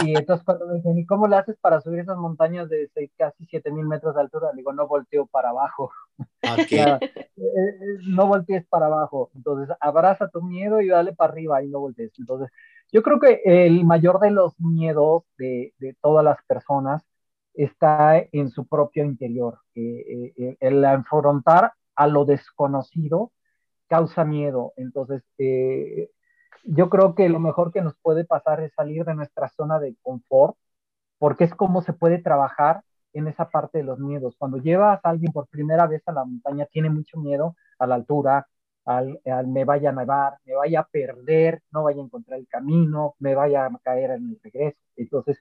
Y 0.05 0.17
entonces 0.17 0.45
cuando 0.45 0.67
me 0.67 0.77
dicen, 0.77 0.99
¿y 0.99 1.05
cómo 1.05 1.29
le 1.29 1.37
haces 1.37 1.57
para 1.61 1.81
subir 1.81 2.01
esas 2.01 2.17
montañas 2.17 2.69
de 2.69 2.91
casi 3.17 3.45
7000 3.47 3.87
metros 3.87 4.15
de 4.15 4.23
altura? 4.23 4.51
Digo, 4.55 4.73
no 4.73 4.87
volteo 4.89 5.27
para 5.27 5.51
abajo. 5.51 5.93
Eh, 7.39 7.43
eh, 7.45 7.99
no 8.09 8.27
voltees 8.27 8.67
para 8.67 8.87
abajo. 8.87 9.31
Entonces, 9.35 9.77
abraza 9.79 10.29
tu 10.29 10.43
miedo 10.43 10.81
y 10.81 10.89
dale 10.89 11.13
para 11.13 11.33
arriba 11.33 11.63
y 11.63 11.69
no 11.69 11.81
voltees. 11.81 12.13
Entonces, 12.19 12.49
yo 12.93 13.03
creo 13.03 13.21
que 13.21 13.43
el 13.45 13.85
mayor 13.85 14.21
de 14.21 14.31
los 14.31 14.59
miedos 14.61 15.25
de, 15.39 15.73
todas 16.01 16.25
las 16.25 16.39
personas 16.47 17.03
está 17.55 18.19
en 18.33 18.51
su 18.51 18.67
propio 18.67 19.05
interior. 19.05 19.59
el 19.75 20.85
enfrentar 20.85 21.73
a 21.97 22.07
lo 22.07 22.25
desconocido 22.25 23.33
causa 23.89 24.25
miedo. 24.25 24.73
Entonces, 24.77 25.23
eh, 25.39 26.11
yo 26.65 26.91
creo 26.91 27.15
que 27.15 27.29
lo 27.29 27.41
mejor 27.41 27.73
que 27.73 27.83
nos 27.83 27.97
puede 28.03 28.25
pasar 28.25 28.61
es 28.61 28.73
salir 28.75 29.05
de 29.05 29.15
nuestra 29.15 29.49
zona 29.49 29.79
de 29.79 29.97
confort, 30.03 30.57
porque 31.19 31.45
es 31.45 31.55
como 31.55 31.83
se 31.83 31.93
puede 31.93 32.19
trabajar 32.19 32.83
en 33.13 33.29
esa 33.29 33.49
parte 33.51 33.79
de 33.79 33.85
los 33.85 33.99
miedos. 33.99 34.37
Cuando 34.39 34.59
llevas 34.59 35.01
a 35.05 35.11
alguien 35.11 35.33
por 35.33 35.49
primera 35.49 35.87
vez 35.87 36.03
a 36.07 36.13
la 36.13 36.25
montaña, 36.25 36.67
tiene 36.67 36.91
mucho 36.91 37.19
miedo 37.19 37.57
a 37.79 37.87
la 37.87 37.95
altura, 37.97 38.47
al, 38.87 39.21
me 39.49 39.65
vaya 39.65 39.91
a 39.91 39.93
nevar, 39.93 40.39
me 40.45 40.55
vaya 40.55 40.81
a 40.81 40.87
perder, 40.87 41.63
no 41.73 41.85
vaya 41.85 42.01
a 42.01 42.05
encontrar 42.05 42.39
el 42.39 42.49
camino, 42.49 43.15
me 43.19 43.35
vaya 43.35 43.67
a 43.67 43.79
caer 43.83 44.13
en 44.13 44.31
el 44.31 44.41
regreso. 44.43 44.79
Entonces, 44.97 45.39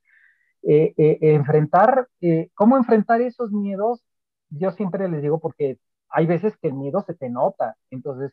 eh, 0.64 0.94
eh, 0.98 1.18
enfrentar, 1.22 2.08
¿cómo 2.56 2.78
enfrentar 2.78 3.22
esos 3.22 3.52
miedos? 3.52 4.04
Yo 4.50 4.72
siempre 4.72 5.08
les 5.10 5.22
digo, 5.22 5.40
porque 5.40 5.80
hay 6.10 6.26
veces 6.26 6.58
que 6.58 6.70
el 6.70 6.74
miedo 6.74 7.04
se 7.06 7.14
te 7.14 7.30
nota. 7.30 7.78
Entonces, 7.92 8.32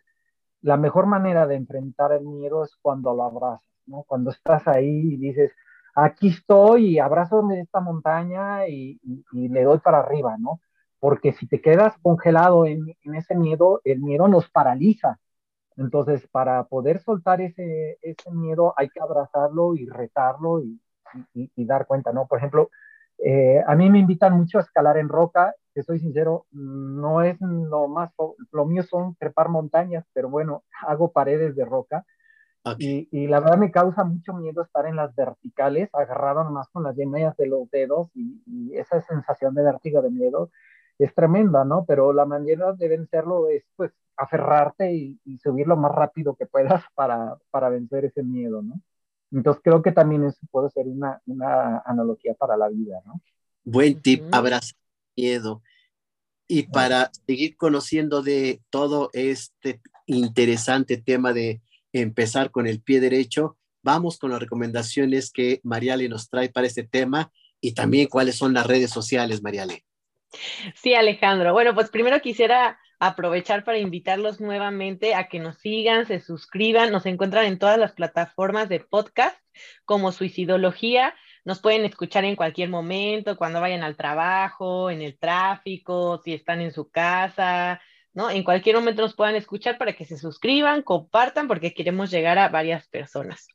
la 0.63 0.77
mejor 0.77 1.07
manera 1.07 1.47
de 1.47 1.57
enfrentar 1.57 2.13
el 2.13 2.25
miedo 2.25 2.65
es 2.65 2.77
cuando 2.81 3.15
lo 3.15 3.25
abrazas, 3.25 3.69
¿no? 3.87 4.05
Cuando 4.05 4.31
estás 4.31 4.67
ahí 4.69 5.15
y 5.15 5.17
dices, 5.17 5.53
aquí 5.95 6.29
estoy 6.29 6.91
y 6.91 6.99
abrazo 6.99 7.47
esta 7.53 7.81
montaña 7.81 8.69
y, 8.69 9.01
le 9.33 9.65
doy 9.65 9.79
para 9.79 9.99
arriba, 9.99 10.37
¿no? 10.39 10.61
Porque 11.03 11.33
si 11.33 11.49
te 11.49 11.61
quedas 11.61 11.99
congelado 12.01 12.65
en, 12.65 12.95
ese 13.03 13.35
miedo, 13.35 13.81
el 13.83 14.01
miedo 14.01 14.29
nos 14.29 14.49
paraliza. 14.49 15.19
Entonces, 15.77 16.29
para 16.29 16.63
poder 16.69 17.01
soltar 17.01 17.41
ese, 17.41 17.99
ese 18.03 18.31
miedo 18.31 18.73
hay 18.77 18.89
que 18.89 19.01
abrazarlo 19.01 19.75
y 19.75 19.89
retarlo 19.89 20.63
y, 20.63 20.81
y, 21.35 21.65
dar 21.65 21.89
cuenta, 21.89 22.13
¿no? 22.13 22.29
Por 22.29 22.39
ejemplo, 22.39 22.71
eh, 23.19 23.61
a 23.67 23.75
mí 23.75 23.91
me 23.91 23.99
invitan 23.99 24.37
mucho 24.37 24.59
a 24.59 24.61
escalar 24.61 24.97
en 24.97 25.09
roca, 25.09 25.53
que 25.75 25.83
soy 25.83 25.99
sincero, 25.99 26.47
no 26.53 27.21
es 27.23 27.37
lo 27.41 27.89
más, 27.89 28.13
lo 28.53 28.65
mío 28.65 28.85
son 28.85 29.17
trepar 29.17 29.49
montañas, 29.49 30.05
pero 30.13 30.29
bueno, 30.29 30.63
hago 30.87 31.11
paredes 31.11 31.57
de 31.57 31.65
roca. 31.65 32.07
Y, 32.79 33.09
y, 33.11 33.27
la 33.27 33.41
verdad 33.41 33.59
me 33.59 33.73
causa 33.73 34.05
mucho 34.05 34.35
miedo 34.35 34.63
estar 34.63 34.87
en 34.87 34.95
las 34.95 35.13
verticales, 35.17 35.91
agarrado 35.93 36.45
nomás 36.45 36.69
con 36.69 36.85
las 36.85 36.95
yemas 36.95 37.37
de 37.37 37.49
los 37.49 37.69
dedos 37.73 38.09
y, 38.15 38.41
y, 38.47 38.77
esa 38.77 39.01
sensación 39.01 39.53
de 39.57 39.65
vértigo, 39.65 40.01
de 40.01 40.11
miedo, 40.11 40.53
es 41.05 41.15
tremenda, 41.15 41.65
¿no? 41.65 41.85
Pero 41.87 42.13
la 42.13 42.25
manera 42.25 42.73
de 42.73 42.89
vencerlo 42.89 43.49
es, 43.49 43.65
pues, 43.77 43.93
aferrarte 44.17 44.93
y, 44.93 45.19
y 45.25 45.39
subir 45.39 45.67
lo 45.67 45.77
más 45.77 45.93
rápido 45.93 46.35
que 46.37 46.47
puedas 46.47 46.85
para, 46.95 47.37
para 47.51 47.69
vencer 47.69 48.05
ese 48.05 48.23
miedo, 48.23 48.63
¿no? 48.63 48.81
Entonces 49.33 49.63
creo 49.65 49.83
que 49.83 49.93
también 49.93 50.25
eso 50.25 50.39
puede 50.51 50.71
ser 50.71 50.87
una, 50.87 51.21
una 51.27 51.79
analogía 51.87 52.35
para 52.35 52.57
la 52.57 52.69
vida, 52.69 53.01
¿no? 53.07 53.21
Buen 53.65 54.01
tip, 54.01 54.23
abrazar 54.31 54.77
miedo. 55.17 55.63
Y 56.47 56.65
para 56.65 57.11
seguir 57.27 57.57
conociendo 57.57 58.23
de 58.23 58.61
todo 58.69 59.09
este 59.15 59.81
interesante 60.07 60.99
tema 60.99 61.33
de 61.33 61.63
empezar 61.93 62.51
con 62.51 62.67
el 62.67 62.83
pie 62.83 63.01
derecho, 63.01 63.57
vamos 63.83 64.19
con 64.19 64.31
las 64.31 64.41
recomendaciones 64.41 65.31
que 65.31 65.61
Mariale 65.63 66.09
nos 66.09 66.29
trae 66.29 66.51
para 66.51 66.67
este 66.67 66.83
tema 66.83 67.33
y 67.61 67.73
también 67.73 68.09
cuáles 68.09 68.37
son 68.37 68.53
las 68.53 68.67
redes 68.67 68.91
sociales, 68.91 69.43
Mariale. 69.43 69.85
Sí, 70.75 70.95
Alejandro. 70.95 71.53
Bueno, 71.53 71.75
pues 71.75 71.91
primero 71.91 72.21
quisiera 72.21 72.79
aprovechar 72.99 73.65
para 73.65 73.79
invitarlos 73.79 74.41
nuevamente 74.41 75.15
a 75.15 75.29
que 75.29 75.41
nos 75.41 75.59
sigan, 75.59 76.07
se 76.07 76.21
suscriban, 76.21 76.93
nos 76.93 77.05
encuentran 77.07 77.47
en 77.47 77.59
todas 77.59 77.79
las 77.79 77.93
plataformas 77.93 78.69
de 78.69 78.81
podcast 78.81 79.37
como 79.85 80.13
Suicidología. 80.13 81.15
Nos 81.45 81.61
pueden 81.61 81.85
escuchar 81.85 82.25
en 82.25 82.37
cualquier 82.37 82.69
momento, 82.69 83.37
cuando 83.37 83.61
vayan 83.61 83.83
al 83.83 83.97
trabajo, 83.97 84.91
en 84.91 85.03
el 85.03 85.19
tráfico, 85.19 86.21
si 86.25 86.33
están 86.33 86.61
en 86.61 86.73
su 86.73 86.91
casa, 86.91 87.81
¿no? 88.15 88.31
En 88.31 88.45
cualquier 88.45 88.77
momento 88.77 89.03
nos 89.03 89.15
puedan 89.15 89.35
escuchar 89.35 89.79
para 89.79 89.95
que 89.95 90.05
se 90.05 90.17
suscriban, 90.17 90.83
compartan, 90.83 91.49
porque 91.49 91.75
queremos 91.75 92.11
llegar 92.11 92.39
a 92.39 92.49
varias 92.49 92.87
personas. 92.87 93.49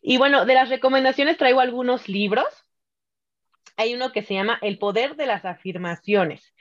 Y 0.00 0.16
bueno, 0.16 0.46
de 0.46 0.54
las 0.54 0.70
recomendaciones 0.70 1.36
traigo 1.36 1.60
algunos 1.60 2.08
libros. 2.08 2.46
Hay 3.76 3.94
uno 3.94 4.12
que 4.12 4.22
se 4.22 4.34
llama 4.34 4.58
El 4.62 4.78
poder 4.78 5.16
de 5.16 5.26
las 5.26 5.44
afirmaciones 5.44 6.54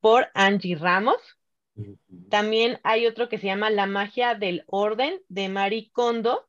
por 0.00 0.28
Angie 0.34 0.76
Ramos. 0.76 1.38
También 2.28 2.78
hay 2.82 3.06
otro 3.06 3.28
que 3.28 3.38
se 3.38 3.46
llama 3.46 3.70
La 3.70 3.86
magia 3.86 4.34
del 4.34 4.64
orden 4.66 5.20
de 5.28 5.48
Marie 5.48 5.90
Kondo, 5.92 6.48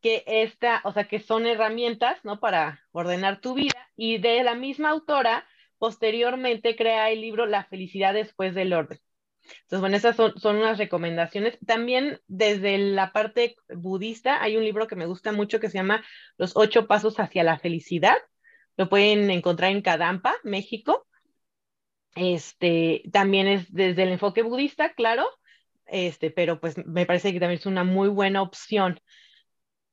que 0.00 0.24
esta, 0.26 0.80
o 0.84 0.92
sea, 0.92 1.04
que 1.04 1.20
son 1.20 1.46
herramientas, 1.46 2.18
¿no? 2.24 2.40
Para 2.40 2.80
ordenar 2.90 3.40
tu 3.40 3.54
vida. 3.54 3.90
Y 3.96 4.18
de 4.18 4.42
la 4.42 4.54
misma 4.54 4.90
autora, 4.90 5.46
posteriormente 5.78 6.74
crea 6.74 7.10
el 7.10 7.20
libro 7.20 7.46
La 7.46 7.64
felicidad 7.64 8.14
después 8.14 8.54
del 8.54 8.72
orden. 8.72 8.98
Entonces, 9.44 9.80
bueno, 9.80 9.96
esas 9.96 10.16
son, 10.16 10.38
son 10.38 10.56
unas 10.56 10.78
recomendaciones. 10.78 11.58
También 11.66 12.20
desde 12.26 12.78
la 12.78 13.12
parte 13.12 13.56
budista 13.68 14.42
hay 14.42 14.56
un 14.56 14.64
libro 14.64 14.86
que 14.86 14.96
me 14.96 15.06
gusta 15.06 15.32
mucho 15.32 15.60
que 15.60 15.70
se 15.70 15.78
llama 15.78 16.04
Los 16.36 16.56
ocho 16.56 16.86
pasos 16.86 17.18
hacia 17.20 17.44
la 17.44 17.58
felicidad. 17.58 18.16
Lo 18.76 18.88
pueden 18.88 19.30
encontrar 19.30 19.72
en 19.72 19.82
Kadampa, 19.82 20.34
México. 20.44 21.06
Este, 22.14 23.02
también 23.12 23.46
es 23.46 23.72
desde 23.72 24.02
el 24.02 24.10
enfoque 24.10 24.42
budista, 24.42 24.92
claro, 24.94 25.26
este, 25.86 26.30
pero 26.30 26.60
pues 26.60 26.76
me 26.86 27.06
parece 27.06 27.32
que 27.32 27.40
también 27.40 27.58
es 27.58 27.66
una 27.66 27.84
muy 27.84 28.08
buena 28.08 28.42
opción 28.42 29.00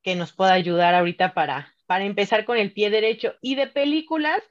que 0.01 0.15
nos 0.15 0.34
pueda 0.34 0.53
ayudar 0.53 0.95
ahorita 0.95 1.34
para, 1.34 1.73
para 1.86 2.05
empezar 2.05 2.45
con 2.45 2.57
el 2.57 2.73
pie 2.73 2.89
derecho. 2.89 3.36
Y 3.41 3.55
de 3.55 3.67
películas, 3.67 4.41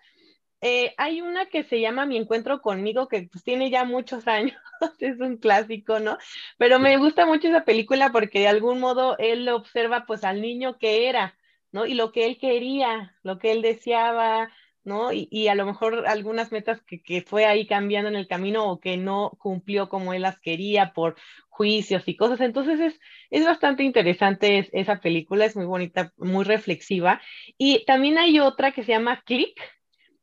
eh, 0.61 0.95
hay 0.99 1.21
una 1.21 1.47
que 1.47 1.65
se 1.65 1.81
llama 1.81 2.07
Mi 2.07 2.17
Encuentro 2.17 2.61
conmigo, 2.61 3.09
que 3.09 3.29
pues 3.31 3.45
tiene 3.45 3.71
ya 3.71 3.85
muchos 3.85 4.27
años, 4.29 4.57
es 4.99 5.21
un 5.21 5.37
clásico, 5.39 6.01
¿no? 6.01 6.19
Pero 6.59 6.79
me 6.79 6.97
gusta 6.99 7.27
mucho 7.27 7.49
esa 7.49 7.65
película 7.65 8.11
porque 8.13 8.41
de 8.41 8.49
algún 8.49 8.81
modo 8.81 9.17
él 9.19 9.49
observa 9.49 10.05
pues 10.07 10.25
al 10.25 10.43
niño 10.43 10.79
que 10.79 11.09
era, 11.09 11.38
¿no? 11.73 11.87
Y 11.87 11.95
lo 11.95 12.13
que 12.13 12.27
él 12.27 12.39
quería, 12.39 13.17
lo 13.23 13.39
que 13.39 13.53
él 13.53 13.63
deseaba, 13.63 14.51
¿no? 14.85 15.11
Y, 15.13 15.49
a 15.49 15.55
lo 15.55 15.67
mejor 15.67 16.07
algunas 16.09 16.51
metas 16.51 16.81
que, 16.83 17.23
fue 17.23 17.45
ahí 17.45 17.67
cambiando 17.67 18.09
en 18.09 18.17
el 18.17 18.27
camino 18.27 18.71
o 18.71 18.81
que 18.81 18.97
no 18.97 19.31
cumplió 19.39 19.89
como 19.89 20.15
él 20.15 20.23
las 20.23 20.41
quería 20.41 20.93
por 20.95 21.17
juicios 21.49 22.09
y 22.09 22.17
cosas. 22.17 22.41
Entonces 22.41 22.81
es, 22.81 23.01
es 23.31 23.45
bastante 23.45 23.83
interesante 23.85 24.69
esa 24.73 25.01
película, 25.01 25.45
es 25.45 25.57
muy 25.57 25.67
bonita, 25.67 26.13
muy 26.17 26.45
reflexiva. 26.45 27.21
Y 27.59 27.85
también 27.85 28.19
hay 28.19 28.41
otra 28.41 28.73
que 28.73 28.83
se 28.83 28.93
llama 28.93 29.23
Click, 29.25 29.61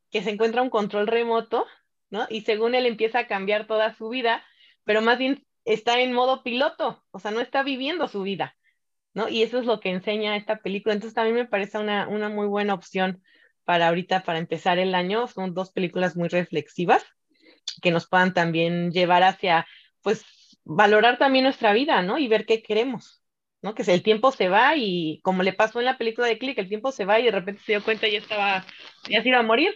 que 0.10 0.24
se 0.24 0.32
encuentra 0.32 0.62
un 0.62 0.70
control 0.70 1.08
remoto, 1.08 1.66
¿no? 2.10 2.26
Y 2.30 2.42
según 2.42 2.76
él 2.76 2.86
empieza 2.86 3.20
a 3.20 3.28
cambiar 3.28 3.68
toda 3.68 3.94
su 3.96 4.10
vida, 4.10 4.44
pero 4.84 5.02
más 5.02 5.18
bien 5.18 5.46
está 5.66 6.00
en 6.00 6.14
modo 6.14 6.44
piloto, 6.44 7.04
o 7.12 7.20
sea, 7.20 7.32
no 7.32 7.42
está 7.42 7.64
viviendo 7.64 8.08
su 8.08 8.22
vida, 8.22 8.56
¿no? 9.16 9.30
Y 9.30 9.42
eso 9.42 9.58
es 9.58 9.66
lo 9.66 9.80
que 9.80 9.90
enseña 9.90 10.36
esta 10.36 10.58
película. 10.58 10.94
Entonces 10.94 11.16
también 11.16 11.36
me 11.36 11.46
parece 11.46 11.80
una, 11.80 12.08
una 12.08 12.30
muy 12.30 12.46
buena 12.46 12.76
opción 12.76 13.24
para 13.64 13.88
ahorita, 13.88 14.22
para 14.24 14.38
empezar 14.38 14.78
el 14.78 14.94
año. 14.94 15.26
Son 15.28 15.56
dos 15.56 15.72
películas 15.72 16.16
muy 16.16 16.28
reflexivas 16.28 17.04
que 17.82 17.92
nos 17.92 18.08
puedan 18.08 18.34
también 18.34 18.92
llevar 18.92 19.24
hacia, 19.24 19.66
pues, 20.04 20.24
valorar 20.66 21.18
también 21.18 21.46
nuestra 21.46 21.74
vida, 21.74 22.02
¿no? 22.04 22.20
Y 22.20 22.28
ver 22.28 22.46
qué 22.46 22.62
queremos, 22.62 23.24
¿no? 23.62 23.74
Que 23.74 23.84
el 23.92 24.04
tiempo 24.04 24.32
se 24.32 24.50
va 24.50 24.76
y 24.76 25.22
como 25.24 25.44
le 25.44 25.54
pasó 25.54 25.80
en 25.80 25.86
la 25.86 25.98
película 25.98 26.28
de 26.28 26.38
Click, 26.38 26.58
el 26.60 26.70
tiempo 26.70 26.92
se 26.92 27.06
va 27.06 27.20
y 27.20 27.26
de 27.26 27.32
repente 27.32 27.62
se 27.66 27.72
dio 27.72 27.84
cuenta 27.84 28.08
y 28.08 28.12
ya 28.12 28.20
estaba, 28.20 28.66
ya 29.10 29.24
se 29.24 29.30
iba 29.30 29.40
a 29.40 29.44
morir, 29.44 29.74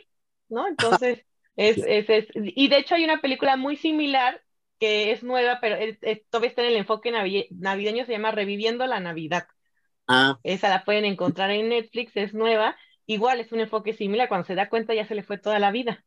¿no? 0.49 0.67
Entonces, 0.67 1.25
es, 1.55 1.77
es, 1.77 2.09
es, 2.09 2.27
y 2.33 2.67
de 2.67 2.77
hecho 2.77 2.95
hay 2.95 3.05
una 3.05 3.21
película 3.21 3.55
muy 3.55 3.77
similar 3.77 4.41
que 4.79 5.11
es 5.11 5.23
nueva, 5.23 5.59
pero 5.61 5.77
todavía 6.29 6.49
está 6.49 6.61
en 6.61 6.69
el 6.69 6.77
enfoque 6.77 7.11
navideño, 7.11 8.05
se 8.05 8.11
llama 8.11 8.31
Reviviendo 8.31 8.85
la 8.87 8.99
Navidad. 8.99 9.47
Ah. 10.07 10.39
Esa 10.43 10.69
la 10.69 10.85
pueden 10.85 11.05
encontrar 11.05 11.51
en 11.51 11.69
Netflix, 11.69 12.15
es 12.15 12.33
nueva 12.33 12.75
igual 13.09 13.39
es 13.39 13.51
un 13.51 13.59
enfoque 13.59 13.93
similar, 13.93 14.29
cuando 14.29 14.45
se 14.45 14.53
da 14.53 14.69
cuenta 14.69 14.93
ya 14.93 15.07
se 15.07 15.15
le 15.15 15.23
fue 15.23 15.39
toda 15.39 15.57
la 15.57 15.71
vida. 15.71 16.05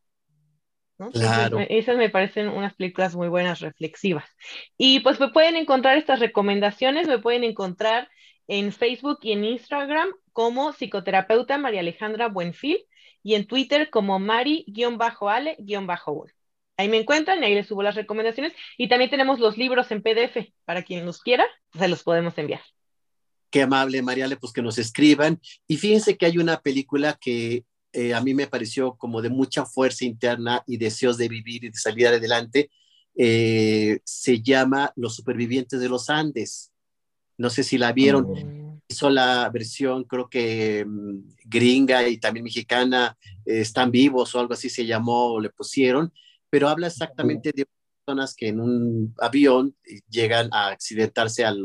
Claro. 1.12 1.58
esas 1.58 1.96
me 1.96 2.10
parecen 2.10 2.48
unas 2.48 2.74
películas 2.74 3.16
muy 3.16 3.26
buenas, 3.26 3.58
reflexivas. 3.58 4.30
Y 4.78 5.00
pues 5.00 5.18
me 5.18 5.30
pueden 5.30 5.56
encontrar 5.56 5.98
estas 5.98 6.20
recomendaciones, 6.20 7.08
me 7.08 7.18
pueden 7.18 7.42
encontrar 7.42 8.08
en 8.46 8.70
Facebook 8.70 9.18
y 9.22 9.32
en 9.32 9.44
Instagram 9.44 10.10
como 10.32 10.72
psicoterapeuta 10.72 11.58
María 11.58 11.80
Alejandra 11.80 12.28
Buenfil 12.28 12.86
y 13.24 13.34
en 13.34 13.48
Twitter 13.48 13.90
como 13.90 14.20
Mari-Ale-Bull. 14.20 16.32
Ahí 16.82 16.88
me 16.88 16.98
encuentran 16.98 17.42
y 17.42 17.46
ahí 17.46 17.54
les 17.54 17.66
subo 17.66 17.82
las 17.82 17.94
recomendaciones. 17.94 18.52
Y 18.76 18.88
también 18.88 19.10
tenemos 19.10 19.38
los 19.38 19.56
libros 19.56 19.90
en 19.90 20.02
PDF 20.02 20.52
para 20.64 20.82
quien 20.82 21.06
los 21.06 21.20
quiera, 21.20 21.46
se 21.78 21.88
los 21.88 22.02
podemos 22.02 22.36
enviar 22.38 22.60
qué 23.52 23.62
amable, 23.62 24.02
Mariale, 24.02 24.36
pues 24.36 24.52
que 24.52 24.62
nos 24.62 24.78
escriban. 24.78 25.40
Y 25.68 25.76
fíjense 25.76 26.16
que 26.16 26.26
hay 26.26 26.38
una 26.38 26.60
película 26.60 27.18
que 27.20 27.64
eh, 27.92 28.14
a 28.14 28.20
mí 28.22 28.34
me 28.34 28.46
pareció 28.46 28.94
como 28.96 29.20
de 29.20 29.28
mucha 29.28 29.66
fuerza 29.66 30.06
interna 30.06 30.64
y 30.66 30.78
deseos 30.78 31.18
de 31.18 31.28
vivir 31.28 31.64
y 31.64 31.68
de 31.68 31.76
salir 31.76 32.06
adelante. 32.06 32.70
Eh, 33.14 34.00
se 34.04 34.40
llama 34.40 34.90
Los 34.96 35.14
Supervivientes 35.14 35.78
de 35.78 35.88
los 35.90 36.08
Andes. 36.08 36.72
No 37.36 37.50
sé 37.50 37.62
si 37.62 37.76
la 37.76 37.92
vieron. 37.92 38.24
Oh. 38.24 38.80
Hizo 38.88 39.10
la 39.10 39.48
versión, 39.50 40.04
creo 40.04 40.28
que 40.30 40.86
mm, 40.86 41.34
gringa 41.44 42.08
y 42.08 42.16
también 42.16 42.44
mexicana, 42.44 43.16
eh, 43.44 43.60
Están 43.60 43.90
vivos 43.90 44.34
o 44.34 44.40
algo 44.40 44.54
así 44.54 44.70
se 44.70 44.86
llamó 44.86 45.34
o 45.34 45.40
le 45.40 45.50
pusieron, 45.50 46.10
pero 46.52 46.68
habla 46.68 46.88
exactamente 46.88 47.50
de 47.54 47.66
personas 48.04 48.34
que 48.34 48.48
en 48.48 48.60
un 48.60 49.14
avión 49.18 49.74
llegan 50.10 50.50
a 50.52 50.68
accidentarse 50.68 51.46
al, 51.46 51.58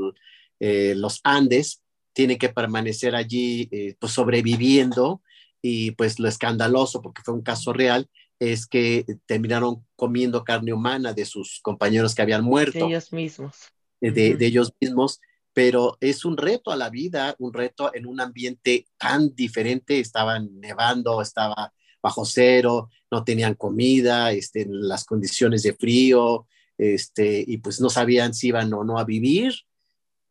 eh, 0.62 0.94
los 0.96 1.20
Andes, 1.26 1.84
tiene 2.14 2.38
que 2.38 2.48
permanecer 2.48 3.14
allí 3.14 3.68
eh, 3.70 3.98
pues 4.00 4.14
sobreviviendo 4.14 5.22
y 5.62 5.92
pues 5.92 6.20
lo 6.20 6.30
escandaloso, 6.30 7.02
porque 7.02 7.22
fue 7.22 7.34
un 7.34 7.42
caso 7.42 7.74
real, 7.74 8.10
es 8.40 8.66
que 8.66 9.06
terminaron 9.26 9.86
comiendo 9.98 10.46
carne 10.46 10.72
humana 10.72 11.12
de 11.12 11.26
sus 11.26 11.60
compañeros 11.62 12.16
que 12.16 12.22
habían 12.22 12.46
muerto. 12.46 12.80
De 12.80 12.86
ellos 12.86 13.12
mismos. 13.12 13.58
Eh, 14.00 14.12
de, 14.12 14.46
ellos 14.46 14.72
mismos, 14.80 15.20
pero 15.52 15.98
es 16.00 16.24
un 16.24 16.38
reto 16.38 16.72
a 16.72 16.78
la 16.78 16.90
vida, 16.90 17.36
un 17.40 17.54
reto 17.54 17.94
en 17.94 18.06
un 18.06 18.22
ambiente 18.22 18.88
tan 18.98 19.36
diferente, 19.36 20.00
estaban 20.00 20.62
nevando, 20.62 21.22
estaba 21.22 21.74
bajo 22.02 22.26
cero, 22.26 22.90
no 23.12 23.24
tenían 23.24 23.56
comida, 23.56 24.32
este, 24.32 24.66
las 24.70 25.06
condiciones 25.06 25.64
de 25.64 25.74
frío, 25.74 26.48
este, 26.78 27.44
y 27.46 27.58
pues 27.58 27.82
no 27.82 27.90
sabían 27.90 28.34
si 28.34 28.48
iban 28.48 28.74
o 28.74 28.84
no 28.84 29.00
a 29.00 29.06
vivir, 29.06 29.54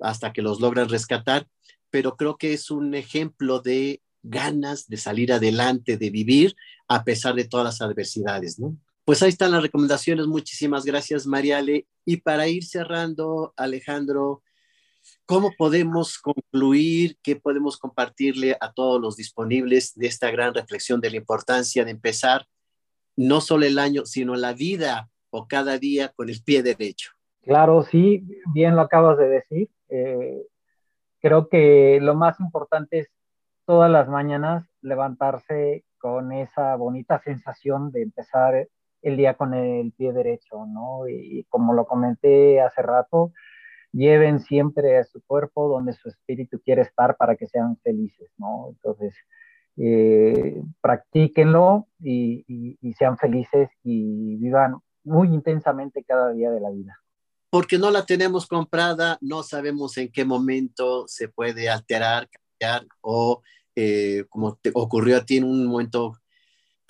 hasta 0.01 0.33
que 0.33 0.43
los 0.43 0.61
logran 0.61 0.89
rescatar, 0.89 1.47
pero 1.91 2.17
creo 2.17 2.37
que 2.37 2.53
es 2.53 2.71
un 2.71 2.95
ejemplo 2.95 3.61
de 3.61 4.03
ganas 4.23 4.89
de 4.89 4.97
salir 4.97 5.33
adelante, 5.33 5.97
de 5.97 6.11
vivir 6.11 6.57
a 6.89 7.05
pesar 7.05 7.35
de 7.35 7.45
todas 7.45 7.65
las 7.65 7.81
adversidades, 7.81 8.59
¿no? 8.59 8.77
Pues 9.05 9.23
ahí 9.23 9.29
están 9.29 9.53
las 9.53 9.63
recomendaciones. 9.63 10.27
Muchísimas 10.27 10.85
gracias, 10.85 11.27
Mariale. 11.27 11.87
Y 12.05 12.17
para 12.19 12.49
ir 12.49 12.65
cerrando, 12.65 13.55
Alejandro, 13.57 14.43
¿Cómo 15.27 15.51
podemos 15.59 16.19
concluir? 16.19 17.17
¿Qué 17.21 17.35
podemos 17.35 17.79
compartirle 17.79 18.57
a 18.61 18.73
todos 18.73 19.01
los 19.01 19.17
disponibles 19.17 19.93
de 19.97 20.07
esta 20.07 20.31
gran 20.31 20.55
reflexión 20.55 21.01
de 21.01 21.11
la 21.11 21.17
importancia 21.17 21.85
de 21.85 21.91
empezar 21.91 22.47
no 23.17 23.41
solo 23.41 23.67
el 23.67 23.81
año, 23.81 24.07
sino 24.07 24.37
la 24.37 24.53
vida 24.53 25.09
o 25.31 25.49
cada 25.49 25.79
día 25.79 26.13
con 26.15 26.29
el 26.29 26.41
pie 26.45 26.63
derecho? 26.63 27.11
Claro, 27.43 27.83
sí, 27.83 28.25
bien 28.55 28.77
lo 28.77 28.83
acabas 28.83 29.19
de 29.19 29.29
decir. 29.29 29.69
Eh, 29.89 30.47
creo 31.21 31.49
que 31.49 31.99
lo 32.01 32.15
más 32.15 32.39
importante 32.39 33.01
es 33.01 33.09
todas 33.65 33.91
las 33.91 34.09
mañanas 34.09 34.65
levantarse 34.81 35.85
con 35.99 36.31
esa 36.31 36.77
bonita 36.77 37.21
sensación 37.25 37.91
de 37.91 38.03
empezar 38.03 38.69
el 39.03 39.17
día 39.17 39.35
con 39.35 39.55
el 39.55 39.93
pie 39.93 40.13
derecho, 40.13 40.67
¿no? 40.67 41.09
Y, 41.09 41.45
como 41.49 41.75
lo 41.75 41.85
comenté 41.85 42.61
hace 42.61 42.81
rato, 42.83 43.33
lleven 43.93 44.41
siempre 44.41 44.99
a 44.99 45.05
su 45.05 45.23
cuerpo 45.23 45.69
donde 45.69 45.93
su 45.93 46.09
espíritu 46.09 46.61
quiere 46.61 46.83
estar 46.83 47.17
para 47.17 47.37
que 47.37 47.47
sean 47.47 47.77
felices, 47.79 48.31
¿no? 48.39 48.69
Entonces, 48.71 49.15
eh, 49.77 50.63
practíquenlo 50.81 51.87
y, 52.01 52.45
y 52.81 52.93
sean 52.95 53.19
felices 53.19 53.69
y 53.85 54.37
vivan 54.37 54.77
muy 55.05 55.29
intensamente 55.29 56.03
cada 56.05 56.33
día 56.33 56.51
de 56.51 56.61
la 56.61 56.71
vida 56.71 56.99
porque 57.57 57.79
no 57.79 57.91
la 57.91 58.05
tenemos 58.05 58.47
comprada, 58.47 59.17
no 59.23 59.43
sabemos 59.43 59.97
en 59.97 60.11
qué 60.11 60.27
momento 60.27 61.05
se 61.09 61.29
puede 61.29 61.71
alterar, 61.71 62.29
cambiar 62.29 62.87
o 63.01 63.41
eh, 63.75 64.25
como 64.29 64.57
te 64.57 64.71
ocurrió 64.75 65.19
a 65.19 65.25
ti 65.25 65.39
en 65.39 65.45
un 65.45 65.67
momento, 65.67 66.19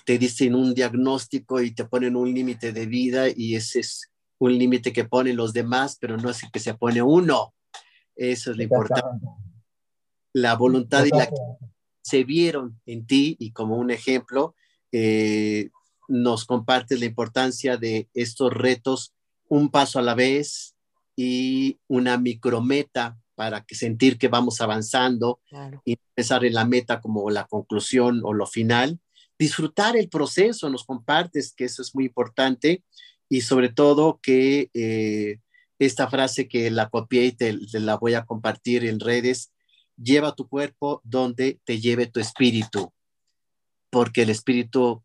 te 0.04 0.18
dicen 0.18 0.54
un 0.54 0.74
diagnóstico 0.74 1.60
y 1.60 1.74
te 1.74 1.84
ponen 1.84 2.16
un 2.16 2.32
límite 2.32 2.72
de 2.72 2.86
vida 2.86 3.26
y 3.28 3.54
ese 3.56 3.80
es 3.80 4.10
un 4.38 4.58
límite 4.58 4.92
que 4.92 5.04
ponen 5.04 5.36
los 5.36 5.52
demás, 5.52 5.96
pero 6.00 6.16
no 6.16 6.30
es 6.30 6.42
el 6.42 6.50
que 6.50 6.60
se 6.60 6.74
pone 6.74 7.02
uno. 7.02 7.54
Eso 8.14 8.50
es 8.50 8.56
lo 8.56 8.62
importante. 8.62 9.26
La 10.32 10.54
voluntad 10.54 11.04
y 11.04 11.10
la 11.10 11.28
se 12.06 12.22
vieron 12.22 12.80
en 12.86 13.04
ti 13.04 13.36
y 13.40 13.50
como 13.50 13.76
un 13.78 13.90
ejemplo, 13.90 14.54
eh, 14.92 15.70
nos 16.06 16.44
compartes 16.44 17.00
la 17.00 17.06
importancia 17.06 17.76
de 17.78 18.08
estos 18.14 18.52
retos 18.52 19.12
un 19.48 19.70
paso 19.70 19.98
a 19.98 20.02
la 20.02 20.14
vez 20.14 20.76
y 21.16 21.80
una 21.88 22.16
micrometa 22.16 23.18
para 23.34 23.64
que 23.64 23.74
sentir 23.74 24.18
que 24.18 24.28
vamos 24.28 24.60
avanzando 24.60 25.40
y 25.84 25.96
pensar 26.14 26.44
en 26.44 26.54
la 26.54 26.64
meta 26.64 27.00
como 27.00 27.28
la 27.28 27.48
conclusión 27.48 28.20
o 28.22 28.32
lo 28.32 28.46
final. 28.46 29.00
Disfrutar 29.36 29.96
el 29.96 30.08
proceso, 30.08 30.70
nos 30.70 30.84
compartes 30.84 31.52
que 31.54 31.64
eso 31.64 31.82
es 31.82 31.92
muy 31.92 32.04
importante 32.04 32.84
y 33.28 33.40
sobre 33.40 33.68
todo 33.68 34.20
que 34.22 34.70
eh, 34.74 35.40
esta 35.78 36.08
frase 36.08 36.48
que 36.48 36.70
la 36.70 36.88
copié 36.88 37.26
y 37.26 37.32
te, 37.32 37.54
la 37.80 37.96
voy 37.96 38.14
a 38.14 38.24
compartir 38.24 38.84
en 38.84 39.00
redes, 39.00 39.52
lleva 39.96 40.34
tu 40.34 40.48
cuerpo 40.48 41.00
donde 41.04 41.60
te 41.64 41.80
lleve 41.80 42.06
tu 42.06 42.20
espíritu, 42.20 42.92
porque 43.90 44.22
el 44.22 44.30
espíritu 44.30 45.02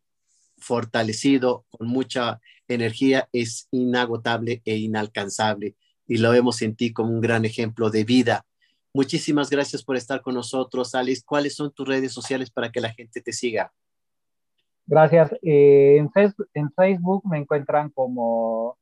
fortalecido 0.58 1.66
con 1.70 1.88
mucha 1.88 2.40
energía 2.68 3.28
es 3.34 3.68
inagotable 3.72 4.62
e 4.66 4.78
inalcanzable 4.78 5.76
y 6.08 6.18
lo 6.18 6.32
vemos 6.32 6.62
en 6.62 6.76
ti 6.76 6.94
como 6.94 7.12
un 7.12 7.22
gran 7.22 7.46
ejemplo 7.46 7.90
de 7.90 8.04
vida. 8.04 8.46
Muchísimas 8.94 9.50
gracias 9.50 9.84
por 9.84 9.96
estar 9.96 10.22
con 10.22 10.36
nosotros, 10.36 10.94
Alex. 10.94 11.24
¿Cuáles 11.24 11.56
son 11.56 11.72
tus 11.72 11.88
redes 11.88 12.12
sociales 12.12 12.50
para 12.50 12.72
que 12.72 12.82
la 12.82 12.94
gente 12.94 13.22
te 13.22 13.32
siga? 13.32 13.74
Gracias. 14.92 15.32
Eh, 15.42 15.98
en, 16.00 16.12
Facebook, 16.12 16.50
en, 16.54 16.70
Facebook, 16.74 17.24
me 17.26 17.38
encuentran 17.38 17.92
como 17.92 18.78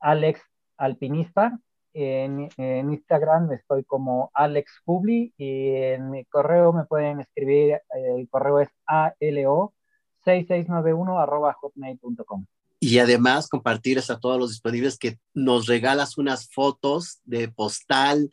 Alex 0.00 0.40
Alpinista. 0.78 1.60
En, 1.92 2.48
Instagram 2.56 3.52
estoy 3.52 3.84
como 3.84 4.30
Alex 4.32 4.80
Publi 4.86 5.34
y 5.36 5.74
en 5.74 6.10
mi 6.10 6.24
correo 6.24 6.72
me 6.72 6.86
pueden 6.86 7.20
escribir, 7.20 7.74
eh, 7.74 7.82
el 8.16 8.30
correo 8.30 8.60
es 8.60 8.70
alo6691 8.86 11.54
hotmail.com 11.60 12.46
y 12.80 12.98
además 12.98 13.46
compartirles 13.46 14.08
a 14.08 14.18
todos 14.18 14.38
los 14.38 14.52
disponibles 14.52 14.96
que 14.96 15.18
nos 15.34 15.66
regalas 15.66 16.16
unas 16.16 16.50
fotos 16.50 17.20
de 17.24 17.48
postal, 17.48 18.30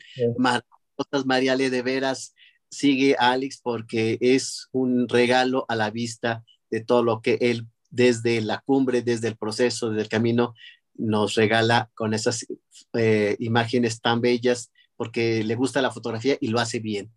fotos 0.96 1.26
Mariale, 1.26 1.68
de 1.68 1.82
veras, 1.82 2.34
sigue 2.70 3.14
a 3.18 3.32
Alex 3.32 3.60
porque 3.62 4.16
es 4.22 4.70
un 4.72 5.06
regalo 5.06 5.66
a 5.68 5.76
la 5.76 5.90
vista 5.90 6.44
de 6.70 6.80
todo 6.80 7.02
lo 7.02 7.20
que 7.20 7.38
él 7.40 7.66
desde 7.90 8.40
la 8.40 8.60
cumbre, 8.60 9.02
desde 9.02 9.28
el 9.28 9.36
proceso, 9.36 9.90
desde 9.90 10.02
el 10.02 10.08
camino, 10.08 10.54
nos 10.94 11.34
regala 11.34 11.90
con 11.94 12.14
esas 12.14 12.46
eh, 12.92 13.36
imágenes 13.38 14.00
tan 14.00 14.20
bellas 14.20 14.70
porque 14.96 15.42
le 15.44 15.54
gusta 15.54 15.82
la 15.82 15.90
fotografía 15.90 16.36
y 16.40 16.48
lo 16.48 16.60
hace 16.60 16.78
bien. 16.78 17.10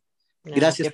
Gracias. 0.44 0.94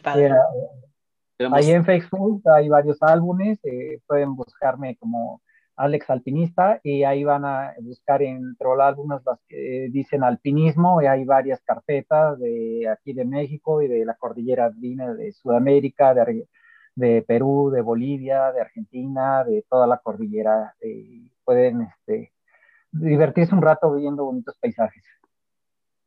Ahí 1.53 1.71
en 1.71 1.85
Facebook 1.85 2.43
hay 2.53 2.67
varios 2.67 2.97
álbumes, 3.01 3.59
eh, 3.63 3.99
pueden 4.05 4.35
buscarme 4.35 4.97
como 4.97 5.41
Alex 5.77 6.09
Alpinista, 6.09 6.81
y 6.83 7.03
ahí 7.03 7.23
van 7.23 7.45
a 7.45 7.73
buscar 7.79 8.21
entre 8.21 8.67
los 8.67 8.79
álbumes 8.81 9.21
las 9.25 9.39
que 9.47 9.87
dicen 9.91 10.23
alpinismo, 10.23 11.01
y 11.01 11.05
hay 11.05 11.23
varias 11.23 11.61
carpetas 11.61 12.37
de 12.39 12.89
aquí 12.89 13.13
de 13.13 13.23
México 13.23 13.81
y 13.81 13.87
de 13.87 14.03
la 14.03 14.15
cordillera 14.15 14.65
andina 14.65 15.13
de 15.13 15.31
Sudamérica, 15.31 16.13
de, 16.13 16.47
de, 16.99 17.21
Perú, 17.21 17.71
de 17.73 17.81
Bolivia, 17.81 18.51
de 18.51 18.61
Argentina, 18.61 19.43
de 19.43 19.65
toda 19.69 19.87
la 19.87 19.97
cordillera. 19.97 20.75
Y 20.81 21.31
pueden 21.43 21.81
este, 21.81 22.33
divertirse 22.91 23.53
un 23.53 23.61
rato 23.61 23.93
viendo 23.93 24.25
bonitos 24.25 24.57
paisajes. 24.59 25.03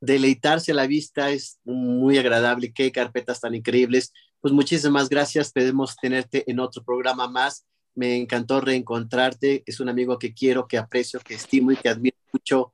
Deleitarse 0.01 0.72
a 0.72 0.74
la 0.74 0.86
vista 0.86 1.30
es 1.30 1.61
muy 1.64 2.18
agradable. 2.18 2.72
Qué 2.72 2.90
carpetas 2.90 3.40
tan 3.40 3.55
increíbles. 3.55 4.12
Pues 4.40 4.53
muchísimas 4.53 5.09
gracias. 5.09 5.53
Podemos 5.53 5.97
tenerte 5.97 6.51
en 6.51 6.61
otro 6.61 6.82
programa 6.82 7.28
más 7.28 7.66
me 7.95 8.16
encantó 8.16 8.61
reencontrarte. 8.61 9.62
Es 9.66 9.80
un 9.80 9.88
amigo 9.88 10.18
que 10.18 10.34
quiero, 10.34 10.66
que 10.66 10.78
aprecio, 10.78 11.20
que 11.20 11.34
estimo 11.34 11.72
y 11.72 11.76
que 11.76 11.88
admiro 11.88 12.16
mucho. 12.32 12.72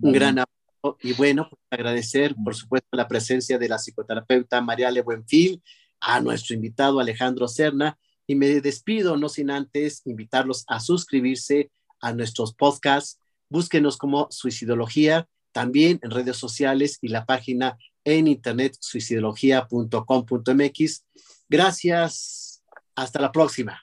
Un 0.00 0.12
gran 0.12 0.38
abrazo. 0.38 0.98
Y 1.00 1.12
bueno, 1.14 1.48
pues 1.48 1.60
agradecer, 1.70 2.34
por 2.42 2.54
supuesto, 2.54 2.88
la 2.92 3.06
presencia 3.06 3.58
de 3.58 3.68
la 3.68 3.78
psicoterapeuta 3.78 4.60
Mariale 4.60 5.02
Buenfil, 5.02 5.62
a 6.02 6.20
nuestro 6.20 6.54
invitado 6.54 7.00
Alejandro 7.00 7.48
Serna. 7.48 7.98
Y 8.26 8.34
me 8.34 8.60
despido, 8.60 9.16
no 9.16 9.30
sin 9.30 9.50
antes 9.50 10.02
invitarlos 10.04 10.66
a 10.68 10.80
suscribirse 10.80 11.70
a 12.00 12.12
nuestros 12.12 12.52
podcasts. 12.54 13.18
Búsquenos 13.48 13.96
como 13.96 14.28
Suicidología, 14.30 15.26
también 15.52 15.98
en 16.02 16.10
redes 16.10 16.36
sociales 16.36 16.98
y 17.00 17.08
la 17.08 17.24
página 17.24 17.78
en 18.04 18.26
internet 18.26 18.76
suicidología.com.mx. 18.80 21.04
Gracias. 21.48 22.62
Hasta 22.94 23.20
la 23.20 23.32
próxima. 23.32 23.82